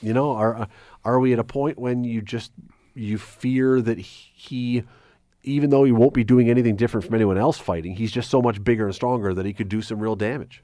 You 0.00 0.12
know, 0.12 0.32
are 0.32 0.68
are 1.04 1.20
we 1.20 1.32
at 1.32 1.38
a 1.38 1.44
point 1.44 1.78
when 1.78 2.04
you 2.04 2.20
just 2.20 2.52
you 2.94 3.18
fear 3.18 3.80
that 3.80 3.98
he, 3.98 4.84
even 5.42 5.70
though 5.70 5.84
he 5.84 5.92
won't 5.92 6.14
be 6.14 6.24
doing 6.24 6.48
anything 6.48 6.76
different 6.76 7.04
from 7.04 7.14
anyone 7.14 7.38
else 7.38 7.58
fighting, 7.58 7.96
he's 7.96 8.12
just 8.12 8.30
so 8.30 8.40
much 8.40 8.62
bigger 8.62 8.86
and 8.86 8.94
stronger 8.94 9.34
that 9.34 9.44
he 9.46 9.52
could 9.52 9.68
do 9.68 9.82
some 9.82 9.98
real 9.98 10.16
damage. 10.16 10.62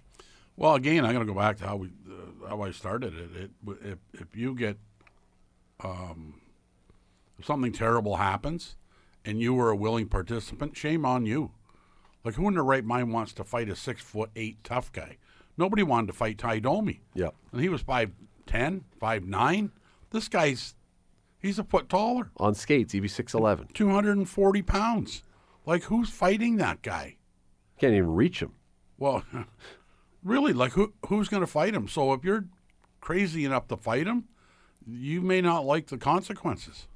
Well, 0.56 0.74
again, 0.74 1.04
I'm 1.04 1.12
going 1.14 1.26
to 1.26 1.32
go 1.32 1.38
back 1.38 1.58
to 1.58 1.66
how 1.66 1.76
we 1.76 1.88
uh, 2.08 2.48
how 2.48 2.62
I 2.62 2.70
started 2.70 3.14
it. 3.14 3.30
it 3.36 3.50
if 3.84 3.98
if 4.14 4.36
you 4.36 4.54
get 4.54 4.76
um, 5.82 6.40
if 7.38 7.46
something 7.46 7.72
terrible 7.72 8.16
happens, 8.16 8.76
and 9.24 9.40
you 9.40 9.54
were 9.54 9.70
a 9.70 9.76
willing 9.76 10.08
participant, 10.08 10.76
shame 10.76 11.04
on 11.04 11.26
you. 11.26 11.52
Like 12.24 12.34
who 12.34 12.48
in 12.48 12.54
their 12.54 12.64
right 12.64 12.84
mind 12.84 13.12
wants 13.12 13.32
to 13.34 13.44
fight 13.44 13.68
a 13.68 13.76
six 13.76 14.02
foot 14.02 14.30
eight 14.36 14.62
tough 14.64 14.92
guy? 14.92 15.16
Nobody 15.56 15.82
wanted 15.82 16.08
to 16.08 16.12
fight 16.12 16.38
Ty 16.38 16.60
Domi. 16.60 17.00
Yep. 17.14 17.34
and 17.52 17.60
he 17.60 17.68
was 17.68 17.82
five 17.82 18.12
ten, 18.46 18.84
five 18.98 19.24
nine. 19.24 19.70
This 20.10 20.28
guy's 20.28 20.74
he's 21.40 21.58
a 21.58 21.64
foot 21.64 21.88
taller, 21.88 22.30
On 22.38 22.54
skates, 22.54 22.92
he'd 22.92 23.00
be 23.00 23.08
six 23.08 23.34
eleven. 23.34 23.68
two 23.74 23.90
hundred 23.90 24.16
and 24.16 24.28
forty 24.28 24.62
pounds. 24.62 25.22
Like 25.66 25.84
who's 25.84 26.08
fighting 26.10 26.56
that 26.56 26.82
guy? 26.82 27.16
Can't 27.78 27.94
even 27.94 28.14
reach 28.14 28.40
him. 28.40 28.52
Well, 28.98 29.22
really, 30.22 30.52
like 30.52 30.72
who 30.72 30.92
who's 31.06 31.28
going 31.28 31.42
to 31.42 31.46
fight 31.46 31.74
him? 31.74 31.88
So 31.88 32.12
if 32.12 32.24
you're 32.24 32.46
crazy 33.00 33.44
enough 33.44 33.68
to 33.68 33.76
fight 33.76 34.06
him, 34.06 34.24
you 34.86 35.20
may 35.20 35.40
not 35.40 35.64
like 35.64 35.86
the 35.88 35.98
consequences. 35.98 36.88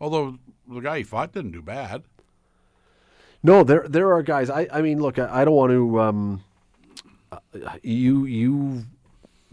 Although 0.00 0.38
the 0.68 0.80
guy 0.80 0.98
he 0.98 1.04
fought 1.04 1.32
didn't 1.32 1.52
do 1.52 1.62
bad. 1.62 2.02
No, 3.42 3.62
there 3.64 3.86
there 3.88 4.12
are 4.12 4.22
guys. 4.22 4.50
I, 4.50 4.68
I 4.72 4.82
mean, 4.82 5.00
look, 5.00 5.18
I, 5.18 5.42
I 5.42 5.44
don't 5.44 5.54
want 5.54 5.70
to. 5.70 6.00
Um, 6.00 6.44
uh, 7.30 7.38
you 7.82 8.24
you 8.26 8.84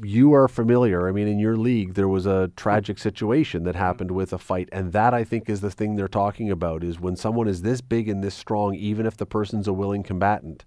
you 0.01 0.33
are 0.33 0.47
familiar. 0.47 1.07
I 1.07 1.11
mean, 1.11 1.27
in 1.27 1.39
your 1.39 1.57
league, 1.57 1.93
there 1.93 2.07
was 2.07 2.25
a 2.25 2.51
tragic 2.55 2.97
situation 2.99 3.63
that 3.63 3.75
happened 3.75 4.11
with 4.11 4.33
a 4.33 4.37
fight, 4.37 4.69
and 4.71 4.93
that 4.93 5.13
I 5.13 5.23
think 5.23 5.49
is 5.49 5.61
the 5.61 5.71
thing 5.71 5.95
they're 5.95 6.07
talking 6.07 6.49
about. 6.49 6.83
Is 6.83 6.99
when 6.99 7.15
someone 7.15 7.47
is 7.47 7.61
this 7.61 7.81
big 7.81 8.07
and 8.07 8.23
this 8.23 8.35
strong, 8.35 8.75
even 8.75 9.05
if 9.05 9.17
the 9.17 9.25
person's 9.25 9.67
a 9.67 9.73
willing 9.73 10.03
combatant, 10.03 10.65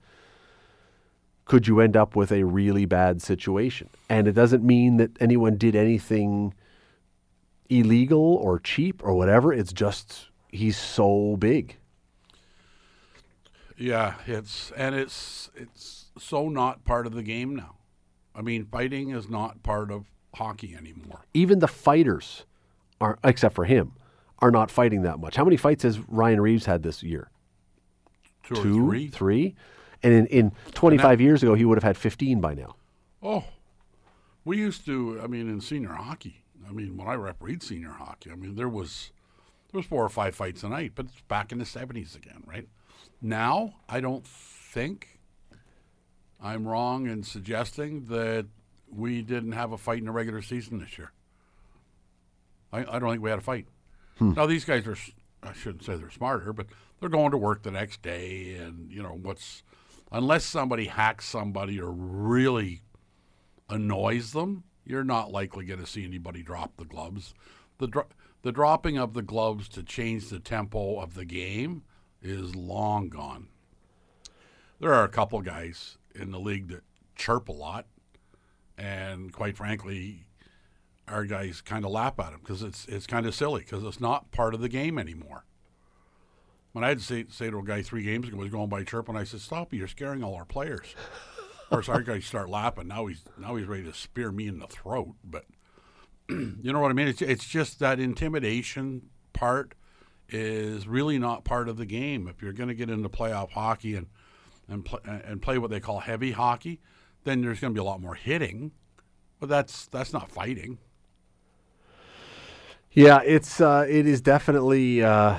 could 1.44 1.66
you 1.66 1.80
end 1.80 1.96
up 1.96 2.14
with 2.14 2.30
a 2.32 2.44
really 2.44 2.84
bad 2.84 3.22
situation? 3.22 3.88
And 4.08 4.28
it 4.28 4.32
doesn't 4.32 4.64
mean 4.64 4.96
that 4.98 5.10
anyone 5.20 5.56
did 5.56 5.74
anything 5.74 6.54
illegal 7.68 8.36
or 8.36 8.58
cheap 8.58 9.02
or 9.04 9.14
whatever. 9.14 9.52
It's 9.52 9.72
just 9.72 10.28
he's 10.48 10.76
so 10.76 11.36
big. 11.38 11.76
Yeah, 13.76 14.14
it's 14.26 14.70
and 14.76 14.94
it's 14.94 15.50
it's 15.56 16.10
so 16.18 16.48
not 16.48 16.84
part 16.84 17.06
of 17.06 17.14
the 17.14 17.22
game 17.22 17.56
now. 17.56 17.76
I 18.34 18.42
mean, 18.42 18.64
fighting 18.64 19.10
is 19.10 19.28
not 19.28 19.62
part 19.62 19.90
of 19.90 20.06
hockey 20.34 20.74
anymore. 20.74 21.20
even 21.34 21.58
the 21.58 21.68
fighters 21.68 22.44
are 23.00 23.18
except 23.22 23.54
for 23.54 23.64
him 23.64 23.92
are 24.38 24.50
not 24.50 24.70
fighting 24.70 25.02
that 25.02 25.20
much. 25.20 25.36
How 25.36 25.44
many 25.44 25.56
fights 25.56 25.82
has 25.82 26.00
Ryan 26.08 26.40
Reaves 26.40 26.66
had 26.66 26.82
this 26.82 27.02
year? 27.02 27.30
Two, 28.42 28.54
three. 28.54 29.08
three? 29.08 29.54
And 30.02 30.12
in, 30.12 30.26
in 30.26 30.52
25 30.72 31.20
years 31.20 31.42
ago, 31.42 31.54
he 31.54 31.64
would 31.64 31.76
have 31.76 31.84
had 31.84 31.96
15 31.96 32.40
by 32.40 32.54
now. 32.54 32.74
Oh, 33.22 33.44
we 34.44 34.56
used 34.58 34.84
to. 34.86 35.20
I 35.22 35.28
mean, 35.28 35.48
in 35.48 35.60
senior 35.60 35.92
hockey. 35.92 36.42
I 36.68 36.72
mean, 36.72 36.96
when 36.96 37.06
I 37.06 37.14
refereed 37.14 37.62
senior 37.62 37.90
hockey, 37.92 38.30
I 38.30 38.34
mean 38.34 38.56
there 38.56 38.68
was 38.68 39.12
there 39.70 39.78
was 39.78 39.86
four 39.86 40.04
or 40.04 40.08
five 40.08 40.34
fights 40.34 40.62
a 40.64 40.68
night, 40.68 40.92
but 40.94 41.06
it's 41.06 41.20
back 41.28 41.52
in 41.52 41.58
the 41.58 41.64
seventies 41.64 42.16
again, 42.16 42.42
right? 42.46 42.68
Now, 43.20 43.74
I 43.88 44.00
don't 44.00 44.26
think. 44.26 45.20
I'm 46.42 46.66
wrong 46.66 47.06
in 47.06 47.22
suggesting 47.22 48.06
that 48.06 48.46
we 48.90 49.22
didn't 49.22 49.52
have 49.52 49.72
a 49.72 49.78
fight 49.78 49.98
in 49.98 50.06
the 50.06 50.12
regular 50.12 50.42
season 50.42 50.78
this 50.78 50.98
year. 50.98 51.12
I, 52.72 52.80
I 52.80 52.98
don't 52.98 53.10
think 53.10 53.22
we 53.22 53.30
had 53.30 53.38
a 53.38 53.42
fight. 53.42 53.66
Hmm. 54.18 54.32
Now 54.32 54.46
these 54.46 54.64
guys 54.64 54.86
are 54.86 54.96
I 55.42 55.52
shouldn't 55.52 55.84
say 55.84 55.96
they're 55.96 56.10
smarter, 56.10 56.52
but 56.52 56.66
they're 57.00 57.08
going 57.08 57.32
to 57.32 57.36
work 57.36 57.62
the 57.62 57.70
next 57.70 58.02
day, 58.02 58.54
and 58.54 58.90
you 58.92 59.02
know 59.02 59.18
what's 59.20 59.62
unless 60.10 60.44
somebody 60.44 60.86
hacks 60.86 61.26
somebody 61.26 61.80
or 61.80 61.90
really 61.90 62.82
annoys 63.68 64.32
them, 64.32 64.64
you're 64.84 65.04
not 65.04 65.32
likely 65.32 65.64
going 65.64 65.80
to 65.80 65.86
see 65.86 66.04
anybody 66.04 66.42
drop 66.42 66.76
the 66.76 66.84
gloves. 66.84 67.34
The 67.78 67.88
dro- 67.88 68.08
the 68.42 68.52
dropping 68.52 68.98
of 68.98 69.14
the 69.14 69.22
gloves 69.22 69.68
to 69.70 69.82
change 69.82 70.28
the 70.28 70.38
tempo 70.38 71.00
of 71.00 71.14
the 71.14 71.24
game 71.24 71.82
is 72.20 72.54
long 72.54 73.08
gone. 73.08 73.48
There 74.80 74.92
are 74.92 75.04
a 75.04 75.08
couple 75.08 75.40
guys 75.42 75.96
in 76.14 76.30
the 76.30 76.40
league 76.40 76.68
that 76.68 76.82
chirp 77.16 77.48
a 77.48 77.52
lot, 77.52 77.86
and 78.78 79.32
quite 79.32 79.56
frankly, 79.56 80.26
our 81.08 81.24
guys 81.24 81.60
kind 81.60 81.84
of 81.84 81.90
lap 81.90 82.18
at 82.20 82.32
him 82.32 82.40
because 82.40 82.62
it's 82.62 82.86
it's 82.86 83.06
kind 83.06 83.26
of 83.26 83.34
silly 83.34 83.60
because 83.62 83.84
it's 83.84 84.00
not 84.00 84.30
part 84.30 84.54
of 84.54 84.60
the 84.60 84.68
game 84.68 84.98
anymore. 84.98 85.44
When 86.72 86.84
I 86.84 86.88
had 86.88 86.98
to 86.98 87.04
say, 87.04 87.26
say 87.28 87.50
to 87.50 87.58
a 87.58 87.62
guy 87.62 87.82
three 87.82 88.02
games 88.02 88.28
ago, 88.28 88.38
was 88.38 88.48
going 88.48 88.70
by 88.70 88.82
chirp, 88.82 89.08
and 89.08 89.18
I 89.18 89.24
said, 89.24 89.40
"Stop! 89.40 89.74
You're 89.74 89.88
scaring 89.88 90.24
all 90.24 90.34
our 90.34 90.46
players." 90.46 90.94
of 91.64 91.70
course, 91.70 91.88
our 91.88 92.02
guys 92.02 92.24
start 92.24 92.48
lapping. 92.48 92.88
Now 92.88 93.06
he's 93.06 93.24
now 93.38 93.56
he's 93.56 93.66
ready 93.66 93.84
to 93.84 93.94
spear 93.94 94.32
me 94.32 94.46
in 94.46 94.58
the 94.58 94.66
throat. 94.66 95.14
But 95.22 95.44
you 96.28 96.72
know 96.72 96.80
what 96.80 96.90
I 96.90 96.94
mean? 96.94 97.08
It's 97.08 97.22
it's 97.22 97.46
just 97.46 97.78
that 97.80 98.00
intimidation 98.00 99.10
part 99.32 99.74
is 100.28 100.88
really 100.88 101.18
not 101.18 101.44
part 101.44 101.68
of 101.68 101.76
the 101.76 101.86
game. 101.86 102.26
If 102.26 102.42
you're 102.42 102.52
going 102.52 102.68
to 102.68 102.74
get 102.74 102.88
into 102.88 103.08
playoff 103.08 103.50
hockey 103.50 103.94
and 103.94 104.06
and 104.72 104.84
pl- 104.84 105.00
and 105.04 105.40
play 105.42 105.58
what 105.58 105.70
they 105.70 105.80
call 105.80 106.00
heavy 106.00 106.32
hockey, 106.32 106.80
then 107.24 107.42
there's 107.42 107.60
going 107.60 107.72
to 107.72 107.78
be 107.78 107.80
a 107.80 107.84
lot 107.84 108.00
more 108.00 108.14
hitting. 108.14 108.72
But 109.38 109.48
that's 109.48 109.86
that's 109.86 110.12
not 110.12 110.30
fighting. 110.30 110.78
Yeah, 112.92 113.20
it's 113.24 113.60
uh, 113.60 113.86
it 113.88 114.06
is 114.06 114.20
definitely 114.20 115.02
uh, 115.02 115.38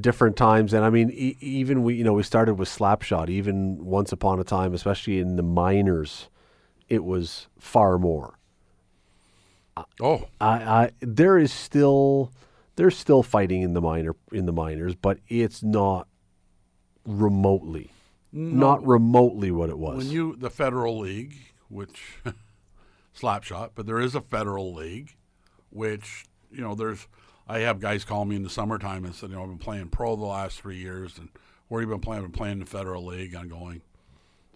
different 0.00 0.36
times, 0.36 0.72
and 0.72 0.84
I 0.84 0.90
mean, 0.90 1.10
e- 1.10 1.36
even 1.40 1.82
we 1.82 1.94
you 1.94 2.04
know 2.04 2.14
we 2.14 2.22
started 2.22 2.54
with 2.54 2.68
slapshot. 2.68 3.28
Even 3.28 3.84
once 3.84 4.12
upon 4.12 4.40
a 4.40 4.44
time, 4.44 4.74
especially 4.74 5.18
in 5.18 5.36
the 5.36 5.42
minors, 5.42 6.28
it 6.88 7.04
was 7.04 7.48
far 7.58 7.98
more. 7.98 8.38
Oh, 10.00 10.24
I, 10.40 10.48
I 10.48 10.90
there 11.00 11.36
is 11.38 11.52
still 11.52 12.32
there's 12.76 12.96
still 12.96 13.22
fighting 13.22 13.62
in 13.62 13.74
the 13.74 13.80
minor 13.80 14.16
in 14.32 14.46
the 14.46 14.52
minors, 14.52 14.94
but 14.94 15.18
it's 15.28 15.62
not 15.62 16.08
remotely, 17.06 17.90
not 18.34 18.84
remotely 18.86 19.50
what 19.50 19.70
it 19.70 19.78
was. 19.78 19.98
when 19.98 20.10
you 20.10 20.36
the 20.36 20.50
federal 20.50 20.98
league, 20.98 21.36
which 21.68 22.18
slapshot, 23.18 23.70
but 23.74 23.86
there 23.86 24.00
is 24.00 24.14
a 24.14 24.20
federal 24.20 24.74
league, 24.74 25.14
which 25.70 26.26
you 26.50 26.60
know 26.60 26.74
there's. 26.74 27.06
I 27.46 27.58
have 27.60 27.78
guys 27.78 28.04
call 28.04 28.24
me 28.24 28.36
in 28.36 28.42
the 28.42 28.48
summertime 28.48 29.04
and 29.04 29.14
said, 29.14 29.28
you 29.28 29.36
know, 29.36 29.42
I've 29.42 29.48
been 29.48 29.58
playing 29.58 29.88
pro 29.88 30.16
the 30.16 30.24
last 30.24 30.60
three 30.60 30.78
years, 30.78 31.18
and 31.18 31.28
where 31.68 31.82
you 31.82 31.86
been 31.86 32.00
playing? 32.00 32.24
I've 32.24 32.32
been 32.32 32.38
playing 32.38 32.58
the 32.58 32.66
federal 32.66 33.04
league. 33.04 33.34
I'm 33.34 33.48
going, 33.48 33.82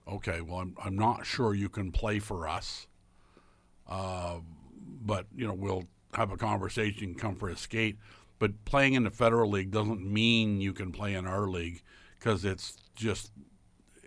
okay, 0.09 0.41
well, 0.41 0.59
I'm 0.59 0.75
I'm 0.83 0.97
not 0.97 1.25
sure 1.25 1.55
you 1.55 1.69
can 1.69 1.93
play 1.93 2.19
for 2.19 2.49
us, 2.49 2.87
uh, 3.89 4.39
but 5.03 5.27
you 5.37 5.47
know 5.47 5.55
we'll 5.55 5.85
have 6.15 6.33
a 6.33 6.37
conversation, 6.37 7.15
come 7.15 7.37
for 7.37 7.49
a 7.49 7.57
skate. 7.57 7.99
But 8.39 8.65
playing 8.65 8.95
in 8.95 9.05
the 9.05 9.11
federal 9.11 9.51
league 9.51 9.71
doesn't 9.71 10.01
mean 10.01 10.61
you 10.61 10.73
can 10.73 10.93
play 10.93 11.15
in 11.15 11.27
our 11.27 11.47
league 11.47 11.83
because 12.19 12.45
it's 12.45 12.77
just 12.95 13.33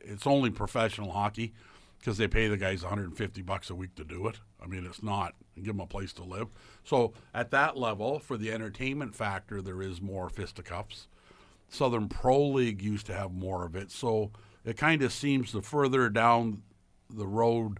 it's 0.03 0.27
only 0.27 0.49
professional 0.49 1.11
hockey 1.11 1.53
because 1.99 2.17
they 2.17 2.27
pay 2.27 2.47
the 2.47 2.57
guys 2.57 2.81
150 2.81 3.41
bucks 3.43 3.69
a 3.69 3.75
week 3.75 3.95
to 3.95 4.03
do 4.03 4.27
it. 4.27 4.39
I 4.61 4.67
mean, 4.67 4.85
it's 4.85 5.03
not 5.03 5.35
give 5.55 5.65
them 5.65 5.79
a 5.79 5.87
place 5.87 6.13
to 6.13 6.23
live. 6.23 6.47
So 6.83 7.13
at 7.33 7.51
that 7.51 7.77
level, 7.77 8.19
for 8.19 8.37
the 8.37 8.51
entertainment 8.51 9.15
factor, 9.15 9.61
there 9.61 9.81
is 9.81 10.01
more 10.01 10.29
fisticuffs. 10.29 11.07
Southern 11.69 12.09
Pro 12.09 12.47
League 12.47 12.81
used 12.81 13.05
to 13.05 13.13
have 13.13 13.31
more 13.31 13.65
of 13.65 13.75
it. 13.75 13.91
So 13.91 14.31
it 14.65 14.77
kind 14.77 15.01
of 15.03 15.13
seems 15.13 15.51
the 15.51 15.61
further 15.61 16.09
down 16.09 16.63
the 17.09 17.27
road 17.27 17.79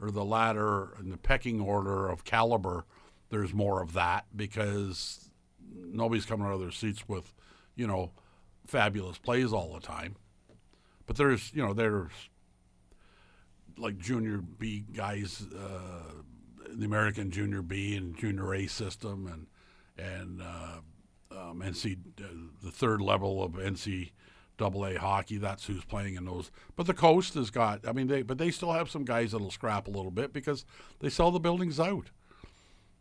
or 0.00 0.10
the 0.10 0.24
ladder 0.24 0.94
and 0.98 1.12
the 1.12 1.16
pecking 1.16 1.60
order 1.60 2.08
of 2.08 2.24
caliber, 2.24 2.84
there's 3.30 3.52
more 3.52 3.82
of 3.82 3.92
that 3.92 4.24
because 4.34 5.30
nobody's 5.74 6.24
coming 6.24 6.46
out 6.46 6.54
of 6.54 6.60
their 6.60 6.70
seats 6.70 7.08
with, 7.08 7.32
you 7.76 7.86
know, 7.86 8.10
fabulous 8.66 9.18
plays 9.18 9.52
all 9.52 9.72
the 9.74 9.80
time. 9.80 10.16
But 11.10 11.16
there's, 11.16 11.52
you 11.52 11.60
know, 11.60 11.72
there's 11.72 12.12
like 13.76 13.98
junior 13.98 14.38
B 14.38 14.84
guys, 14.92 15.44
uh, 15.52 16.22
the 16.72 16.84
American 16.84 17.32
Junior 17.32 17.62
B 17.62 17.96
and 17.96 18.16
Junior 18.16 18.54
A 18.54 18.68
system, 18.68 19.26
and 19.26 19.48
and 19.98 20.40
uh, 20.40 20.78
um, 21.32 21.62
NC 21.66 21.98
uh, 22.22 22.26
the 22.62 22.70
third 22.70 23.00
level 23.00 23.42
of 23.42 23.54
NC 23.54 24.12
double 24.56 24.86
A 24.86 24.94
hockey. 24.94 25.36
That's 25.36 25.66
who's 25.66 25.84
playing 25.84 26.14
in 26.14 26.26
those. 26.26 26.52
But 26.76 26.86
the 26.86 26.94
coast 26.94 27.34
has 27.34 27.50
got. 27.50 27.88
I 27.88 27.90
mean, 27.90 28.06
they 28.06 28.22
but 28.22 28.38
they 28.38 28.52
still 28.52 28.70
have 28.70 28.88
some 28.88 29.04
guys 29.04 29.32
that'll 29.32 29.50
scrap 29.50 29.88
a 29.88 29.90
little 29.90 30.12
bit 30.12 30.32
because 30.32 30.64
they 31.00 31.08
sell 31.08 31.32
the 31.32 31.40
buildings 31.40 31.80
out. 31.80 32.12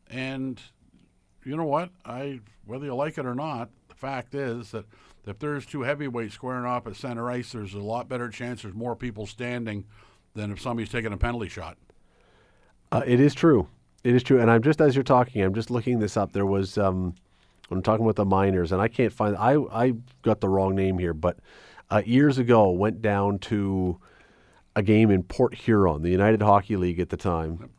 And 0.09 0.59
you 1.49 1.57
know 1.57 1.65
what? 1.65 1.89
I 2.05 2.41
whether 2.65 2.85
you 2.85 2.93
like 2.93 3.17
it 3.17 3.25
or 3.25 3.33
not, 3.33 3.69
the 3.87 3.95
fact 3.95 4.35
is 4.35 4.69
that 4.71 4.85
if 5.25 5.39
there's 5.39 5.65
two 5.65 5.81
heavyweights 5.81 6.35
squaring 6.35 6.65
off 6.65 6.85
at 6.85 6.95
center 6.95 7.29
ice, 7.29 7.51
there's 7.51 7.73
a 7.73 7.79
lot 7.79 8.07
better 8.07 8.29
chance 8.29 8.61
there's 8.61 8.75
more 8.75 8.95
people 8.95 9.25
standing 9.25 9.85
than 10.35 10.51
if 10.51 10.61
somebody's 10.61 10.89
taking 10.89 11.11
a 11.11 11.17
penalty 11.17 11.49
shot. 11.49 11.77
Uh, 12.91 13.01
it 13.05 13.19
is 13.19 13.33
true. 13.33 13.67
It 14.03 14.13
is 14.13 14.21
true. 14.21 14.39
And 14.39 14.49
I'm 14.49 14.61
just 14.61 14.79
as 14.79 14.95
you're 14.95 15.03
talking, 15.03 15.41
I'm 15.41 15.55
just 15.55 15.71
looking 15.71 15.99
this 15.99 16.17
up. 16.17 16.31
There 16.31 16.45
was 16.45 16.77
um, 16.77 17.15
I'm 17.71 17.81
talking 17.81 18.05
about 18.05 18.15
the 18.15 18.25
miners, 18.25 18.71
and 18.71 18.79
I 18.79 18.87
can't 18.87 19.11
find. 19.11 19.35
I 19.35 19.55
I 19.71 19.93
got 20.21 20.41
the 20.41 20.49
wrong 20.49 20.75
name 20.75 20.99
here, 20.99 21.15
but 21.15 21.39
uh, 21.89 22.03
years 22.05 22.37
ago 22.37 22.69
went 22.69 23.01
down 23.01 23.39
to 23.39 23.99
a 24.75 24.83
game 24.83 25.09
in 25.09 25.23
Port 25.23 25.55
Huron, 25.55 26.03
the 26.03 26.11
United 26.11 26.43
Hockey 26.43 26.75
League 26.75 26.99
at 26.99 27.09
the 27.09 27.17
time, 27.17 27.71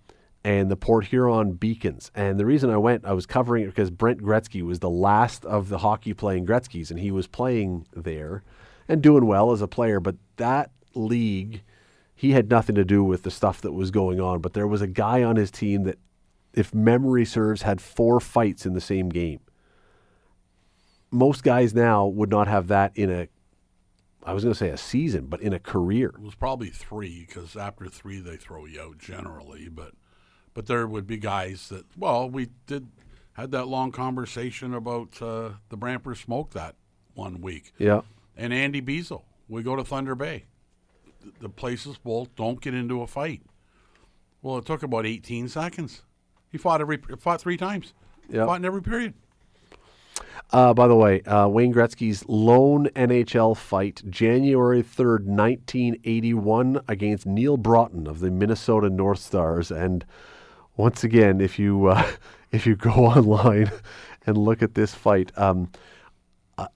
and 0.42 0.70
the 0.70 0.76
Port 0.76 1.06
Huron 1.06 1.52
Beacons. 1.52 2.10
And 2.14 2.38
the 2.38 2.46
reason 2.46 2.70
I 2.70 2.78
went, 2.78 3.04
I 3.04 3.12
was 3.12 3.26
covering 3.26 3.64
it 3.64 3.66
because 3.66 3.90
Brent 3.90 4.22
Gretzky 4.22 4.62
was 4.62 4.78
the 4.78 4.90
last 4.90 5.44
of 5.44 5.68
the 5.68 5.78
hockey 5.78 6.14
playing 6.14 6.46
Gretzky's, 6.46 6.90
and 6.90 6.98
he 6.98 7.10
was 7.10 7.26
playing 7.26 7.86
there 7.94 8.42
and 8.88 9.02
doing 9.02 9.26
well 9.26 9.52
as 9.52 9.60
a 9.60 9.68
player. 9.68 10.00
But 10.00 10.16
that 10.36 10.70
league, 10.94 11.62
he 12.14 12.32
had 12.32 12.48
nothing 12.48 12.74
to 12.76 12.84
do 12.84 13.04
with 13.04 13.22
the 13.22 13.30
stuff 13.30 13.60
that 13.60 13.72
was 13.72 13.90
going 13.90 14.20
on. 14.20 14.40
But 14.40 14.54
there 14.54 14.66
was 14.66 14.82
a 14.82 14.86
guy 14.86 15.22
on 15.22 15.36
his 15.36 15.50
team 15.50 15.84
that, 15.84 15.98
if 16.54 16.74
memory 16.74 17.24
serves, 17.24 17.62
had 17.62 17.80
four 17.80 18.18
fights 18.18 18.64
in 18.64 18.72
the 18.72 18.80
same 18.80 19.10
game. 19.10 19.40
Most 21.10 21.42
guys 21.42 21.74
now 21.74 22.06
would 22.06 22.30
not 22.30 22.48
have 22.48 22.68
that 22.68 22.96
in 22.96 23.10
a, 23.10 23.28
I 24.24 24.32
was 24.32 24.44
going 24.44 24.54
to 24.54 24.58
say 24.58 24.70
a 24.70 24.76
season, 24.76 25.26
but 25.26 25.40
in 25.40 25.52
a 25.52 25.58
career. 25.58 26.08
It 26.14 26.22
was 26.22 26.34
probably 26.34 26.70
three 26.70 27.26
because 27.26 27.56
after 27.56 27.88
three 27.88 28.20
they 28.20 28.36
throw 28.36 28.64
you 28.64 28.80
out 28.80 28.98
generally. 28.98 29.68
But 29.68 29.92
but 30.60 30.66
there 30.66 30.86
would 30.86 31.06
be 31.06 31.16
guys 31.16 31.70
that 31.70 31.86
well 31.96 32.28
we 32.28 32.48
did 32.66 32.86
had 33.32 33.50
that 33.50 33.66
long 33.66 33.90
conversation 33.90 34.74
about 34.74 35.22
uh, 35.22 35.48
the 35.70 35.76
Brantford 35.78 36.18
smoke 36.18 36.50
that 36.50 36.74
one 37.14 37.40
week 37.40 37.72
Yeah. 37.78 38.02
and 38.36 38.52
Andy 38.52 38.82
Beazle. 38.82 39.22
We 39.48 39.62
go 39.62 39.74
to 39.74 39.82
Thunder 39.84 40.14
Bay. 40.14 40.44
The- 41.22 41.32
The 41.40 41.48
place 41.48 41.86
is 41.86 41.96
full. 41.96 42.26
Don't 42.36 42.60
get 42.60 42.74
into 42.74 43.00
a 43.00 43.06
fight. 43.06 43.40
Well, 44.42 44.58
it 44.58 44.66
took 44.66 44.82
about 44.82 45.06
18 45.06 45.48
seconds. 45.48 46.02
He 46.52 46.58
fought 46.58 46.82
every 46.82 46.98
fought 47.18 47.40
three 47.40 47.56
times. 47.56 47.94
Yeah. 48.28 48.44
Fought 48.44 48.56
in 48.56 48.64
every 48.66 48.82
period. 48.82 49.14
Uh, 50.52 50.74
by 50.74 50.86
the 50.88 50.96
way, 50.96 51.22
uh, 51.22 51.48
Wayne 51.48 51.72
Gretzky's 51.72 52.28
lone 52.28 52.88
NHL 52.96 53.56
fight, 53.56 54.02
January 54.10 54.82
3rd, 54.82 55.24
1981, 55.24 56.80
against 56.88 57.24
Neal 57.24 57.56
Broten 57.56 58.06
of 58.08 58.18
the 58.20 58.30
Minnesota 58.30 58.90
North 58.90 59.20
Stars. 59.20 59.70
And 59.70 60.04
once 60.80 61.04
again, 61.04 61.40
if 61.40 61.58
you 61.58 61.86
uh, 61.86 62.10
if 62.52 62.66
you 62.66 62.76
go 62.76 62.90
online 63.16 63.70
and 64.26 64.36
look 64.36 64.62
at 64.62 64.74
this 64.74 64.94
fight, 64.94 65.32
um, 65.36 65.70
uh, 66.58 66.66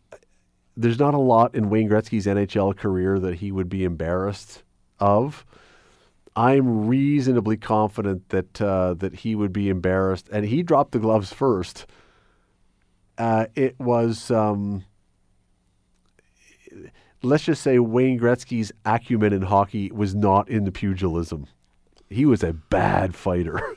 there's 0.77 0.99
not 0.99 1.15
a 1.15 1.19
lot 1.19 1.55
in 1.55 1.71
Wayne 1.71 1.89
Gretzky's 1.89 2.27
NHL 2.27 2.77
career 2.77 3.19
that 3.19 3.37
he 3.37 3.53
would 3.53 3.69
be 3.69 3.85
embarrassed 3.85 4.63
of. 5.01 5.45
I'm 6.37 6.89
reasonably 6.89 7.57
confident 7.57 8.29
that 8.31 8.61
uh, 8.61 8.95
that 8.95 9.15
he 9.15 9.35
would 9.35 9.53
be 9.53 9.69
embarrassed, 9.69 10.29
and 10.33 10.45
he 10.45 10.63
dropped 10.63 10.93
the 10.93 10.99
gloves 10.99 11.33
first 11.33 11.87
uh, 13.19 13.47
it 13.55 13.79
was 13.79 14.31
um, 14.31 14.85
let's 17.23 17.45
just 17.45 17.63
say 17.63 17.79
Wayne 17.79 18.19
Gretzky's 18.19 18.73
acumen 18.85 19.33
in 19.33 19.43
hockey 19.43 19.91
was 19.93 20.15
not 20.15 20.49
in 20.49 20.65
the 20.65 20.73
pugilism. 20.73 21.47
He 22.15 22.25
was 22.25 22.43
a 22.43 22.53
bad 22.53 23.15
fighter. 23.15 23.61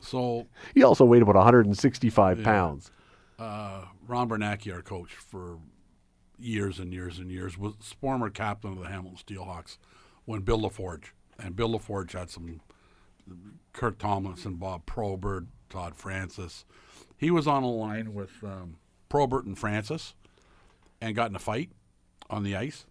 So 0.00 0.48
he 0.74 0.82
also 0.82 1.06
weighed 1.06 1.22
about 1.22 1.34
165 1.34 2.42
pounds. 2.42 2.90
uh, 3.38 3.86
Ron 4.06 4.28
Bernacki, 4.28 4.70
our 4.70 4.82
coach 4.82 5.14
for 5.14 5.56
years 6.38 6.78
and 6.78 6.92
years 6.92 7.18
and 7.18 7.30
years, 7.30 7.56
was 7.56 7.72
former 7.98 8.28
captain 8.28 8.72
of 8.72 8.80
the 8.80 8.88
Hamilton 8.88 9.16
Steelhawks 9.16 9.78
when 10.26 10.42
Bill 10.42 10.60
LaForge 10.60 11.04
and 11.38 11.56
Bill 11.56 11.70
LaForge 11.70 12.12
had 12.12 12.28
some 12.28 12.60
Kurt 13.72 13.98
Tomlinson, 13.98 14.56
Bob 14.56 14.84
Probert, 14.84 15.46
Todd 15.70 15.96
Francis. 15.96 16.66
He 17.16 17.30
was 17.30 17.46
on 17.46 17.62
a 17.62 17.70
line 17.70 18.12
with 18.12 18.32
um, 18.44 18.76
Probert 19.08 19.46
and 19.46 19.58
Francis 19.58 20.12
and 21.00 21.16
got 21.16 21.30
in 21.30 21.36
a 21.36 21.38
fight 21.38 21.70
on 22.28 22.42
the 22.42 22.54
ice 22.54 22.84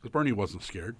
because 0.00 0.12
Bernie 0.12 0.32
wasn't 0.32 0.62
scared. 0.62 0.96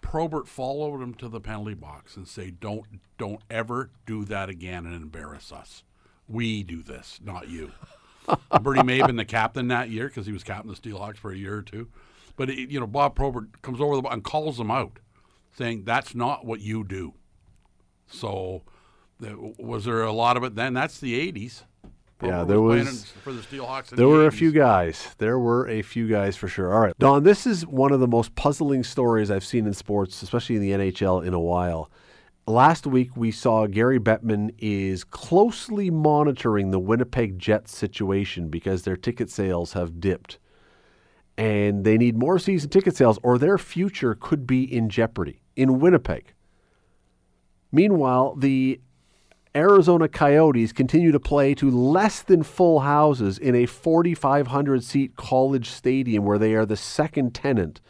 Probert 0.00 0.48
followed 0.48 1.02
him 1.02 1.14
to 1.14 1.28
the 1.28 1.40
penalty 1.40 1.74
box 1.74 2.16
and 2.16 2.26
say, 2.26 2.50
"Don't, 2.50 3.00
don't 3.18 3.42
ever 3.50 3.90
do 4.06 4.24
that 4.24 4.48
again 4.48 4.86
and 4.86 4.94
embarrass 4.94 5.52
us. 5.52 5.84
We 6.28 6.62
do 6.62 6.82
this, 6.82 7.20
not 7.22 7.48
you." 7.48 7.72
Bernie 8.62 8.82
may 8.82 8.98
have 8.98 9.06
been 9.06 9.16
the 9.16 9.24
captain 9.24 9.68
that 9.68 9.90
year 9.90 10.08
because 10.08 10.26
he 10.26 10.32
was 10.32 10.44
captain 10.44 10.70
of 10.70 10.80
the 10.80 10.90
Steelhawks 10.90 11.16
for 11.16 11.30
a 11.30 11.36
year 11.36 11.56
or 11.56 11.62
two. 11.62 11.88
But 12.36 12.50
it, 12.50 12.70
you 12.70 12.78
know, 12.78 12.86
Bob 12.86 13.14
Probert 13.14 13.62
comes 13.62 13.80
over 13.80 14.00
the 14.00 14.08
and 14.08 14.22
calls 14.22 14.60
him 14.60 14.70
out, 14.70 14.98
saying, 15.56 15.84
"That's 15.84 16.14
not 16.14 16.46
what 16.46 16.60
you 16.60 16.84
do." 16.84 17.14
So, 18.06 18.62
was 19.20 19.84
there 19.84 20.02
a 20.02 20.12
lot 20.12 20.36
of 20.36 20.44
it 20.44 20.54
then? 20.54 20.74
That's 20.74 21.00
the 21.00 21.18
'80s. 21.32 21.64
Yeah, 22.22 22.44
there 22.44 22.58
playing 22.58 22.84
was- 22.86 23.04
for 23.22 23.32
the 23.32 23.40
Steelhawks. 23.42 23.88
There 23.90 23.98
the 23.98 24.08
were 24.08 24.26
a 24.26 24.32
few 24.32 24.50
guys. 24.50 25.14
There 25.18 25.38
were 25.38 25.68
a 25.68 25.82
few 25.82 26.08
guys 26.08 26.36
for 26.36 26.48
sure. 26.48 26.72
All 26.74 26.80
right. 26.80 26.94
Don, 26.98 27.22
this 27.22 27.46
is 27.46 27.64
one 27.66 27.92
of 27.92 28.00
the 28.00 28.08
most 28.08 28.34
puzzling 28.34 28.82
stories 28.82 29.30
I've 29.30 29.44
seen 29.44 29.66
in 29.66 29.72
sports, 29.74 30.20
especially 30.22 30.56
in 30.56 30.62
the 30.62 30.72
NHL, 30.72 31.20
in 31.24 31.32
a 31.32 31.38
while. 31.40 31.90
Last 32.46 32.86
week, 32.86 33.16
we 33.16 33.30
saw 33.30 33.66
Gary 33.66 34.00
Bettman 34.00 34.54
is 34.58 35.04
closely 35.04 35.90
monitoring 35.90 36.70
the 36.70 36.78
Winnipeg 36.80 37.38
Jets 37.38 37.76
situation 37.76 38.48
because 38.48 38.82
their 38.82 38.96
ticket 38.96 39.30
sales 39.30 39.74
have 39.74 40.00
dipped. 40.00 40.38
And 41.36 41.84
they 41.84 41.98
need 41.98 42.16
more 42.16 42.38
season 42.40 42.70
ticket 42.70 42.96
sales, 42.96 43.18
or 43.22 43.38
their 43.38 43.58
future 43.58 44.16
could 44.18 44.44
be 44.44 44.64
in 44.64 44.88
jeopardy 44.88 45.42
in 45.54 45.78
Winnipeg. 45.78 46.32
Meanwhile, 47.70 48.34
the 48.36 48.80
Arizona 49.58 50.08
Coyotes 50.08 50.72
continue 50.72 51.10
to 51.10 51.18
play 51.18 51.52
to 51.54 51.68
less 51.68 52.22
than 52.22 52.44
full 52.44 52.80
houses 52.80 53.38
in 53.38 53.56
a 53.56 53.66
4,500 53.66 54.84
seat 54.84 55.16
college 55.16 55.68
stadium 55.68 56.24
where 56.24 56.38
they 56.38 56.54
are 56.54 56.64
the 56.64 56.76
second 56.76 57.34
tenant. 57.34 57.80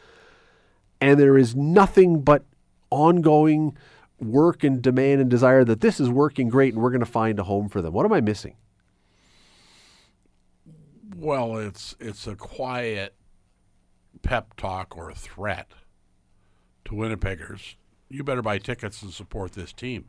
And 0.98 1.20
there 1.20 1.36
is 1.36 1.54
nothing 1.54 2.22
but 2.22 2.46
ongoing 2.90 3.76
work 4.18 4.64
and 4.64 4.80
demand 4.80 5.20
and 5.20 5.28
desire 5.28 5.62
that 5.64 5.82
this 5.82 6.00
is 6.00 6.08
working 6.08 6.48
great 6.48 6.72
and 6.72 6.82
we're 6.82 6.90
going 6.90 7.00
to 7.00 7.06
find 7.06 7.38
a 7.38 7.44
home 7.44 7.68
for 7.68 7.82
them. 7.82 7.92
What 7.92 8.06
am 8.06 8.14
I 8.14 8.22
missing? 8.22 8.56
Well, 11.14 11.58
it's 11.58 11.94
it's 12.00 12.26
a 12.26 12.34
quiet 12.34 13.14
pep 14.22 14.56
talk 14.56 14.96
or 14.96 15.12
threat 15.12 15.72
to 16.86 16.92
Winnipeggers. 16.92 17.74
You 18.08 18.24
better 18.24 18.40
buy 18.40 18.56
tickets 18.56 19.02
and 19.02 19.12
support 19.12 19.52
this 19.52 19.72
team 19.74 20.06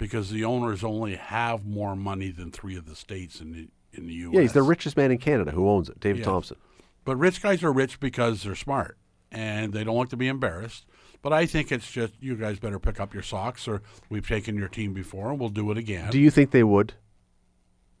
because 0.00 0.30
the 0.30 0.44
owners 0.44 0.82
only 0.82 1.14
have 1.14 1.66
more 1.66 1.94
money 1.94 2.30
than 2.30 2.50
three 2.50 2.76
of 2.76 2.86
the 2.86 2.96
states 2.96 3.40
in 3.40 3.52
the 3.52 3.68
in 3.92 4.06
the 4.06 4.14
U.S. 4.14 4.34
Yeah, 4.34 4.40
he's 4.40 4.52
the 4.54 4.62
richest 4.62 4.96
man 4.96 5.10
in 5.12 5.18
Canada 5.18 5.50
who 5.50 5.68
owns 5.68 5.88
it, 5.88 6.00
David. 6.00 6.24
Thomson. 6.24 6.56
But 7.04 7.16
rich 7.16 7.42
guys 7.42 7.62
are 7.62 7.72
rich 7.72 8.00
because 8.00 8.42
they're 8.42 8.54
smart 8.54 8.96
and 9.30 9.72
they 9.72 9.84
don't 9.84 9.96
like 9.96 10.08
to 10.08 10.16
be 10.16 10.26
embarrassed. 10.26 10.86
But 11.22 11.32
I 11.34 11.44
think 11.44 11.70
it's 11.70 11.90
just 11.90 12.14
you 12.20 12.34
guys 12.34 12.58
better 12.58 12.78
pick 12.78 12.98
up 12.98 13.12
your 13.12 13.22
socks, 13.22 13.68
or 13.68 13.82
we've 14.08 14.26
taken 14.26 14.56
your 14.56 14.68
team 14.68 14.94
before 14.94 15.30
and 15.30 15.38
we'll 15.38 15.50
do 15.50 15.70
it 15.70 15.76
again. 15.76 16.10
Do 16.10 16.18
you 16.18 16.30
think 16.30 16.50
they 16.50 16.64
would? 16.64 16.94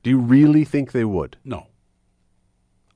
Do 0.02 0.08
you 0.10 0.18
really 0.18 0.64
think 0.64 0.92
they 0.92 1.04
would? 1.04 1.36
no, 1.44 1.66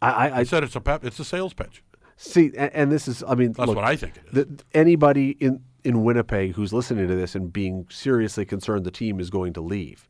I, 0.00 0.10
I, 0.28 0.38
I 0.38 0.42
said 0.44 0.64
it's 0.64 0.76
a 0.76 0.80
pep. 0.80 1.04
It's 1.04 1.18
a 1.20 1.24
sales 1.24 1.52
pitch. 1.52 1.82
see, 2.16 2.52
and, 2.56 2.72
and 2.72 2.92
this 2.92 3.06
is, 3.06 3.22
I 3.26 3.34
mean, 3.34 3.52
That's 3.52 3.66
look, 3.66 3.76
what 3.76 3.84
I 3.84 3.96
think 3.96 4.16
it 4.16 4.22
is. 4.26 4.32
the, 4.32 4.64
anybody 4.72 5.36
in 5.40 5.62
in 5.84 6.02
Winnipeg 6.02 6.54
who's 6.54 6.72
listening 6.72 7.06
to 7.08 7.14
this 7.14 7.34
and 7.34 7.52
being 7.52 7.86
seriously 7.90 8.44
concerned 8.44 8.84
the 8.84 8.90
team 8.90 9.20
is 9.20 9.30
going 9.30 9.52
to 9.52 9.60
leave, 9.60 10.08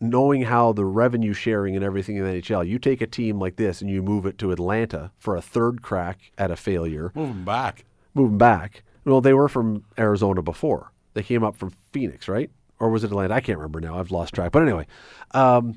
knowing 0.00 0.42
how 0.42 0.72
the 0.72 0.84
revenue 0.84 1.32
sharing 1.32 1.74
and 1.76 1.84
everything 1.84 2.16
in 2.16 2.24
the 2.24 2.40
NHL, 2.40 2.66
you 2.66 2.78
take 2.78 3.00
a 3.00 3.06
team 3.06 3.38
like 3.38 3.56
this 3.56 3.80
and 3.80 3.90
you 3.90 4.02
move 4.02 4.24
it 4.26 4.38
to 4.38 4.52
Atlanta 4.52 5.10
for 5.18 5.36
a 5.36 5.42
third 5.42 5.82
crack 5.82 6.32
at 6.38 6.50
a 6.50 6.56
failure, 6.56 7.12
Move 7.14 7.28
them 7.28 7.44
back. 7.44 7.84
move 8.14 8.30
them 8.30 8.38
back. 8.38 8.82
Well, 9.04 9.20
they 9.20 9.34
were 9.34 9.48
from 9.48 9.84
Arizona 9.98 10.42
before. 10.42 10.92
They 11.14 11.22
came 11.22 11.42
up 11.42 11.56
from 11.56 11.70
Phoenix, 11.92 12.28
right? 12.28 12.50
Or 12.78 12.88
was 12.90 13.02
it 13.04 13.08
Atlanta? 13.08 13.34
I 13.34 13.40
can't 13.40 13.58
remember 13.58 13.80
now. 13.80 13.98
I've 13.98 14.10
lost 14.10 14.34
track. 14.34 14.52
But 14.52 14.62
anyway, 14.62 14.86
um, 15.32 15.74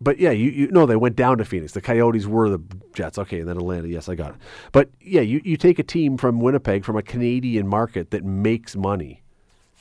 but 0.00 0.18
yeah, 0.18 0.30
you, 0.30 0.50
you 0.50 0.68
no, 0.70 0.86
they 0.86 0.96
went 0.96 1.16
down 1.16 1.38
to 1.38 1.44
Phoenix. 1.44 1.72
The 1.72 1.80
Coyotes 1.80 2.26
were 2.26 2.48
the 2.48 2.60
Jets. 2.94 3.18
Okay, 3.18 3.40
and 3.40 3.48
then 3.48 3.56
Atlanta. 3.56 3.88
Yes, 3.88 4.08
I 4.08 4.14
got 4.14 4.30
it. 4.30 4.36
But 4.72 4.88
yeah, 5.00 5.20
you, 5.20 5.42
you 5.44 5.56
take 5.56 5.78
a 5.78 5.82
team 5.82 6.16
from 6.16 6.40
Winnipeg, 6.40 6.84
from 6.84 6.96
a 6.96 7.02
Canadian 7.02 7.66
market 7.66 8.10
that 8.10 8.24
makes 8.24 8.74
money, 8.74 9.22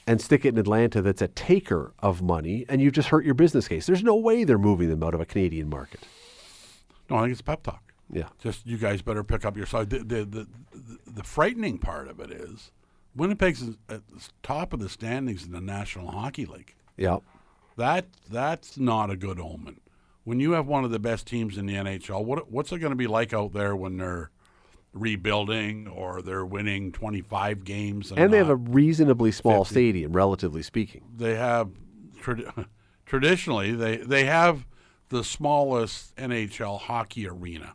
and 0.06 0.20
stick 0.20 0.44
it 0.44 0.50
in 0.50 0.58
Atlanta 0.58 1.02
that's 1.02 1.22
a 1.22 1.30
taker 1.30 1.94
of 2.00 2.22
money, 2.22 2.66
and 2.68 2.82
you've 2.82 2.94
just 2.94 3.10
hurt 3.10 3.24
your 3.24 3.34
business 3.34 3.68
case. 3.68 3.86
There's 3.86 4.04
no 4.04 4.16
way 4.16 4.44
they're 4.44 4.58
moving 4.58 4.90
them 4.90 5.04
out 5.04 5.14
of 5.14 5.22
a 5.22 5.26
Canadian 5.26 5.70
market. 5.70 6.02
No, 7.10 7.18
I 7.18 7.22
think 7.22 7.32
it's 7.32 7.42
pep 7.42 7.64
talk. 7.64 7.94
Yeah. 8.12 8.28
Just 8.40 8.66
you 8.66 8.78
guys 8.78 9.02
better 9.02 9.24
pick 9.24 9.46
up 9.46 9.56
your 9.56 9.66
side. 9.66 9.90
The 9.90 10.00
the, 10.00 10.26
the, 10.26 10.48
the, 11.06 11.24
frightening 11.24 11.78
part 11.78 12.08
of 12.08 12.20
it 12.20 12.32
is 12.32 12.72
Winnipeg's 13.16 13.62
at 13.88 14.08
the 14.08 14.30
top 14.42 14.74
of 14.74 14.80
the 14.80 14.90
standings 14.90 15.46
in 15.46 15.52
the 15.52 15.62
National 15.62 16.12
Hockey 16.12 16.46
League. 16.46 16.76
Yeah. 16.98 17.20
That 17.78 18.08
that's 18.30 18.78
not 18.78 19.10
a 19.10 19.16
good 19.16 19.40
omen. 19.40 19.80
When 20.30 20.40
you 20.40 20.52
have 20.52 20.68
one 20.68 20.84
of 20.84 20.92
the 20.92 21.00
best 21.00 21.26
teams 21.26 21.58
in 21.58 21.66
the 21.66 21.74
NHL, 21.74 22.24
what 22.24 22.52
what's 22.52 22.72
it 22.72 22.78
going 22.78 22.92
to 22.92 22.96
be 22.96 23.08
like 23.08 23.34
out 23.34 23.52
there 23.52 23.76
when 23.76 23.98
they're 23.98 24.30
rebuilding 24.94 25.88
or 25.88 26.22
they're 26.22 26.46
winning 26.46 26.92
25 26.92 27.64
games 27.64 28.12
and, 28.12 28.20
And 28.20 28.32
they 28.32 28.38
have 28.38 28.50
a 28.50 28.56
reasonably 28.56 29.32
small 29.32 29.64
50. 29.66 29.74
stadium, 29.74 30.14
relatively 30.14 30.62
speaking. 30.62 31.02
they 31.18 31.34
have 31.34 31.72
trad- 32.22 32.68
traditionally 33.08 33.72
they 33.72 33.98
they 33.98 34.26
have 34.26 34.68
the 35.10 35.24
smallest 35.24 36.16
NHL 36.16 36.80
hockey 36.80 37.28
arena 37.28 37.74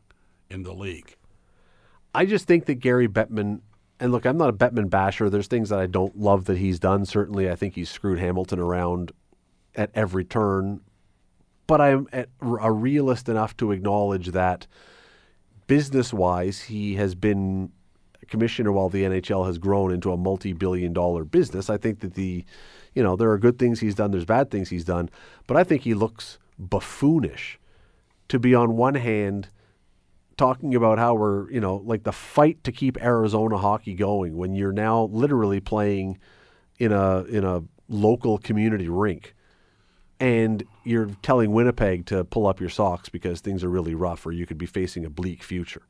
in 0.48 0.62
the 0.62 0.72
league. 0.72 1.16
I 2.14 2.24
just 2.24 2.46
think 2.46 2.66
that 2.66 2.76
Gary 2.76 3.09
Bettman, 3.09 3.62
and 3.98 4.12
look, 4.12 4.24
I'm 4.24 4.36
not 4.36 4.48
a 4.48 4.52
Bettman 4.52 4.88
basher. 4.88 5.28
There's 5.28 5.48
things 5.48 5.70
that 5.70 5.80
I 5.80 5.86
don't 5.86 6.16
love 6.16 6.44
that 6.44 6.59
he's 6.59 6.78
done. 6.78 7.05
Certainly, 7.05 7.50
I 7.50 7.57
think 7.57 7.74
he's 7.74 7.90
screwed 7.90 8.20
Hamilton 8.20 8.61
around 8.61 9.11
at 9.74 9.90
every 9.92 10.24
turn. 10.24 10.82
But 11.66 11.80
I'm 11.80 12.08
a 12.42 12.72
realist 12.72 13.28
enough 13.28 13.56
to 13.58 13.72
acknowledge 13.72 14.28
that 14.28 14.66
business 15.66 16.12
wise, 16.12 16.62
he 16.62 16.96
has 16.96 17.14
been 17.14 17.72
commissioner 18.28 18.72
while 18.72 18.88
the 18.88 19.04
NHL 19.04 19.46
has 19.46 19.58
grown 19.58 19.92
into 19.92 20.12
a 20.12 20.16
multi 20.16 20.52
billion 20.52 20.92
dollar 20.92 21.24
business. 21.24 21.70
I 21.70 21.76
think 21.76 22.00
that 22.00 22.14
the, 22.14 22.44
you 22.94 23.02
know, 23.02 23.16
there 23.16 23.30
are 23.30 23.38
good 23.38 23.58
things 23.58 23.80
he's 23.80 23.94
done, 23.94 24.10
there's 24.10 24.24
bad 24.24 24.50
things 24.50 24.68
he's 24.68 24.84
done. 24.84 25.10
But 25.46 25.56
I 25.56 25.64
think 25.64 25.82
he 25.82 25.94
looks 25.94 26.38
buffoonish 26.58 27.58
to 28.28 28.38
be, 28.38 28.54
on 28.54 28.76
one 28.76 28.94
hand, 28.94 29.48
talking 30.36 30.74
about 30.74 30.98
how 30.98 31.14
we're, 31.14 31.50
you 31.50 31.60
know, 31.60 31.76
like 31.84 32.04
the 32.04 32.12
fight 32.12 32.62
to 32.64 32.72
keep 32.72 33.00
Arizona 33.02 33.58
hockey 33.58 33.94
going 33.94 34.36
when 34.36 34.54
you're 34.54 34.72
now 34.72 35.04
literally 35.04 35.60
playing 35.60 36.18
in 36.78 36.92
a 36.92 37.22
in 37.24 37.44
a 37.44 37.62
local 37.88 38.38
community 38.38 38.88
rink 38.88 39.34
and 40.20 40.64
you're 40.84 41.10
telling 41.22 41.52
Winnipeg 41.52 42.06
to 42.06 42.24
pull 42.24 42.46
up 42.46 42.60
your 42.60 42.68
socks 42.68 43.08
because 43.08 43.40
things 43.40 43.64
are 43.64 43.68
really 43.68 43.94
rough 43.94 44.24
or 44.26 44.32
you 44.32 44.46
could 44.46 44.58
be 44.58 44.66
facing 44.66 45.04
a 45.04 45.10
bleak 45.10 45.42
future. 45.42 45.82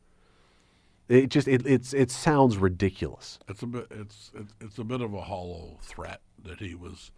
It 1.08 1.28
just 1.28 1.46
it 1.48 1.66
it's 1.66 1.92
it 1.92 2.10
sounds 2.10 2.56
ridiculous. 2.56 3.38
It's 3.48 3.62
a 3.62 3.66
bit 3.66 3.86
it's 3.90 4.30
it's- 4.34 4.78
a 4.78 4.84
bit 4.84 5.00
of 5.02 5.12
a 5.12 5.20
hollow 5.20 5.78
threat 5.82 6.20
that 6.42 6.60
he 6.60 6.74
was 6.74 7.10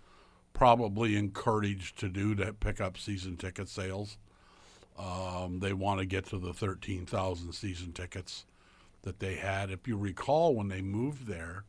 probably 0.52 1.16
encouraged 1.16 1.98
to 2.00 2.08
do 2.08 2.34
to 2.34 2.52
pick 2.52 2.80
up 2.80 2.98
season 2.98 3.36
ticket 3.36 3.68
sales. 3.68 4.18
Um, 4.98 5.60
they 5.60 5.72
want 5.74 6.00
to 6.00 6.06
get 6.06 6.26
to 6.26 6.38
the 6.38 6.52
thirteen 6.52 7.06
thousand 7.06 7.52
season 7.52 7.92
tickets 7.92 8.44
that 9.02 9.20
they 9.20 9.34
had. 9.34 9.70
If 9.70 9.86
you 9.86 9.96
recall, 9.96 10.54
when 10.56 10.66
they 10.68 10.80
moved 10.82 11.26
there 11.28 11.64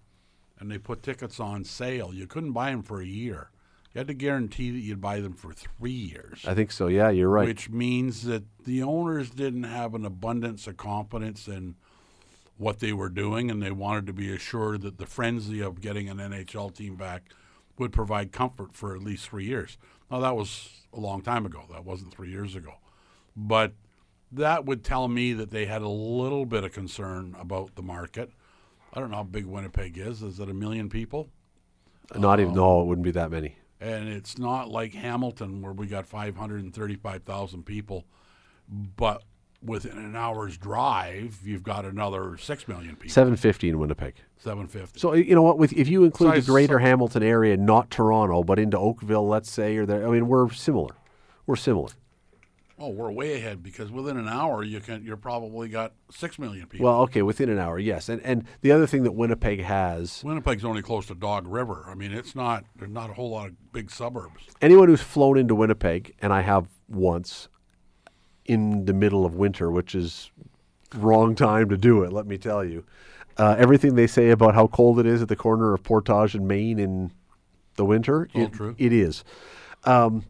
and 0.60 0.72
they 0.72 0.80
put 0.80 1.04
tickets 1.04 1.40
on 1.40 1.64
sale, 1.66 2.12
you 2.14 2.26
couldn't 2.26 2.54
buy 2.54 2.72
them 2.72 2.82
for 2.82 3.00
a 3.00 3.06
year. 3.06 3.52
You 3.98 4.02
had 4.02 4.08
to 4.10 4.14
guarantee 4.14 4.70
that 4.70 4.78
you'd 4.78 5.02
buy 5.02 5.22
them 5.22 5.34
for 5.34 5.54
three 5.54 5.90
years 5.90 6.46
I 6.46 6.54
think 6.54 6.72
so. 6.72 6.86
Yeah, 6.86 7.10
you're 7.10 7.30
right. 7.30 7.48
which 7.48 7.72
means 7.72 8.26
that 8.26 8.44
the 8.64 8.84
owners 8.84 9.32
didn't 9.32 9.64
have 9.64 9.96
an 9.96 10.06
abundance 10.06 10.68
of 10.68 10.78
confidence 10.78 11.48
in 11.48 11.74
what 12.58 12.78
they 12.78 12.94
were 12.94 13.10
doing, 13.10 13.50
and 13.50 13.60
they 13.60 13.72
wanted 13.72 14.06
to 14.06 14.14
be 14.14 14.32
assured 14.32 14.84
that 14.84 15.00
the 15.00 15.08
frenzy 15.08 15.62
of 15.62 15.82
getting 15.82 16.10
an 16.10 16.18
NHL 16.18 16.76
team 16.76 16.96
back 16.96 17.32
would 17.80 17.92
provide 17.92 18.32
comfort 18.32 18.72
for 18.72 18.96
at 18.96 19.02
least 19.02 19.30
three 19.30 19.46
years. 19.46 19.80
Now, 20.12 20.20
that 20.20 20.36
was 20.36 20.70
a 20.94 21.00
long 21.00 21.24
time 21.24 21.48
ago. 21.48 21.64
That 21.72 21.84
wasn't 21.84 22.14
three 22.14 22.30
years 22.30 22.56
ago. 22.56 22.76
But 23.36 23.74
that 24.32 24.66
would 24.66 24.84
tell 24.84 25.08
me 25.08 25.34
that 25.34 25.50
they 25.50 25.66
had 25.66 25.82
a 25.82 25.90
little 25.90 26.46
bit 26.46 26.64
of 26.64 26.72
concern 26.72 27.36
about 27.40 27.74
the 27.74 27.82
market. 27.82 28.30
I 28.94 29.00
don't 29.00 29.10
know 29.10 29.18
how 29.18 29.24
big 29.24 29.48
Winnipeg 29.48 29.98
is. 29.98 30.22
Is 30.22 30.40
it 30.40 30.50
a 30.50 30.54
million 30.54 30.88
people? 30.88 31.30
Not 32.16 32.40
even 32.40 32.52
um, 32.52 32.58
no, 32.58 32.82
it 32.84 32.86
wouldn't 32.86 33.04
be 33.04 33.12
that 33.12 33.32
many. 33.32 33.56
And 33.80 34.10
it's 34.10 34.38
not 34.38 34.70
like 34.70 34.94
Hamilton 34.94 35.62
where 35.62 35.74
we 35.74 35.88
got 35.88 36.06
535,000 36.08 37.64
people, 37.66 38.06
but 38.96 39.24
within 39.64 39.98
an 39.98 40.16
hour's 40.16 40.58
drive, 40.58 41.40
you've 41.44 41.64
got 41.64 41.86
another 41.86 42.38
six 42.38 42.68
million 42.68 42.96
people. 42.96 43.10
750 43.10 43.70
in 43.70 43.80
Winnipeg. 43.80 44.16
Seven 44.40 44.68
fifty. 44.68 45.00
So 45.00 45.14
you 45.14 45.34
know 45.34 45.42
what? 45.42 45.58
With 45.58 45.74
if 45.74 45.88
you 45.88 46.04
include 46.04 46.34
Size- 46.36 46.46
the 46.46 46.52
Greater 46.52 46.78
Hamilton 46.80 47.24
area, 47.24 47.58
not 47.58 47.90
Toronto, 47.90 48.44
but 48.44 48.60
into 48.60 48.78
Oakville, 48.78 49.28
let's 49.28 49.50
say, 49.50 49.76
or 49.78 49.86
there, 49.86 50.08
I 50.08 50.12
mean, 50.12 50.28
we're 50.28 50.52
similar. 50.52 50.96
We're 51.48 51.56
similar. 51.56 51.90
Oh, 52.80 52.90
we're 52.90 53.12
way 53.12 53.34
ahead 53.38 53.64
because 53.64 53.90
within 53.92 54.18
an 54.18 54.28
hour 54.28 54.64
you 54.64 54.80
can 54.80 55.04
you're 55.04 55.18
probably 55.18 55.68
got 55.68 55.94
six 56.12 56.38
million 56.38 56.68
people. 56.68 56.86
Well, 56.86 57.02
okay, 57.02 57.24
within 57.24 57.50
an 57.50 57.58
hour, 57.58 57.80
yes. 57.80 58.08
And 58.08 58.22
and 58.24 58.46
the 58.62 58.72
other 58.72 58.86
thing 58.86 59.02
that 59.04 59.14
Winnipeg 59.14 59.64
has, 59.64 60.22
Winnipeg's 60.24 60.64
only 60.64 60.82
close 60.84 61.08
to 61.08 61.16
Dog 61.16 61.48
River. 61.48 61.86
I 61.88 61.96
mean, 61.96 62.12
it's 62.12 62.36
not 62.36 62.66
there's 62.76 62.92
not 62.92 63.10
a 63.10 63.14
whole 63.14 63.32
lot 63.32 63.48
of 63.48 63.72
big 63.74 63.90
suburbs. 63.90 64.44
anyone 64.62 64.88
who's 64.90 65.02
flown 65.02 65.38
into 65.40 65.56
Winnipeg, 65.56 66.14
and 66.22 66.32
I 66.32 66.42
have 66.42 66.68
once, 66.88 67.48
in 68.46 68.86
the 68.86 68.94
middle 68.94 69.26
of 69.26 69.34
winter, 69.36 69.72
which 69.72 69.96
is 69.96 70.30
wrong 70.96 71.34
time 71.36 71.70
to 71.70 71.78
do 71.78 72.04
it. 72.04 72.14
Let 72.14 72.28
me 72.28 72.38
tell 72.38 72.64
you, 72.64 72.86
uh, 73.38 73.56
everything 73.58 73.96
they 73.96 74.08
say 74.08 74.30
about 74.30 74.54
how 74.54 74.68
cold 74.68 75.00
it 75.00 75.06
is 75.08 75.22
at 75.24 75.30
the 75.30 75.36
corner 75.36 75.74
of 75.74 75.82
Portage 75.82 76.36
and 76.36 76.48
Main 76.48 76.78
in 76.78 77.12
the 77.76 77.86
winter, 77.86 78.30
all 78.36 78.44
it- 78.44 78.54
true. 78.54 78.76
it 78.78 78.94
is. 78.94 79.24
Um, 79.84 80.26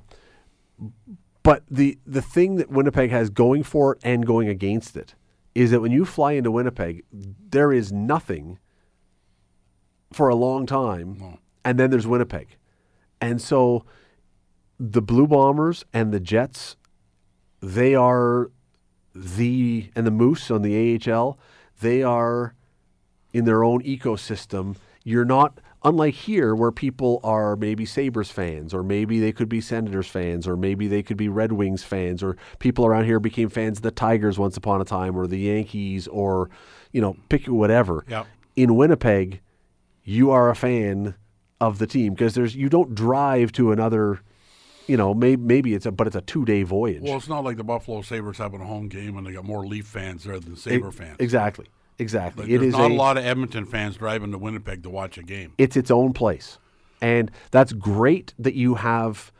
but 1.47 1.63
the 1.71 1.97
the 2.05 2.21
thing 2.21 2.57
that 2.57 2.69
Winnipeg 2.69 3.09
has 3.09 3.29
going 3.29 3.63
for 3.63 3.93
it 3.93 3.99
and 4.03 4.25
going 4.25 4.49
against 4.49 4.97
it 4.97 5.15
is 5.55 5.71
that 5.71 5.79
when 5.79 5.93
you 5.93 6.03
fly 6.03 6.33
into 6.33 6.51
Winnipeg, 6.51 7.05
there 7.13 7.71
is 7.71 7.89
nothing 7.89 8.59
for 10.11 10.27
a 10.27 10.35
long 10.35 10.65
time, 10.65 11.37
and 11.63 11.79
then 11.79 11.89
there's 11.89 12.05
Winnipeg, 12.05 12.57
and 13.21 13.41
so 13.41 13.85
the 14.77 15.01
Blue 15.01 15.25
Bombers 15.25 15.85
and 15.93 16.11
the 16.11 16.19
Jets, 16.19 16.75
they 17.61 17.95
are 17.95 18.51
the 19.15 19.89
and 19.95 20.05
the 20.05 20.11
Moose 20.11 20.51
on 20.51 20.63
the 20.63 21.01
AHL, 21.09 21.39
they 21.79 22.03
are 22.03 22.55
in 23.31 23.45
their 23.45 23.63
own 23.63 23.81
ecosystem. 23.83 24.75
You're 25.05 25.23
not 25.23 25.59
unlike 25.83 26.13
here 26.13 26.55
where 26.55 26.71
people 26.71 27.19
are 27.23 27.55
maybe 27.55 27.85
Sabres 27.85 28.31
fans 28.31 28.73
or 28.73 28.83
maybe 28.83 29.19
they 29.19 29.31
could 29.31 29.49
be 29.49 29.61
Senators 29.61 30.07
fans 30.07 30.47
or 30.47 30.57
maybe 30.57 30.87
they 30.87 31.03
could 31.03 31.17
be 31.17 31.29
Red 31.29 31.51
Wings 31.51 31.83
fans 31.83 32.23
or 32.23 32.35
people 32.59 32.85
around 32.85 33.05
here 33.05 33.19
became 33.19 33.49
fans 33.49 33.79
of 33.79 33.83
the 33.83 33.91
Tigers 33.91 34.39
once 34.39 34.57
upon 34.57 34.81
a 34.81 34.85
time 34.85 35.15
or 35.15 35.27
the 35.27 35.39
Yankees 35.39 36.07
or 36.07 36.49
you 36.91 37.01
know 37.01 37.15
pick 37.29 37.45
whatever. 37.45 38.03
Yep. 38.07 38.27
In 38.55 38.75
Winnipeg, 38.75 39.41
you 40.03 40.31
are 40.31 40.49
a 40.49 40.55
fan 40.55 41.15
of 41.61 41.79
the 41.79 41.87
team 41.87 42.13
because 42.13 42.33
there's 42.33 42.55
you 42.55 42.69
don't 42.69 42.95
drive 42.95 43.51
to 43.51 43.71
another 43.71 44.21
you 44.87 44.97
know 44.97 45.13
maybe 45.13 45.41
maybe 45.41 45.73
it's 45.73 45.85
a 45.85 45.91
but 45.91 46.07
it's 46.07 46.15
a 46.15 46.21
2-day 46.21 46.63
voyage. 46.63 47.03
Well, 47.03 47.17
it's 47.17 47.29
not 47.29 47.43
like 47.43 47.57
the 47.57 47.63
Buffalo 47.63 48.01
Sabres 48.01 48.37
having 48.37 48.61
a 48.61 48.65
home 48.65 48.87
game 48.87 49.15
and 49.17 49.27
they 49.27 49.31
got 49.31 49.45
more 49.45 49.65
Leaf 49.65 49.85
fans 49.85 50.23
there 50.23 50.39
than 50.39 50.55
Sabre 50.55 50.91
fans. 50.91 51.17
Exactly. 51.19 51.67
Exactly. 51.99 52.43
Like, 52.43 52.51
it 52.51 52.57
there's 52.59 52.73
is 52.73 52.77
not 52.79 52.91
a, 52.91 52.93
a 52.93 52.95
lot 52.95 53.17
of 53.17 53.25
Edmonton 53.25 53.65
fans 53.65 53.97
driving 53.97 54.31
to 54.31 54.37
Winnipeg 54.37 54.83
to 54.83 54.89
watch 54.89 55.17
a 55.17 55.23
game. 55.23 55.53
it's 55.57 55.75
its 55.75 55.89
own 55.91 56.13
place. 56.13 56.57
And 57.01 57.31
that's 57.51 57.73
great 57.73 58.33
that 58.39 58.53
you 58.55 58.75
have, 58.75 59.31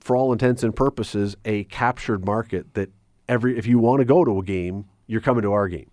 for 0.00 0.16
all 0.16 0.32
intents 0.32 0.62
and 0.62 0.74
purposes, 0.74 1.36
a 1.44 1.64
captured 1.64 2.24
market 2.24 2.74
that 2.74 2.90
every 3.28 3.56
if 3.58 3.66
you 3.66 3.78
want 3.78 4.00
to 4.00 4.04
go 4.04 4.24
to 4.24 4.38
a 4.38 4.42
game, 4.42 4.86
you're 5.06 5.20
coming 5.20 5.42
to 5.42 5.52
our 5.52 5.68
game. 5.68 5.90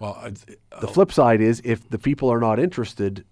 Well, 0.00 0.20
it's, 0.24 0.44
uh, 0.72 0.80
The 0.80 0.88
flip 0.88 1.12
side 1.12 1.40
is 1.40 1.60
if 1.64 1.88
the 1.88 1.98
people 1.98 2.30
are 2.32 2.40
not 2.40 2.58
interested, 2.58 3.24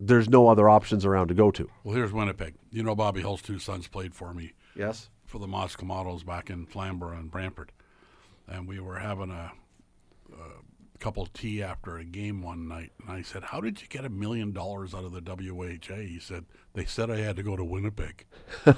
there's 0.00 0.28
no 0.28 0.48
other 0.48 0.68
options 0.68 1.04
around 1.04 1.28
to 1.28 1.34
go 1.34 1.50
to. 1.50 1.68
well, 1.84 1.94
here's 1.94 2.12
Winnipeg. 2.12 2.54
You 2.70 2.82
know, 2.82 2.94
Bobby 2.94 3.20
Hull's 3.20 3.42
two 3.42 3.58
sons 3.58 3.86
played 3.88 4.14
for 4.14 4.32
me 4.34 4.52
Yes. 4.74 5.10
for 5.26 5.38
the 5.38 5.46
Mott's 5.46 5.76
Clamatos 5.76 6.24
back 6.24 6.48
in 6.50 6.64
Flamborough 6.66 7.16
and 7.18 7.30
Brantford, 7.30 7.72
and 8.48 8.66
we 8.66 8.80
were 8.80 8.98
having 8.98 9.30
a, 9.30 9.52
a 10.32 10.36
couple 11.02 11.22
of 11.22 11.32
tea 11.32 11.60
after 11.60 11.98
a 11.98 12.04
game 12.04 12.42
one 12.42 12.68
night, 12.68 12.92
and 13.00 13.10
I 13.10 13.22
said, 13.22 13.42
"How 13.42 13.60
did 13.60 13.82
you 13.82 13.88
get 13.88 14.04
a 14.04 14.08
million 14.08 14.52
dollars 14.52 14.94
out 14.94 15.04
of 15.04 15.12
the 15.12 15.20
WHA?" 15.20 15.96
He 15.96 16.20
said, 16.20 16.44
"They 16.74 16.84
said 16.84 17.10
I 17.10 17.16
had 17.18 17.34
to 17.36 17.42
go 17.42 17.56
to 17.56 17.64
Winnipeg." 17.64 18.24
I 18.66 18.74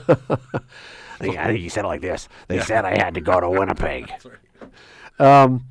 think, 1.19 1.37
he 1.59 1.69
said 1.69 1.85
it 1.85 1.89
like 1.89 2.01
this. 2.01 2.29
They 2.49 2.61
said 2.61 2.87
I 2.87 2.97
had 2.97 3.13
to 3.15 3.21
go 3.21 3.41
to 3.41 3.49
Winnipeg. 3.51 4.11
Um, 5.17 5.67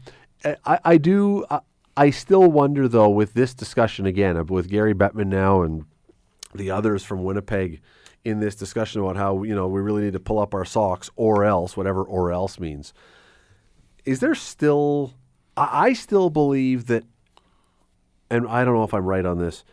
I, 0.45 0.79
I 0.85 0.97
do. 0.97 1.45
I, 1.49 1.59
I 1.97 2.11
still 2.11 2.49
wonder 2.49 2.87
though 2.87 3.09
with 3.09 3.33
this 3.33 3.53
discussion 3.53 4.05
again 4.05 4.45
with 4.45 4.69
Gary 4.69 4.93
Bettman 4.93 5.27
now 5.27 5.63
and 5.63 5.83
the 6.55 6.71
others 6.71 7.03
from 7.03 7.25
Winnipeg 7.25 7.81
in 8.23 8.39
this 8.39 8.55
discussion 8.55 9.01
about 9.01 9.17
how 9.17 9.43
you 9.43 9.53
know 9.53 9.67
we 9.67 9.81
really 9.81 10.03
need 10.03 10.13
to 10.13 10.19
pull 10.21 10.39
up 10.39 10.53
our 10.53 10.63
socks 10.63 11.09
or 11.17 11.43
else 11.43 11.75
whatever 11.75 12.03
or 12.03 12.31
else 12.31 12.57
means. 12.57 12.93
Is 14.05 14.21
there 14.21 14.35
still? 14.35 15.13
I, 15.55 15.93
still 15.93 16.29
believe 16.29 16.87
that, 16.87 17.03
and 18.29 18.47
I 18.47 18.63
don't 18.63 18.73
know 18.73 18.83
if 18.83 18.93
I'm 18.93 19.05
right 19.05 19.25
on 19.25 19.37
this. 19.37 19.63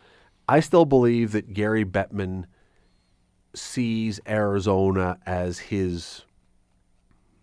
I 0.47 0.59
still 0.59 0.85
believe 0.85 1.31
that 1.31 1.53
Gary 1.53 1.85
Bettman 1.85 2.45
sees 3.55 4.19
Arizona 4.27 5.17
as 5.25 5.59
his 5.59 6.23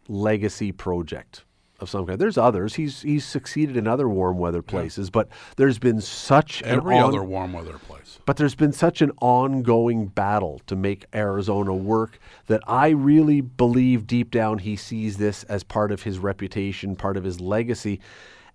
legacy 0.08 0.72
project 0.72 1.44
of 1.80 1.88
some 1.88 2.06
kind. 2.06 2.18
There's 2.18 2.36
others. 2.38 2.74
He's 2.74 3.02
he's 3.02 3.24
succeeded 3.24 3.76
in 3.76 3.86
other 3.86 4.08
warm 4.08 4.38
weather 4.38 4.62
places, 4.62 5.10
but 5.10 5.28
there's 5.56 5.78
been 5.78 6.00
such 6.00 6.60
an 6.62 6.68
Every 6.68 6.96
on- 6.98 7.04
other 7.08 7.22
warm 7.22 7.52
weather 7.52 7.78
place. 7.78 8.18
but 8.26 8.36
there's 8.36 8.54
been 8.56 8.72
such 8.72 9.00
an 9.00 9.12
ongoing 9.20 10.06
battle 10.06 10.60
to 10.66 10.74
make 10.76 11.06
Arizona 11.14 11.74
work 11.74 12.18
that 12.46 12.62
I 12.66 12.88
really 12.88 13.40
believe 13.40 14.06
deep 14.06 14.30
down 14.30 14.58
he 14.58 14.74
sees 14.76 15.18
this 15.18 15.44
as 15.44 15.62
part 15.62 15.92
of 15.92 16.02
his 16.02 16.18
reputation, 16.18 16.96
part 16.96 17.16
of 17.16 17.24
his 17.24 17.40
legacy. 17.40 18.00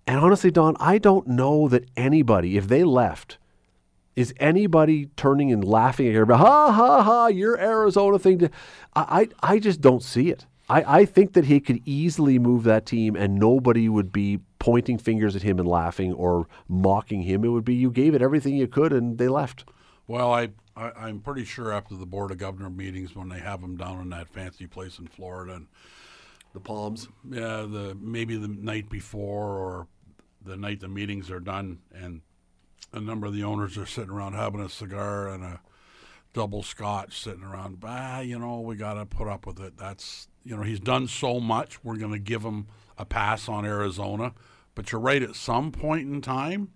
And 0.06 0.18
honestly, 0.20 0.50
Don, 0.50 0.76
I 0.78 0.98
don't 0.98 1.26
know 1.26 1.66
that 1.68 1.88
anybody, 1.96 2.58
if 2.58 2.68
they 2.68 2.84
left, 2.84 3.38
is 4.14 4.34
anybody 4.38 5.06
turning 5.16 5.50
and 5.50 5.64
laughing 5.64 6.14
at 6.14 6.20
about 6.22 6.40
ha 6.40 6.70
ha 6.72 7.02
ha 7.02 7.26
your 7.28 7.58
Arizona 7.58 8.18
thing 8.18 8.38
to 8.40 8.50
I, 8.94 9.28
I 9.42 9.54
I 9.54 9.58
just 9.58 9.80
don't 9.80 10.02
see 10.02 10.28
it. 10.28 10.44
I, 10.68 11.00
I 11.00 11.04
think 11.04 11.34
that 11.34 11.44
he 11.44 11.60
could 11.60 11.80
easily 11.84 12.38
move 12.38 12.64
that 12.64 12.86
team 12.86 13.16
and 13.16 13.34
nobody 13.36 13.88
would 13.88 14.12
be 14.12 14.40
pointing 14.58 14.96
fingers 14.98 15.36
at 15.36 15.42
him 15.42 15.58
and 15.58 15.68
laughing 15.68 16.12
or 16.14 16.46
mocking 16.68 17.22
him. 17.22 17.44
It 17.44 17.48
would 17.48 17.64
be 17.64 17.74
you 17.74 17.90
gave 17.90 18.14
it 18.14 18.22
everything 18.22 18.56
you 18.56 18.66
could 18.66 18.92
and 18.92 19.18
they 19.18 19.28
left. 19.28 19.64
Well, 20.06 20.32
I, 20.32 20.50
I 20.76 20.90
I'm 20.96 21.20
pretty 21.20 21.44
sure 21.44 21.72
after 21.72 21.94
the 21.94 22.06
board 22.06 22.30
of 22.30 22.38
governor 22.38 22.70
meetings 22.70 23.14
when 23.14 23.28
they 23.28 23.40
have 23.40 23.60
them 23.60 23.76
down 23.76 24.00
in 24.00 24.08
that 24.10 24.28
fancy 24.28 24.66
place 24.66 24.98
in 24.98 25.06
Florida 25.06 25.54
and 25.54 25.66
The 26.54 26.60
Palms. 26.60 27.08
yeah, 27.30 27.66
the 27.68 27.96
maybe 28.00 28.36
the 28.36 28.48
night 28.48 28.88
before 28.88 29.58
or 29.58 29.86
the 30.42 30.56
night 30.56 30.80
the 30.80 30.88
meetings 30.88 31.30
are 31.30 31.40
done, 31.40 31.78
and 31.94 32.20
a 32.92 33.00
number 33.00 33.26
of 33.26 33.32
the 33.34 33.44
owners 33.44 33.78
are 33.78 33.86
sitting 33.86 34.10
around 34.10 34.34
having 34.34 34.60
a 34.60 34.68
cigar 34.68 35.28
and 35.28 35.42
a 35.42 35.60
double 36.34 36.62
scotch, 36.62 37.18
sitting 37.18 37.42
around. 37.44 37.78
Ah, 37.82 38.20
you 38.20 38.38
know, 38.38 38.60
we 38.60 38.76
got 38.76 38.94
to 38.94 39.06
put 39.06 39.26
up 39.26 39.46
with 39.46 39.58
it. 39.58 39.76
That's 39.78 40.28
you 40.44 40.56
know, 40.56 40.62
he's 40.62 40.80
done 40.80 41.06
so 41.08 41.40
much. 41.40 41.82
We're 41.84 41.96
going 41.96 42.12
to 42.12 42.18
give 42.18 42.42
him 42.42 42.66
a 42.98 43.04
pass 43.04 43.48
on 43.48 43.64
Arizona, 43.64 44.34
but 44.74 44.92
you're 44.92 45.00
right. 45.00 45.22
At 45.22 45.34
some 45.36 45.72
point 45.72 46.08
in 46.12 46.20
time, 46.20 46.70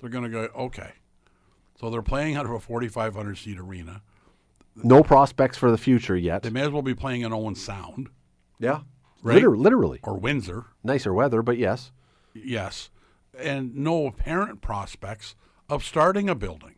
they're 0.00 0.10
going 0.10 0.24
to 0.24 0.30
go 0.30 0.48
okay. 0.56 0.92
So 1.80 1.90
they're 1.90 2.02
playing 2.02 2.36
out 2.36 2.44
of 2.44 2.52
a 2.52 2.60
4,500 2.60 3.36
seat 3.38 3.58
arena. 3.58 4.02
No 4.76 5.02
prospects 5.02 5.58
for 5.58 5.70
the 5.70 5.78
future 5.78 6.16
yet. 6.16 6.42
They 6.42 6.50
may 6.50 6.62
as 6.62 6.70
well 6.70 6.82
be 6.82 6.94
playing 6.94 7.22
in 7.22 7.32
Owen 7.32 7.54
Sound 7.54 8.08
Yeah. 8.58 8.80
Right. 9.22 9.36
Liter- 9.36 9.56
literally. 9.56 10.00
or 10.02 10.18
Windsor. 10.18 10.64
Nicer 10.82 11.12
weather, 11.14 11.42
but 11.42 11.58
yes. 11.58 11.92
Yes, 12.34 12.88
and 13.38 13.76
no 13.76 14.06
apparent 14.06 14.62
prospects 14.62 15.34
of 15.68 15.84
starting 15.84 16.28
a 16.30 16.34
building. 16.34 16.76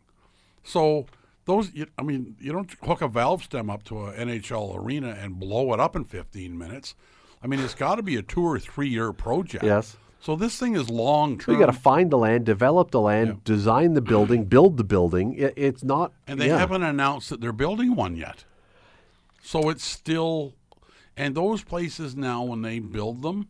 So 0.63 1.05
those, 1.45 1.73
you- 1.73 1.87
I 1.97 2.03
mean, 2.03 2.35
you 2.39 2.51
don't 2.51 2.71
hook 2.83 3.01
a 3.01 3.07
valve 3.07 3.43
stem 3.43 3.69
up 3.69 3.83
to 3.85 4.05
an 4.05 4.29
NHL 4.29 4.75
arena 4.77 5.09
and 5.09 5.39
blow 5.39 5.73
it 5.73 5.79
up 5.79 5.95
in 5.95 6.03
15 6.03 6.57
minutes. 6.57 6.95
I 7.43 7.47
mean, 7.47 7.59
it's 7.59 7.75
got 7.75 7.95
to 7.95 8.03
be 8.03 8.15
a 8.15 8.21
two 8.21 8.41
or 8.41 8.59
three 8.59 8.89
year 8.89 9.13
project. 9.13 9.63
Yes. 9.63 9.97
So 10.19 10.35
this 10.35 10.57
thing 10.57 10.75
is 10.75 10.89
long 10.89 11.37
term. 11.37 11.53
you 11.53 11.59
got 11.59 11.71
to 11.71 11.79
find 11.79 12.09
the 12.09 12.17
land, 12.17 12.45
develop 12.45 12.89
the 12.89 12.99
land, 12.99 13.43
design 13.43 13.93
the 13.93 14.01
building, 14.01 14.45
build 14.55 14.77
the 14.77 14.83
building. 14.83 15.35
It, 15.35 15.53
it's 15.55 15.83
not. 15.83 16.13
and 16.25 16.41
they 16.41 16.47
yeah. 16.47 16.57
haven't 16.57 16.81
announced 16.81 17.29
that 17.29 17.41
they're 17.41 17.53
building 17.53 17.95
one 17.95 18.15
yet. 18.15 18.43
So 19.43 19.69
it's 19.69 19.85
still, 19.85 20.55
and 21.15 21.35
those 21.35 21.63
places 21.63 22.15
now 22.15 22.43
when 22.43 22.63
they 22.63 22.79
build 22.79 23.21
them, 23.21 23.49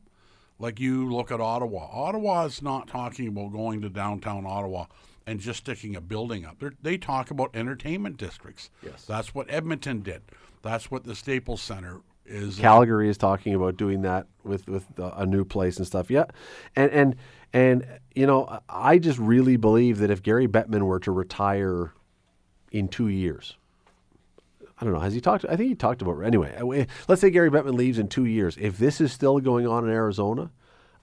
like 0.59 0.81
you 0.81 1.09
look 1.09 1.31
at 1.31 1.39
Ottawa. 1.39 1.87
Ottawa 1.89 2.43
is 2.43 2.61
not 2.61 2.89
talking 2.89 3.29
about 3.29 3.53
going 3.53 3.81
to 3.81 3.89
downtown 3.89 4.45
Ottawa 4.45 4.87
and 5.27 5.39
just 5.39 5.59
sticking 5.59 5.95
a 5.95 6.01
building 6.01 6.45
up. 6.45 6.59
They're, 6.59 6.73
they 6.81 6.97
talk 6.97 7.31
about 7.31 7.51
entertainment 7.53 8.17
districts. 8.17 8.69
Yes, 8.83 9.05
that's 9.05 9.33
what 9.33 9.47
Edmonton 9.49 10.01
did. 10.01 10.21
That's 10.61 10.89
what 10.89 11.03
the 11.03 11.15
Staples 11.15 11.61
Center 11.61 12.01
is. 12.25 12.57
Calgary 12.57 13.09
is 13.09 13.17
talking 13.17 13.53
about 13.53 13.77
doing 13.77 14.01
that 14.03 14.27
with 14.43 14.67
with 14.67 14.85
uh, 14.99 15.11
a 15.15 15.25
new 15.25 15.45
place 15.45 15.77
and 15.77 15.85
stuff. 15.87 16.09
Yeah, 16.09 16.25
and 16.75 16.91
and 16.91 17.15
and 17.53 17.85
you 18.15 18.27
know, 18.27 18.59
I 18.69 18.97
just 18.97 19.19
really 19.19 19.57
believe 19.57 19.99
that 19.99 20.11
if 20.11 20.21
Gary 20.23 20.47
Bettman 20.47 20.83
were 20.83 20.99
to 21.01 21.11
retire 21.11 21.93
in 22.71 22.87
two 22.87 23.07
years, 23.07 23.57
I 24.79 24.83
don't 24.83 24.93
know. 24.93 24.99
Has 24.99 25.13
he 25.13 25.21
talked? 25.21 25.45
I 25.45 25.55
think 25.55 25.69
he 25.69 25.75
talked 25.75 26.01
about 26.01 26.19
anyway. 26.21 26.55
uh, 26.55 26.85
Let's 27.07 27.21
say 27.21 27.29
Gary 27.29 27.49
Bettman 27.49 27.75
leaves 27.75 27.99
in 27.99 28.07
two 28.07 28.25
years. 28.25 28.57
If 28.59 28.77
this 28.77 28.99
is 28.99 29.11
still 29.11 29.39
going 29.39 29.67
on 29.67 29.83
in 29.85 29.89
Arizona, 29.89 30.51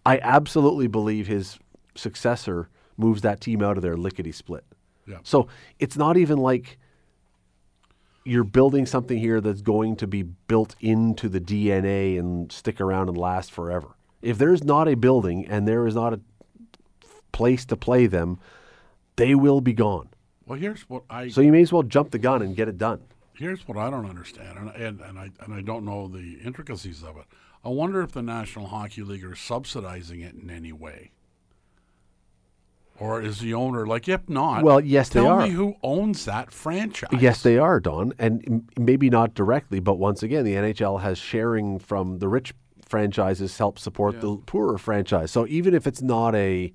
I 0.04 0.18
absolutely 0.18 0.88
believe 0.88 1.26
his 1.26 1.58
successor 1.94 2.68
moves 2.96 3.22
that 3.22 3.40
team 3.40 3.62
out 3.62 3.76
of 3.76 3.82
there 3.82 3.96
lickety 3.96 4.32
split. 4.32 4.64
Yeah. 5.06 5.18
So 5.22 5.48
it's 5.78 5.96
not 5.96 6.16
even 6.16 6.38
like 6.38 6.78
you're 8.24 8.44
building 8.44 8.86
something 8.86 9.18
here 9.18 9.40
that's 9.40 9.62
going 9.62 9.96
to 9.96 10.06
be 10.06 10.22
built 10.22 10.76
into 10.80 11.28
the 11.28 11.40
DNA 11.40 12.18
and 12.18 12.52
stick 12.52 12.80
around 12.80 13.08
and 13.08 13.18
last 13.18 13.50
forever. 13.50 13.88
If 14.20 14.38
there's 14.38 14.62
not 14.62 14.86
a 14.86 14.94
building 14.94 15.46
and 15.46 15.66
there 15.66 15.86
is 15.86 15.96
not 15.96 16.14
a 16.14 16.20
place 17.32 17.64
to 17.66 17.76
play 17.76 18.06
them, 18.06 18.38
they 19.16 19.34
will 19.34 19.60
be 19.60 19.72
gone. 19.72 20.08
Well, 20.46 20.58
here's 20.58 20.82
what 20.82 21.02
I 21.10 21.28
So 21.28 21.40
you 21.40 21.50
may 21.50 21.62
as 21.62 21.72
well 21.72 21.82
jump 21.82 22.10
the 22.12 22.18
gun 22.18 22.42
and 22.42 22.54
get 22.54 22.68
it 22.68 22.78
done. 22.78 23.00
here's 23.34 23.66
what 23.66 23.76
I 23.76 23.90
don't 23.90 24.06
understand, 24.08 24.58
and, 24.58 24.68
and 24.70 25.00
and 25.00 25.18
I 25.18 25.30
and 25.40 25.54
I 25.54 25.62
don't 25.62 25.84
know 25.84 26.06
the 26.08 26.38
intricacies 26.44 27.02
of 27.02 27.16
it. 27.16 27.24
I 27.64 27.68
wonder 27.68 28.02
if 28.02 28.12
the 28.12 28.22
National 28.22 28.66
Hockey 28.66 29.02
League 29.02 29.24
are 29.24 29.36
subsidizing 29.36 30.20
it 30.20 30.34
in 30.34 30.50
any 30.50 30.72
way, 30.72 31.12
or 33.02 33.20
is 33.20 33.40
the 33.40 33.52
owner 33.54 33.86
like? 33.86 34.08
If 34.08 34.28
not, 34.28 34.62
Well, 34.62 34.80
yes, 34.80 35.08
they 35.08 35.20
tell 35.20 35.28
are. 35.40 35.42
me 35.42 35.50
who 35.50 35.74
owns 35.82 36.24
that 36.24 36.52
franchise. 36.52 37.10
Yes, 37.20 37.42
they 37.42 37.58
are, 37.58 37.80
Don, 37.80 38.12
and 38.18 38.42
m- 38.46 38.66
maybe 38.78 39.10
not 39.10 39.34
directly, 39.34 39.80
but 39.80 39.94
once 39.94 40.22
again, 40.22 40.44
the 40.44 40.54
NHL 40.54 41.00
has 41.00 41.18
sharing 41.18 41.78
from 41.78 42.18
the 42.18 42.28
rich 42.28 42.54
franchises 42.86 43.56
help 43.58 43.78
support 43.78 44.20
the 44.20 44.36
poorer 44.36 44.78
franchise. 44.78 45.30
So 45.30 45.46
even 45.46 45.74
if 45.74 45.86
it's 45.86 46.02
not 46.02 46.34
a 46.34 46.72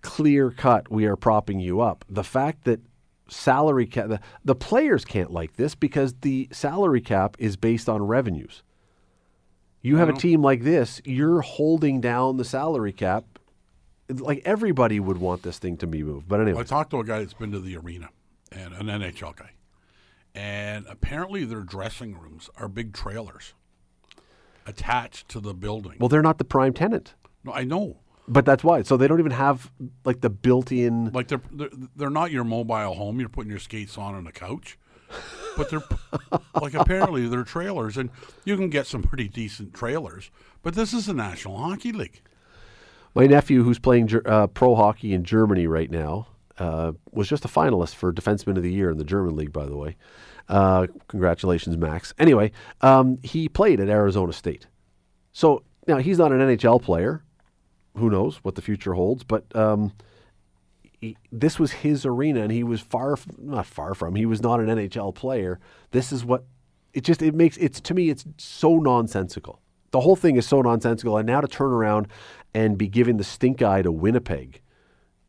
clear 0.00 0.50
cut, 0.50 0.90
we 0.90 1.04
are 1.06 1.16
propping 1.16 1.60
you 1.60 1.80
up. 1.80 2.04
The 2.08 2.24
fact 2.24 2.64
that 2.64 2.80
salary 3.28 3.86
cap, 3.86 4.08
the, 4.08 4.20
the 4.44 4.54
players 4.54 5.04
can't 5.04 5.30
like 5.30 5.56
this 5.56 5.74
because 5.74 6.14
the 6.22 6.48
salary 6.52 7.00
cap 7.00 7.36
is 7.38 7.56
based 7.56 7.88
on 7.88 8.02
revenues. 8.02 8.62
You 9.82 9.96
have 9.98 10.08
a 10.08 10.12
team 10.14 10.42
like 10.42 10.62
this, 10.64 11.00
you're 11.04 11.42
holding 11.42 12.00
down 12.00 12.38
the 12.38 12.44
salary 12.44 12.92
cap. 12.92 13.35
Like 14.08 14.42
everybody 14.44 15.00
would 15.00 15.18
want 15.18 15.42
this 15.42 15.58
thing 15.58 15.76
to 15.78 15.86
be 15.86 16.02
moved, 16.02 16.28
but 16.28 16.40
anyway, 16.40 16.60
I 16.60 16.64
talked 16.64 16.90
to 16.90 17.00
a 17.00 17.04
guy 17.04 17.18
that's 17.20 17.34
been 17.34 17.50
to 17.52 17.60
the 17.60 17.76
arena, 17.76 18.10
and 18.52 18.72
an 18.74 18.86
NHL 18.86 19.34
guy, 19.36 19.50
and 20.34 20.86
apparently 20.88 21.44
their 21.44 21.62
dressing 21.62 22.16
rooms 22.18 22.48
are 22.56 22.68
big 22.68 22.92
trailers 22.92 23.54
attached 24.66 25.28
to 25.30 25.40
the 25.40 25.54
building. 25.54 25.96
well, 25.98 26.08
they're 26.08 26.22
not 26.22 26.38
the 26.38 26.44
prime 26.44 26.72
tenant. 26.72 27.14
no, 27.44 27.52
I 27.52 27.64
know. 27.64 27.98
But 28.28 28.44
that's 28.44 28.64
why. 28.64 28.82
So 28.82 28.96
they 28.96 29.06
don't 29.06 29.20
even 29.20 29.30
have 29.30 29.70
like 30.04 30.20
the 30.20 30.30
built-in. 30.30 31.12
Like 31.12 31.28
they're, 31.28 31.40
they're 31.52 31.70
they're 31.94 32.10
not 32.10 32.32
your 32.32 32.42
mobile 32.42 32.94
home. 32.94 33.20
You're 33.20 33.28
putting 33.28 33.50
your 33.50 33.60
skates 33.60 33.96
on 33.96 34.16
on 34.16 34.26
a 34.26 34.32
couch, 34.32 34.76
but 35.56 35.70
they're 35.70 35.84
like 36.60 36.74
apparently 36.74 37.28
they're 37.28 37.44
trailers, 37.44 37.96
and 37.96 38.10
you 38.44 38.56
can 38.56 38.68
get 38.68 38.88
some 38.88 39.02
pretty 39.02 39.28
decent 39.28 39.74
trailers. 39.74 40.32
But 40.62 40.74
this 40.74 40.92
is 40.92 41.06
the 41.06 41.14
National 41.14 41.56
Hockey 41.58 41.92
League. 41.92 42.20
My 43.16 43.26
nephew, 43.26 43.62
who's 43.62 43.78
playing 43.78 44.10
uh, 44.26 44.48
pro 44.48 44.74
hockey 44.74 45.14
in 45.14 45.24
Germany 45.24 45.66
right 45.66 45.90
now, 45.90 46.26
uh, 46.58 46.92
was 47.12 47.26
just 47.26 47.46
a 47.46 47.48
finalist 47.48 47.94
for 47.94 48.12
Defenseman 48.12 48.58
of 48.58 48.62
the 48.62 48.70
Year 48.70 48.90
in 48.90 48.98
the 48.98 49.04
German 49.04 49.34
league, 49.34 49.54
by 49.54 49.64
the 49.64 49.74
way. 49.74 49.96
Uh, 50.50 50.86
congratulations, 51.08 51.78
Max. 51.78 52.12
Anyway, 52.18 52.52
um, 52.82 53.16
he 53.22 53.48
played 53.48 53.80
at 53.80 53.88
Arizona 53.88 54.34
State. 54.34 54.66
So 55.32 55.62
now 55.88 55.96
he's 55.96 56.18
not 56.18 56.30
an 56.30 56.40
NHL 56.40 56.82
player. 56.82 57.24
Who 57.96 58.10
knows 58.10 58.36
what 58.44 58.54
the 58.54 58.60
future 58.60 58.92
holds? 58.92 59.24
But 59.24 59.44
um, 59.56 59.94
he, 61.00 61.16
this 61.32 61.58
was 61.58 61.72
his 61.72 62.04
arena, 62.04 62.42
and 62.42 62.52
he 62.52 62.64
was 62.64 62.82
far, 62.82 63.14
f- 63.14 63.26
not 63.38 63.64
far 63.64 63.94
from. 63.94 64.14
He 64.14 64.26
was 64.26 64.42
not 64.42 64.60
an 64.60 64.66
NHL 64.66 65.14
player. 65.14 65.58
This 65.90 66.12
is 66.12 66.22
what 66.22 66.44
it 66.92 67.02
just 67.02 67.22
it 67.22 67.34
makes 67.34 67.56
it's 67.56 67.80
to 67.80 67.94
me 67.94 68.10
it's 68.10 68.26
so 68.36 68.76
nonsensical. 68.78 69.62
The 69.90 70.00
whole 70.00 70.16
thing 70.16 70.36
is 70.36 70.46
so 70.46 70.60
nonsensical, 70.60 71.16
and 71.16 71.26
now 71.26 71.40
to 71.40 71.48
turn 71.48 71.70
around 71.70 72.08
and 72.56 72.78
be 72.78 72.88
giving 72.88 73.18
the 73.18 73.24
stink 73.24 73.60
eye 73.60 73.82
to 73.82 73.92
Winnipeg 73.92 74.62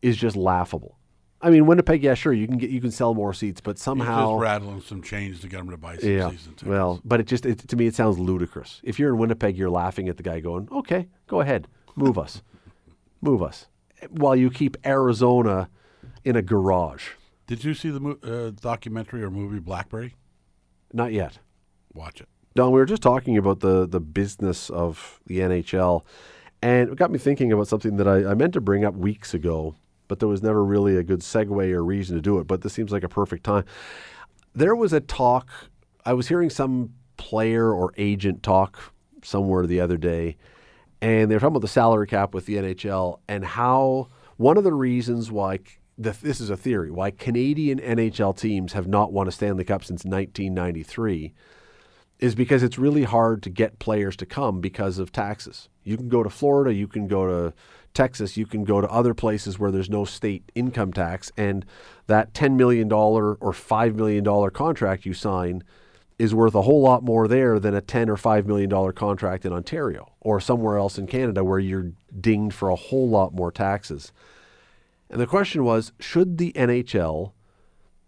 is 0.01 0.15
just 0.15 0.38
laughable. 0.38 0.97
I 1.41 1.49
mean, 1.49 1.65
Winnipeg, 1.65 2.01
yeah, 2.01 2.13
sure, 2.13 2.32
you 2.32 2.47
can 2.47 2.57
get 2.57 2.69
you 2.69 2.80
can 2.80 2.89
sell 2.89 3.13
more 3.13 3.34
seats, 3.34 3.59
but 3.59 3.75
He's 3.75 3.84
somehow 3.84 4.32
just 4.32 4.41
rattling 4.41 4.82
some 4.82 5.03
change 5.03 5.41
to 5.41 5.49
get 5.49 5.57
them 5.57 5.69
to 5.69 5.78
buy 5.78 5.97
some 5.97 6.09
yeah. 6.09 6.30
season 6.30 6.53
tickets. 6.53 6.63
Well, 6.63 7.01
but 7.03 7.19
it 7.19 7.28
just 7.28 7.45
it, 7.45 7.59
to 7.67 7.75
me 7.75 7.86
it 7.86 7.95
sounds 7.95 8.17
ludicrous. 8.17 8.80
If 8.82 8.97
you're 8.97 9.09
in 9.09 9.17
Winnipeg, 9.19 9.57
you're 9.57 9.69
laughing 9.69 10.07
at 10.07 10.15
the 10.15 10.23
guy 10.23 10.39
going, 10.39 10.69
"Okay, 10.71 11.09
go 11.28 11.41
ahead, 11.41 11.67
move 11.95 12.17
us, 12.17 12.41
move 13.21 13.43
us," 13.43 13.67
while 14.09 14.36
you 14.36 14.49
keep 14.49 14.78
Arizona 14.86 15.69
in 16.23 16.38
a 16.38 16.41
garage. 16.41 17.09
did 17.45 17.63
you 17.63 17.73
see 17.73 17.89
the 17.89 17.99
mo- 17.99 18.19
uh, 18.23 18.51
documentary 18.61 19.21
or 19.21 19.30
movie 19.30 19.59
Blackberry? 19.59 20.15
Not 20.93 21.11
yet. 21.11 21.39
Watch 21.93 22.21
it. 22.21 22.30
Don, 22.55 22.71
we 22.71 22.80
were 22.80 22.86
just 22.86 23.03
talking 23.03 23.38
about 23.38 23.59
the 23.59 23.86
the 23.86 23.99
business 23.99 24.71
of 24.71 25.19
the 25.28 25.39
NHL, 25.39 26.03
and 26.62 26.89
it 26.89 26.95
got 26.95 27.12
me 27.12 27.20
thinking 27.20 27.51
about 27.51 27.68
something 27.68 27.97
that 27.97 28.08
I, 28.08 28.32
I 28.32 28.34
meant 28.34 28.53
to 28.53 28.62
bring 28.62 28.84
up 28.84 28.95
weeks 28.95 29.34
ago, 29.34 29.76
but 30.08 30.20
there 30.20 30.28
was 30.28 30.41
never 30.41 30.64
really 30.64 30.97
a 30.97 31.03
good 31.03 31.20
segue 31.20 31.72
or 31.72 31.84
reason 31.84 32.16
to 32.16 32.22
do 32.22 32.39
it. 32.39 32.47
But 32.47 32.62
this 32.62 32.74
seems 32.74 32.91
like 32.91 33.03
a 33.03 33.10
perfect 33.10 33.43
time. 33.43 33.66
There 34.55 34.76
was 34.76 34.93
a 34.93 34.99
talk. 34.99 35.49
I 36.05 36.14
was 36.14 36.28
hearing 36.28 36.49
some 36.49 36.93
player 37.18 37.72
or 37.72 37.93
agent 37.97 38.43
talk 38.43 38.93
somewhere 39.24 39.66
the 39.68 39.80
other 39.80 39.97
day, 39.97 40.38
and 41.01 41.30
they 41.30 41.36
were 41.36 41.39
talking 41.39 41.55
about 41.55 41.62
the 41.62 41.68
salary 41.68 42.08
cap 42.08 42.34
with 42.34 42.45
the 42.45 42.55
NHL 42.55 43.20
and 43.28 43.45
how 43.45 44.10
one 44.38 44.58
of 44.58 44.64
the 44.64 44.74
reasons 44.74 45.32
why 45.32 45.60
the, 45.97 46.12
this 46.22 46.39
is 46.39 46.49
a 46.49 46.58
theory 46.58 46.91
why 46.91 47.12
Canadian 47.12 47.80
NHL 47.80 48.38
teams 48.38 48.74
have 48.74 48.88
not 48.88 49.12
won 49.12 49.28
a 49.28 49.32
Stanley 49.32 49.64
Cup 49.64 49.84
since 49.84 50.05
1993 50.05 51.34
is 52.20 52.36
because 52.36 52.63
it's 52.63 52.80
really 52.80 53.03
hard 53.03 53.43
to 53.43 53.49
get 53.49 53.80
players 53.80 54.15
to 54.18 54.26
come 54.26 54.59
because 54.59 54.97
of 54.97 55.11
taxes. 55.11 55.70
You 55.84 55.97
can 55.97 56.09
go 56.09 56.24
to 56.24 56.30
Florida, 56.30 56.74
you 56.74 56.88
can 56.88 57.07
go 57.07 57.28
to 57.28 57.53
Texas, 57.93 58.38
you 58.38 58.45
can 58.45 58.63
go 58.63 58.82
to 58.82 58.89
other 58.89 59.13
places 59.13 59.59
where 59.59 59.72
there's 59.72 59.89
no 59.89 60.05
state 60.05 60.51
income 60.55 60.93
tax, 60.93 61.32
and 61.38 61.65
that 62.07 62.34
$10 62.34 62.55
million 62.55 62.91
or 62.91 63.38
$5 63.38 63.95
million 63.95 64.49
contract 64.51 65.05
you 65.05 65.13
sign 65.13 65.63
is 66.20 66.34
worth 66.34 66.55
a 66.55 66.63
whole 66.63 66.82
lot 66.82 67.03
more 67.03 67.28
there 67.28 67.59
than 67.59 67.76
a 67.76 67.82
10 67.82 68.09
or 68.09 68.15
$5 68.15 68.45
million 68.45 68.91
contract 68.93 69.45
in 69.45 69.53
Ontario 69.53 70.11
or 70.20 70.39
somewhere 70.39 70.78
else 70.78 70.97
in 70.97 71.05
Canada 71.05 71.43
where 71.43 71.59
you're 71.59 71.91
dinged 72.20 72.55
for 72.55 72.70
a 72.70 72.76
whole 72.76 73.07
lot 73.07 73.34
more 73.34 73.51
taxes. 73.51 74.11
And 75.09 75.22
the 75.22 75.28
question 75.28 75.63
was 75.63 75.91
should 75.99 76.38
the 76.38 76.51
NHL 76.53 77.34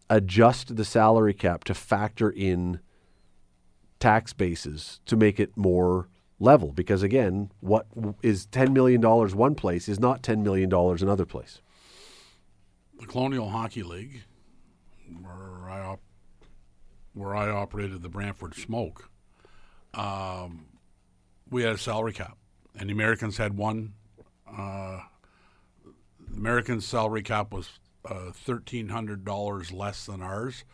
adjust 0.10 0.76
the 0.76 0.86
salary 0.86 1.36
cap 1.36 1.64
to 1.66 1.76
factor 1.76 2.32
in 2.32 2.80
tax 4.00 4.34
bases 4.34 5.00
to 5.06 5.16
make 5.16 5.40
it 5.40 5.56
more 5.58 6.08
level 6.40 6.72
because 6.72 7.04
again 7.04 7.52
what 7.60 7.86
is 8.24 8.46
10 8.46 8.72
million 8.72 9.02
dollars 9.02 9.36
one 9.36 9.56
place 9.56 9.90
is 9.90 10.00
not 10.00 10.24
10 10.24 10.42
million 10.42 10.70
dollars 10.70 11.02
another 11.02 11.26
place 11.26 11.60
the 13.00 13.06
Colonial 13.06 13.50
Hockey 13.50 13.82
League, 13.82 14.24
where 15.22 15.70
I 15.70 15.80
op- 15.80 16.02
where 17.14 17.36
I 17.36 17.50
operated 17.50 18.02
the 18.02 18.10
Brantford 18.10 18.56
Smoke, 18.56 19.10
um, 19.94 20.66
we 21.50 21.64
had 21.64 21.74
a 21.76 21.78
salary 21.78 22.14
cap, 22.14 22.38
and 22.78 22.90
the 22.90 22.94
Americans 22.94 23.38
had 23.38 23.58
one. 23.58 23.94
Uh, 24.46 25.00
the 26.30 26.38
American 26.38 26.82
salary 26.82 27.24
cap 27.24 27.54
was 27.54 27.70
uh, 28.06 28.32
thirteen 28.34 28.90
hundred 28.90 29.24
dollars 29.24 29.72
less 29.72 30.06
than 30.06 30.22
ours, 30.22 30.66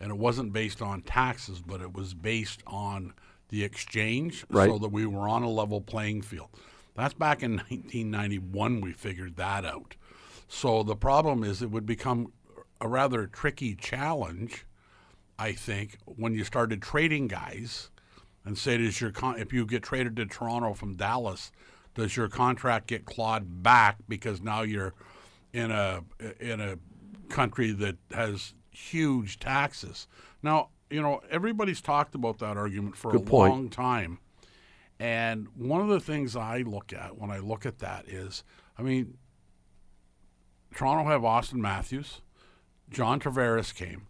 and 0.00 0.10
it 0.10 0.16
wasn't 0.18 0.52
based 0.52 0.80
on 0.82 1.02
taxes, 1.02 1.60
but 1.64 1.80
it 1.80 1.92
was 1.92 2.14
based 2.14 2.62
on 2.66 3.12
the 3.50 3.62
exchange, 3.64 4.44
Right. 4.48 4.68
so 4.70 4.78
that 4.78 4.88
we 4.90 5.06
were 5.06 5.28
on 5.28 5.42
a 5.42 5.50
level 5.50 5.80
playing 5.80 6.22
field. 6.22 6.48
That's 6.94 7.14
back 7.14 7.42
in 7.42 7.52
1991. 7.70 8.80
We 8.80 8.92
figured 8.92 9.36
that 9.36 9.64
out. 9.64 9.96
So 10.48 10.82
the 10.82 10.96
problem 10.96 11.44
is 11.44 11.62
it 11.62 11.70
would 11.70 11.86
become 11.86 12.32
a 12.80 12.88
rather 12.88 13.26
tricky 13.26 13.74
challenge, 13.74 14.64
I 15.38 15.52
think, 15.52 15.98
when 16.06 16.34
you 16.34 16.44
started 16.44 16.80
trading 16.82 17.28
guys 17.28 17.90
and 18.44 18.56
say, 18.56 18.78
does 18.78 19.00
your 19.00 19.10
con- 19.10 19.38
if 19.38 19.52
you 19.52 19.66
get 19.66 19.82
traded 19.82 20.16
to 20.16 20.26
Toronto 20.26 20.72
from 20.74 20.96
Dallas, 20.96 21.52
does 21.94 22.16
your 22.16 22.28
contract 22.28 22.86
get 22.86 23.04
clawed 23.04 23.62
back 23.62 23.96
because 24.08 24.40
now 24.40 24.62
you're 24.62 24.94
in 25.52 25.70
a 25.70 26.02
in 26.38 26.60
a 26.60 26.78
country 27.28 27.72
that 27.72 27.96
has 28.12 28.54
huge 28.80 29.38
taxes? 29.38 30.06
Now, 30.42 30.68
you 30.90 31.00
know, 31.02 31.20
everybody's 31.30 31.80
talked 31.80 32.14
about 32.14 32.38
that 32.38 32.56
argument 32.56 32.96
for 32.96 33.12
Good 33.12 33.22
a 33.22 33.24
point. 33.24 33.52
long 33.52 33.70
time. 33.70 34.18
And 34.98 35.48
one 35.56 35.80
of 35.80 35.88
the 35.88 36.00
things 36.00 36.36
I 36.36 36.58
look 36.58 36.92
at 36.92 37.16
when 37.16 37.30
I 37.30 37.38
look 37.38 37.64
at 37.64 37.78
that 37.78 38.08
is, 38.08 38.44
I 38.78 38.82
mean, 38.82 39.16
Toronto 40.74 41.10
have 41.10 41.22
Auston 41.22 41.54
Matthews, 41.54 42.20
John 42.90 43.18
Tavares 43.20 43.74
came, 43.74 44.06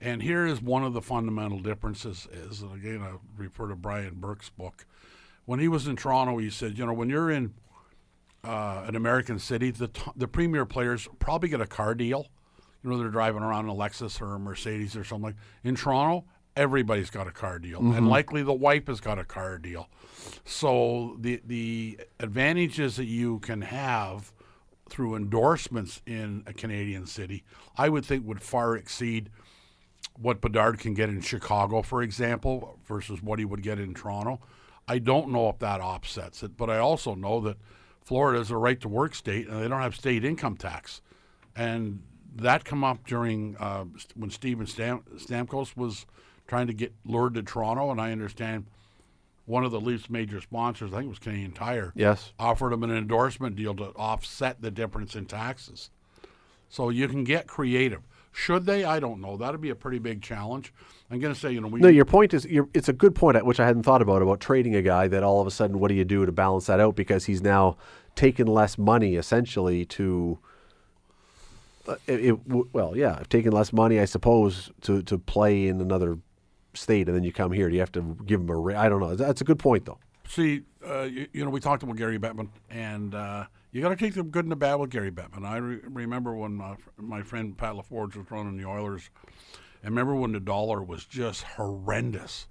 and 0.00 0.22
here 0.22 0.46
is 0.46 0.62
one 0.62 0.82
of 0.82 0.92
the 0.94 1.02
fundamental 1.02 1.58
differences. 1.58 2.26
Is 2.32 2.62
and 2.62 2.74
again, 2.74 3.02
I 3.02 3.16
refer 3.36 3.68
to 3.68 3.76
Brian 3.76 4.14
Burke's 4.14 4.48
book. 4.50 4.86
When 5.44 5.60
he 5.60 5.68
was 5.68 5.86
in 5.86 5.96
Toronto, 5.96 6.38
he 6.38 6.48
said, 6.48 6.78
you 6.78 6.86
know, 6.86 6.92
when 6.92 7.10
you're 7.10 7.30
in 7.30 7.52
uh, 8.44 8.84
an 8.86 8.96
American 8.96 9.38
city, 9.38 9.70
the 9.70 9.88
t- 9.88 10.10
the 10.16 10.28
premier 10.28 10.64
players 10.64 11.06
probably 11.18 11.48
get 11.48 11.60
a 11.60 11.66
car 11.66 11.94
deal. 11.94 12.28
You 12.82 12.90
know, 12.90 12.98
they're 12.98 13.08
driving 13.08 13.42
around 13.42 13.68
a 13.68 13.72
Lexus 13.74 14.20
or 14.20 14.34
a 14.34 14.38
Mercedes 14.38 14.96
or 14.96 15.04
something 15.04 15.24
like. 15.24 15.36
In 15.64 15.74
Toronto, 15.76 16.24
everybody's 16.56 17.10
got 17.10 17.26
a 17.26 17.30
car 17.30 17.58
deal, 17.58 17.80
Mm-hmm. 17.80 17.96
and 17.98 18.08
likely 18.08 18.42
the 18.42 18.52
wife 18.54 18.86
has 18.88 19.00
got 19.00 19.18
a 19.18 19.24
car 19.24 19.58
deal. 19.58 19.88
So 20.44 21.16
the 21.20 21.40
the 21.44 22.00
advantages 22.18 22.96
that 22.96 23.04
you 23.06 23.38
can 23.40 23.62
have 23.62 24.32
through 24.88 25.14
endorsements 25.14 26.02
in 26.06 26.42
a 26.46 26.52
Canadian 26.52 27.06
city, 27.06 27.44
I 27.76 27.88
would 27.88 28.04
think 28.04 28.26
would 28.26 28.42
far 28.42 28.76
exceed 28.76 29.30
what 30.18 30.40
Bedard 30.40 30.78
can 30.78 30.94
get 30.94 31.08
in 31.08 31.20
Chicago, 31.20 31.82
for 31.82 32.02
example, 32.02 32.78
versus 32.86 33.22
what 33.22 33.38
he 33.38 33.44
would 33.44 33.62
get 33.62 33.78
in 33.78 33.94
Toronto. 33.94 34.40
I 34.88 34.98
don't 34.98 35.30
know 35.30 35.48
if 35.48 35.58
that 35.60 35.80
offsets 35.80 36.42
it, 36.42 36.56
but 36.56 36.68
I 36.68 36.78
also 36.78 37.14
know 37.14 37.40
that 37.42 37.56
Florida 38.04 38.40
is 38.40 38.50
a 38.50 38.56
right 38.56 38.80
to 38.80 38.88
work 38.88 39.14
state 39.14 39.46
and 39.48 39.62
they 39.62 39.68
don't 39.68 39.80
have 39.80 39.94
state 39.94 40.24
income 40.24 40.56
tax. 40.56 41.00
And 41.54 42.02
that 42.36 42.64
come 42.64 42.84
up 42.84 43.06
during 43.06 43.56
uh, 43.58 43.84
when 44.14 44.30
Steven 44.30 44.66
Stam- 44.66 45.02
Stamkos 45.16 45.76
was 45.76 46.06
trying 46.46 46.66
to 46.66 46.72
get 46.72 46.92
lured 47.04 47.34
to 47.34 47.42
Toronto, 47.42 47.90
and 47.90 48.00
I 48.00 48.12
understand 48.12 48.66
one 49.46 49.64
of 49.64 49.72
the 49.72 49.80
Leafs' 49.80 50.08
major 50.10 50.40
sponsors, 50.40 50.92
I 50.92 50.96
think 50.98 51.06
it 51.06 51.10
was 51.10 51.18
Canadian 51.18 51.52
Tire, 51.52 51.92
Yes. 51.96 52.32
offered 52.38 52.72
him 52.72 52.82
an 52.84 52.90
endorsement 52.96 53.56
deal 53.56 53.74
to 53.76 53.86
offset 53.96 54.60
the 54.62 54.70
difference 54.70 55.16
in 55.16 55.26
taxes. 55.26 55.90
So 56.68 56.88
you 56.88 57.08
can 57.08 57.24
get 57.24 57.48
creative. 57.48 58.02
Should 58.32 58.64
they? 58.64 58.84
I 58.84 59.00
don't 59.00 59.20
know. 59.20 59.36
That'd 59.36 59.60
be 59.60 59.70
a 59.70 59.74
pretty 59.74 59.98
big 59.98 60.22
challenge. 60.22 60.72
I'm 61.10 61.18
going 61.18 61.34
to 61.34 61.38
say, 61.40 61.50
you 61.50 61.60
know, 61.60 61.66
we 61.66 61.80
No, 61.80 61.88
your 61.88 62.04
point 62.04 62.32
is 62.32 62.46
it's 62.48 62.88
a 62.88 62.92
good 62.92 63.16
point, 63.16 63.36
at 63.36 63.44
which 63.44 63.58
I 63.58 63.66
hadn't 63.66 63.82
thought 63.82 64.02
about 64.02 64.22
about 64.22 64.38
trading 64.38 64.76
a 64.76 64.82
guy 64.82 65.08
that 65.08 65.24
all 65.24 65.40
of 65.40 65.48
a 65.48 65.50
sudden, 65.50 65.80
what 65.80 65.88
do 65.88 65.94
you 65.94 66.04
do 66.04 66.24
to 66.24 66.30
balance 66.30 66.66
that 66.66 66.78
out 66.78 66.94
because 66.94 67.24
he's 67.24 67.42
now 67.42 67.76
taken 68.14 68.46
less 68.46 68.78
money 68.78 69.16
essentially 69.16 69.84
to. 69.86 70.38
Uh, 71.88 71.96
it, 72.06 72.24
it, 72.26 72.34
well, 72.72 72.96
yeah, 72.96 73.16
I've 73.18 73.28
taken 73.28 73.52
less 73.52 73.72
money, 73.72 73.98
I 74.00 74.04
suppose, 74.04 74.70
to, 74.82 75.02
to 75.02 75.18
play 75.18 75.66
in 75.66 75.80
another 75.80 76.18
state, 76.74 77.08
and 77.08 77.16
then 77.16 77.24
you 77.24 77.32
come 77.32 77.52
here. 77.52 77.68
Do 77.68 77.74
you 77.74 77.80
have 77.80 77.92
to 77.92 78.16
give 78.26 78.40
him 78.40 78.50
a? 78.50 78.56
Ra- 78.56 78.80
I 78.80 78.88
don't 78.88 79.00
know. 79.00 79.14
That's 79.14 79.40
a 79.40 79.44
good 79.44 79.58
point, 79.58 79.86
though. 79.86 79.98
See, 80.28 80.62
uh, 80.86 81.02
you, 81.02 81.26
you 81.32 81.44
know, 81.44 81.50
we 81.50 81.58
talked 81.58 81.82
about 81.82 81.96
Gary 81.96 82.18
Bettman, 82.18 82.48
and 82.68 83.14
uh, 83.14 83.46
you 83.72 83.80
got 83.82 83.88
to 83.88 83.96
take 83.96 84.14
the 84.14 84.22
good 84.22 84.44
and 84.44 84.52
the 84.52 84.56
bad 84.56 84.76
with 84.76 84.90
Gary 84.90 85.10
Bettman. 85.10 85.44
I 85.44 85.56
re- 85.56 85.80
remember 85.84 86.34
when 86.34 86.54
my, 86.54 86.76
my 86.98 87.22
friend 87.22 87.56
Pat 87.56 87.74
LaForge 87.74 88.14
was 88.14 88.30
running 88.30 88.56
the 88.56 88.66
Oilers. 88.66 89.10
I 89.82 89.86
remember 89.86 90.14
when 90.14 90.32
the 90.32 90.40
dollar 90.40 90.82
was 90.82 91.06
just 91.06 91.42
horrendous, 91.42 92.46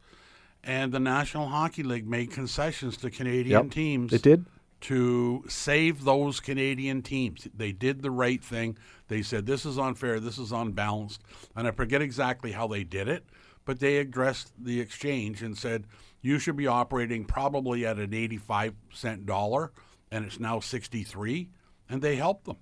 and 0.64 0.92
the 0.92 1.00
National 1.00 1.48
Hockey 1.48 1.84
League 1.84 2.08
made 2.08 2.32
concessions 2.32 2.98
to 2.98 3.10
Canadian 3.12 3.66
Yep, 3.66 3.72
teams. 3.72 4.12
it 4.14 4.24
did. 4.24 4.46
To 4.82 5.44
save 5.48 6.04
those 6.04 6.40
Canadian 6.40 7.02
teams. 7.02 7.48
They 7.56 7.72
did 7.72 8.02
the 8.02 8.12
right 8.12 8.44
thing. 8.44 8.78
They 9.08 9.22
said 9.22 9.46
this 9.46 9.66
is 9.66 9.78
unfair, 9.78 10.20
this 10.20 10.38
is 10.38 10.52
unbalanced, 10.52 11.22
and 11.56 11.68
I 11.68 11.72
forget 11.72 12.02
exactly 12.02 12.52
how 12.52 12.68
they 12.68 12.84
did 12.84 13.08
it, 13.08 13.26
but 13.66 13.80
they 13.80 13.98
addressed 13.98 14.52
the 14.58 14.80
exchange 14.80 15.42
and 15.42 15.58
said 15.58 15.86
you 16.22 16.40
should 16.40 16.56
be 16.56 16.68
operating 16.68 17.26
probably 17.26 17.86
at 17.86 17.98
an 17.98 18.14
85 18.14 18.74
cent 18.94 19.26
dollar 19.26 19.72
and 20.12 20.26
it's 20.26 20.40
now 20.40 20.60
63 20.60 21.50
and 21.90 22.02
they 22.02 22.16
helped 22.16 22.46
them. 22.46 22.58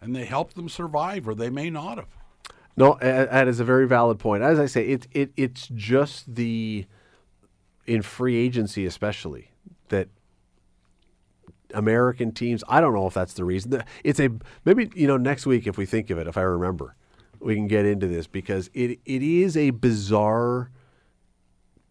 And 0.00 0.14
they 0.14 0.26
helped 0.26 0.54
them 0.54 0.68
survive 0.68 1.26
or 1.26 1.34
they 1.34 1.50
may 1.50 1.70
not 1.70 1.98
have. 1.98 2.06
No, 2.76 2.96
that 3.00 3.48
is 3.48 3.58
a 3.58 3.64
very 3.64 3.88
valid 3.88 4.20
point. 4.20 4.44
As 4.44 4.60
I 4.60 4.66
say, 4.66 4.86
it, 4.86 5.08
it 5.10 5.32
it's 5.36 5.66
just 5.74 6.32
the 6.32 6.86
in 7.86 8.02
free 8.02 8.36
agency, 8.36 8.86
especially 8.86 9.50
that 9.88 10.08
American 11.74 12.32
teams. 12.32 12.64
I 12.68 12.80
don't 12.80 12.94
know 12.94 13.06
if 13.06 13.14
that's 13.14 13.34
the 13.34 13.44
reason. 13.44 13.82
It's 14.04 14.20
a 14.20 14.30
maybe 14.64 14.90
you 14.94 15.06
know 15.06 15.16
next 15.16 15.46
week 15.46 15.66
if 15.66 15.76
we 15.76 15.86
think 15.86 16.10
of 16.10 16.18
it, 16.18 16.26
if 16.26 16.36
I 16.36 16.42
remember, 16.42 16.94
we 17.40 17.54
can 17.54 17.68
get 17.68 17.86
into 17.86 18.06
this 18.06 18.26
because 18.26 18.70
it 18.74 19.00
it 19.04 19.22
is 19.22 19.56
a 19.56 19.70
bizarre 19.70 20.70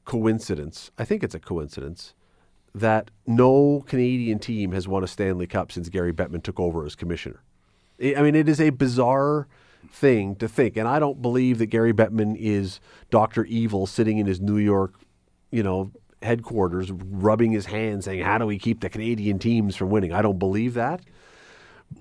coincidence. 0.06 0.92
I 0.98 1.06
think 1.06 1.24
it's 1.24 1.36
a 1.36 1.40
coincidence 1.40 2.14
that 2.74 3.12
no 3.26 3.84
Canadian 3.88 4.40
team 4.40 4.72
has 4.72 4.88
won 4.88 5.04
a 5.04 5.08
Stanley 5.08 5.48
Cup 5.48 5.72
since 5.72 5.90
Gary 5.90 6.14
Bettman 6.14 6.44
took 6.44 6.60
over 6.60 6.86
as 6.86 6.96
commissioner. 6.96 7.42
I 8.00 8.22
mean, 8.22 8.36
it 8.36 8.48
is 8.48 8.62
a 8.62 8.70
bizarre 8.70 9.48
thing 9.92 10.36
to 10.36 10.48
think, 10.48 10.78
and 10.78 10.88
I 10.88 11.00
don't 11.00 11.22
believe 11.22 11.58
that 11.58 11.68
Gary 11.68 11.94
Bettman 11.94 12.36
is 12.38 12.80
Doctor 13.10 13.46
Evil 13.46 13.88
sitting 13.88 14.18
in 14.18 14.28
his 14.28 14.40
New 14.40 14.58
York, 14.58 14.94
you 15.52 15.64
know, 15.64 15.92
headquarters, 16.22 16.92
rubbing 16.92 17.52
his 17.52 17.68
hands, 17.68 18.06
saying, 18.06 18.24
"How 18.24 18.38
do 18.38 18.46
we 18.46 18.58
keep 18.60 18.82
the 18.82 18.90
Canadian 18.90 19.40
teams 19.40 19.76
from 19.76 19.90
winning?" 19.90 20.14
I 20.14 20.22
don't 20.22 20.40
believe 20.40 20.74
that, 20.74 21.02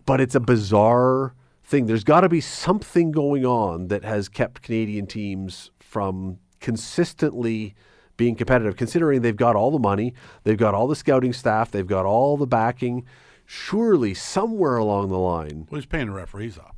but 0.05 0.21
it's 0.21 0.35
a 0.35 0.41
bizarre 0.41 1.35
thing. 1.65 1.87
There's 1.87 2.05
got 2.05 2.21
to 2.21 2.29
be 2.29 2.41
something 2.41 3.13
going 3.13 3.45
on 3.45 3.89
that 3.89 4.05
has 4.05 4.29
kept 4.29 4.63
Canadian 4.63 5.07
teams 5.07 5.71
from 5.79 6.39
consistently 6.61 7.75
being 8.17 8.35
competitive, 8.35 8.77
considering 8.77 9.23
they've 9.23 9.37
got 9.37 9.57
all 9.57 9.71
the 9.71 9.79
money, 9.79 10.15
they've 10.45 10.57
got 10.57 10.75
all 10.75 10.87
the 10.87 10.97
scouting 10.97 11.33
staff, 11.33 11.71
they've 11.71 11.87
got 11.87 12.07
all 12.07 12.37
the 12.37 12.47
backing. 12.47 13.05
Surely, 13.45 14.15
somewhere 14.15 14.77
along 14.77 15.09
the 15.09 15.19
line, 15.19 15.67
Well, 15.71 15.79
he's 15.79 15.87
paying 15.87 16.07
the 16.07 16.13
referees 16.13 16.59
off. 16.59 16.76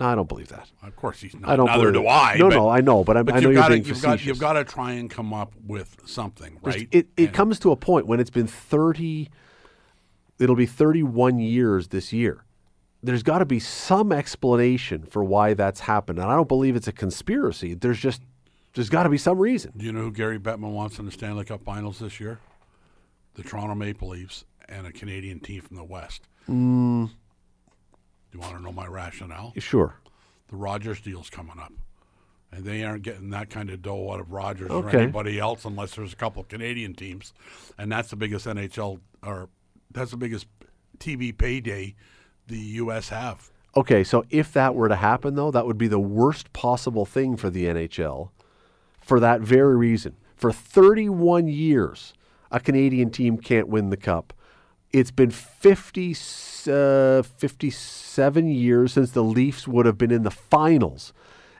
No, 0.00 0.06
I 0.06 0.14
don't 0.14 0.28
believe 0.28 0.48
that. 0.48 0.68
Of 0.82 0.96
course, 0.96 1.20
he's 1.20 1.34
not. 1.36 1.50
I 1.50 1.56
don't. 1.56 1.66
Neither 1.66 1.92
do. 1.92 2.08
I. 2.08 2.36
No, 2.38 2.48
but- 2.48 2.54
no, 2.56 2.68
I 2.68 2.80
know, 2.80 3.04
but, 3.04 3.16
I'm, 3.16 3.24
But 3.26 3.34
I 3.36 3.40
know 3.40 3.50
you've 3.50 3.54
you're 3.54 3.62
got 3.62 3.68
being 3.70 3.82
to 3.84 3.88
you've 3.90 4.02
got 4.02 4.24
you've 4.24 4.38
got 4.38 4.52
to 4.54 4.64
try 4.64 4.92
and 4.92 5.08
come 5.10 5.32
up 5.32 5.52
with 5.66 5.96
something, 6.06 6.58
right? 6.62 6.88
It 6.90 7.08
it 7.16 7.26
And- 7.26 7.32
comes 7.34 7.58
to 7.60 7.70
a 7.70 7.76
point 7.76 8.06
when 8.06 8.18
it's 8.18 8.30
been 8.30 8.46
thirty. 8.46 9.28
It'll 10.38 10.56
be 10.56 10.66
thirty-one 10.66 11.38
years 11.38 11.88
this 11.88 12.12
year. 12.12 12.44
There's 13.02 13.22
got 13.22 13.38
to 13.38 13.44
be 13.46 13.60
some 13.60 14.10
explanation 14.12 15.04
for 15.04 15.22
why 15.22 15.54
that's 15.54 15.80
happened, 15.80 16.18
and 16.18 16.30
I 16.30 16.34
don't 16.34 16.48
believe 16.48 16.76
it's 16.76 16.88
a 16.88 16.92
conspiracy. 16.92 17.74
There's 17.74 17.98
just 17.98 18.22
there's 18.74 18.88
got 18.88 19.02
to 19.02 19.08
be 19.10 19.18
some 19.18 19.38
reason. 19.38 19.72
Do 19.76 19.84
you 19.84 19.92
know 19.92 20.00
who 20.02 20.12
Gary 20.12 20.38
Bettman 20.38 20.72
wants 20.72 20.98
in 20.98 21.04
the 21.06 21.12
Stanley 21.12 21.44
Cup 21.44 21.62
Finals 21.62 21.98
this 21.98 22.20
year? 22.20 22.38
The 23.34 23.42
Toronto 23.42 23.74
Maple 23.74 24.08
Leafs 24.08 24.44
and 24.68 24.86
a 24.86 24.92
Canadian 24.92 25.40
team 25.40 25.60
from 25.62 25.76
the 25.76 25.84
West. 25.84 26.22
Mm. 26.48 27.10
Do 28.30 28.38
you 28.38 28.42
want 28.42 28.56
to 28.56 28.62
know 28.62 28.72
my 28.72 28.86
rationale? 28.86 29.52
Sure. 29.58 29.94
The 30.48 30.56
Rogers 30.56 31.00
deal's 31.00 31.30
coming 31.30 31.58
up, 31.58 31.72
and 32.52 32.64
they 32.64 32.82
aren't 32.84 33.02
getting 33.02 33.30
that 33.30 33.50
kind 33.50 33.70
of 33.70 33.82
dough 33.82 34.12
out 34.12 34.20
of 34.20 34.32
Rogers 34.32 34.70
Okay. 34.70 34.96
or 34.98 35.00
anybody 35.02 35.38
else 35.38 35.64
unless 35.64 35.94
there's 35.94 36.12
a 36.12 36.16
couple 36.16 36.42
of 36.42 36.48
Canadian 36.48 36.94
teams, 36.94 37.32
and 37.78 37.90
that's 37.90 38.10
the 38.10 38.16
biggest 38.16 38.46
NHL 38.46 39.00
or 39.22 39.48
that's 39.92 40.10
the 40.12 40.16
biggest 40.16 40.46
TV 40.98 41.36
payday 41.36 41.94
the 42.46 42.58
U.S. 42.58 43.08
have. 43.10 43.50
Okay, 43.76 44.02
so 44.02 44.24
if 44.30 44.52
that 44.52 44.74
were 44.74 44.88
to 44.88 44.96
happen, 44.96 45.36
though, 45.36 45.50
that 45.52 45.64
would 45.66 45.78
be 45.78 45.86
the 45.88 46.00
worst 46.00 46.52
possible 46.52 47.04
thing 47.06 47.36
for 47.36 47.50
the 47.50 47.66
NHL 47.66 48.30
for 49.00 49.20
that 49.20 49.40
very 49.40 49.76
reason. 49.76 50.16
For 50.36 50.50
31 50.52 51.46
years, 51.48 52.12
a 52.50 52.58
Canadian 52.58 53.10
team 53.10 53.38
can't 53.38 53.68
win 53.68 53.90
the 53.90 53.96
cup. 53.96 54.32
It's 54.92 55.10
been 55.10 55.30
50, 55.30 56.16
uh, 56.68 57.22
57 57.22 58.48
years 58.48 58.92
since 58.92 59.10
the 59.12 59.22
Leafs 59.22 59.68
would 59.68 59.86
have 59.86 59.96
been 59.98 60.10
in 60.10 60.22
the 60.24 60.30
finals. 60.30 61.12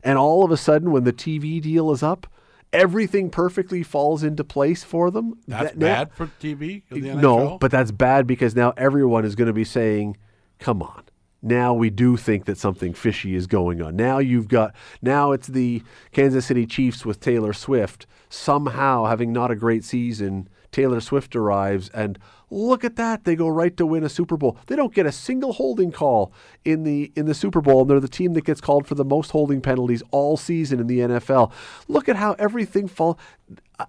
And 0.03 0.19
all 0.19 0.45
of 0.45 0.51
a 0.51 0.57
sudden, 0.57 0.91
when 0.91 1.05
the 1.05 1.13
TV 1.13 1.61
deal 1.61 1.91
is 1.93 2.03
up, 2.03 2.27
everything 2.73 3.31
perfectly 3.31 3.83
falls 3.83 4.23
into 4.23 4.43
place 4.45 4.83
for 4.83 5.11
them. 5.11 5.35
That's 5.47 5.71
That- 5.71 5.79
now- 5.79 5.87
bad 5.87 6.13
for 6.13 6.31
TV. 6.41 6.83
the 6.91 7.01
no, 7.15 7.59
but 7.61 7.71
that's 7.71 7.91
bad 7.91 8.27
because 8.27 8.57
now 8.57 8.73
everyone 8.77 9.25
is 9.25 9.35
going 9.35 9.49
to 9.49 9.53
be 9.53 9.65
saying, 9.65 10.17
"Come 10.59 10.83
on." 10.83 11.03
Now 11.43 11.73
we 11.73 11.89
do 11.91 12.17
think 12.17 12.45
that 12.45 12.59
something 12.59 12.93
fishy 12.93 13.35
is 13.35 13.47
going 13.47 13.81
on. 13.81 13.97
Now 13.97 14.19
you've 14.19 14.49
got 14.49 14.75
now 15.01 15.33
it's 15.33 15.47
the 15.47 15.83
Kansas 16.13 16.47
City 16.47 16.67
Chiefs 16.67 17.07
with 17.07 17.19
Taylor 17.21 17.53
Swift 17.55 18.07
somehow 18.29 19.07
having 19.07 19.33
not 19.33 19.51
a 19.51 19.57
great 19.57 19.83
season. 19.85 20.49
Taylor 20.73 21.01
Swift 21.01 21.35
arrives 21.35 21.89
and 21.91 22.19
look 22.51 22.85
at 22.85 22.97
that 22.97 23.25
they 23.25 23.37
go 23.37 23.49
right 23.49 23.77
to 23.77 23.87
win 23.87 24.05
a 24.05 24.09
Super 24.09 24.37
Bowl. 24.37 24.59
They 24.67 24.77
don't 24.77 24.95
get 24.95 25.07
a 25.07 25.13
single 25.13 25.53
holding 25.53 25.93
call 25.93 26.33
in 26.65 26.85
the 26.85 27.13
in 27.17 27.27
the 27.27 27.35
Super 27.35 27.61
Bowl 27.61 27.83
and 27.83 27.91
they're 27.91 28.01
the 28.01 28.09
team 28.09 28.35
that 28.35 28.45
gets 28.45 28.61
called 28.61 28.87
for 28.87 28.95
the 28.95 29.05
most 29.05 29.31
holding 29.31 29.61
penalties 29.61 30.03
all 30.11 30.37
season 30.37 30.81
in 30.81 30.87
the 30.87 31.01
NFL. 31.01 31.53
Look 31.89 32.09
at 32.09 32.17
how 32.17 32.35
everything 32.39 32.89
fall 32.89 33.19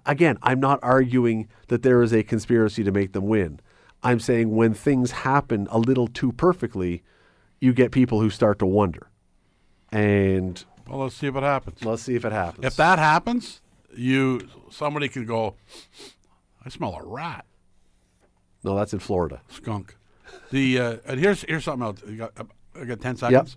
again, 0.06 0.38
I'm 0.42 0.60
not 0.60 0.78
arguing 0.82 1.48
that 1.68 1.82
there 1.82 2.02
is 2.02 2.12
a 2.12 2.22
conspiracy 2.22 2.84
to 2.84 2.92
make 2.92 3.12
them 3.12 3.26
win. 3.26 3.60
I'm 4.02 4.20
saying 4.20 4.54
when 4.54 4.74
things 4.74 5.10
happen 5.10 5.68
a 5.70 5.78
little 5.78 6.08
too 6.08 6.32
perfectly, 6.32 7.02
you 7.60 7.72
get 7.72 7.92
people 7.92 8.20
who 8.20 8.30
start 8.30 8.58
to 8.58 8.66
wonder. 8.66 9.08
And 9.92 10.64
well, 10.88 11.00
let's 11.00 11.14
see 11.14 11.30
what 11.30 11.42
happens. 11.42 11.84
let's 11.84 12.02
see 12.02 12.16
if 12.16 12.24
it 12.24 12.32
happens. 12.32 12.64
If 12.64 12.76
that 12.76 12.98
happens, 12.98 13.60
you 13.94 14.48
somebody 14.70 15.08
could 15.08 15.26
go. 15.26 15.54
I 16.64 16.68
smell 16.68 16.94
a 16.94 17.04
rat, 17.06 17.44
no, 18.64 18.76
that's 18.76 18.92
in 18.92 18.98
Florida. 19.00 19.40
skunk. 19.48 19.96
The 20.50 20.78
uh, 20.78 20.96
and 21.06 21.18
here's 21.20 21.42
here's 21.42 21.64
something 21.64 21.84
else. 21.86 22.02
You 22.06 22.16
got, 22.16 22.32
I 22.80 22.84
got 22.84 23.00
ten 23.00 23.16
seconds. 23.16 23.56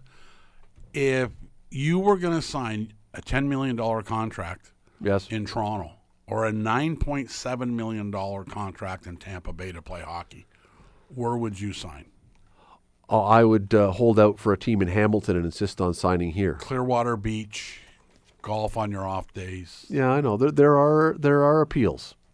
If 0.93 1.29
you 1.69 1.99
were 1.99 2.17
going 2.17 2.35
to 2.35 2.41
sign 2.41 2.93
a 3.13 3.21
ten 3.21 3.47
million 3.49 3.75
dollar 3.75 4.01
contract 4.01 4.71
Yes. 5.01 5.27
in 5.29 5.45
Toronto 5.45 5.91
or 6.27 6.45
a 6.45 6.51
nine 6.51 6.95
point 6.97 7.29
seven 7.29 7.75
million 7.75 8.11
dollar 8.11 8.43
contract 8.43 9.05
in 9.07 9.17
Tampa 9.17 9.53
Bay 9.53 9.71
to 9.71 9.81
play 9.81 10.01
hockey, 10.01 10.45
where 11.13 11.37
would 11.37 11.59
you 11.59 11.71
sign? 11.73 12.05
Oh, 13.07 13.21
I 13.21 13.43
would 13.43 13.73
uh, 13.73 13.91
hold 13.91 14.19
out 14.19 14.39
for 14.39 14.51
a 14.51 14.57
team 14.57 14.81
in 14.81 14.87
Hamilton 14.87 15.35
and 15.35 15.45
insist 15.45 15.79
on 15.79 15.93
signing 15.93 16.31
here. 16.31 16.55
Clearwater 16.55 17.15
Beach, 17.15 17.81
golf 18.41 18.75
on 18.77 18.89
your 18.91 19.05
off 19.07 19.31
days. 19.33 19.85
Yeah, 19.89 20.09
I 20.09 20.21
know. 20.21 20.37
There, 20.37 20.51
there 20.51 20.75
are 20.77 21.15
there 21.19 21.43
are 21.43 21.61
appeals. 21.61 22.15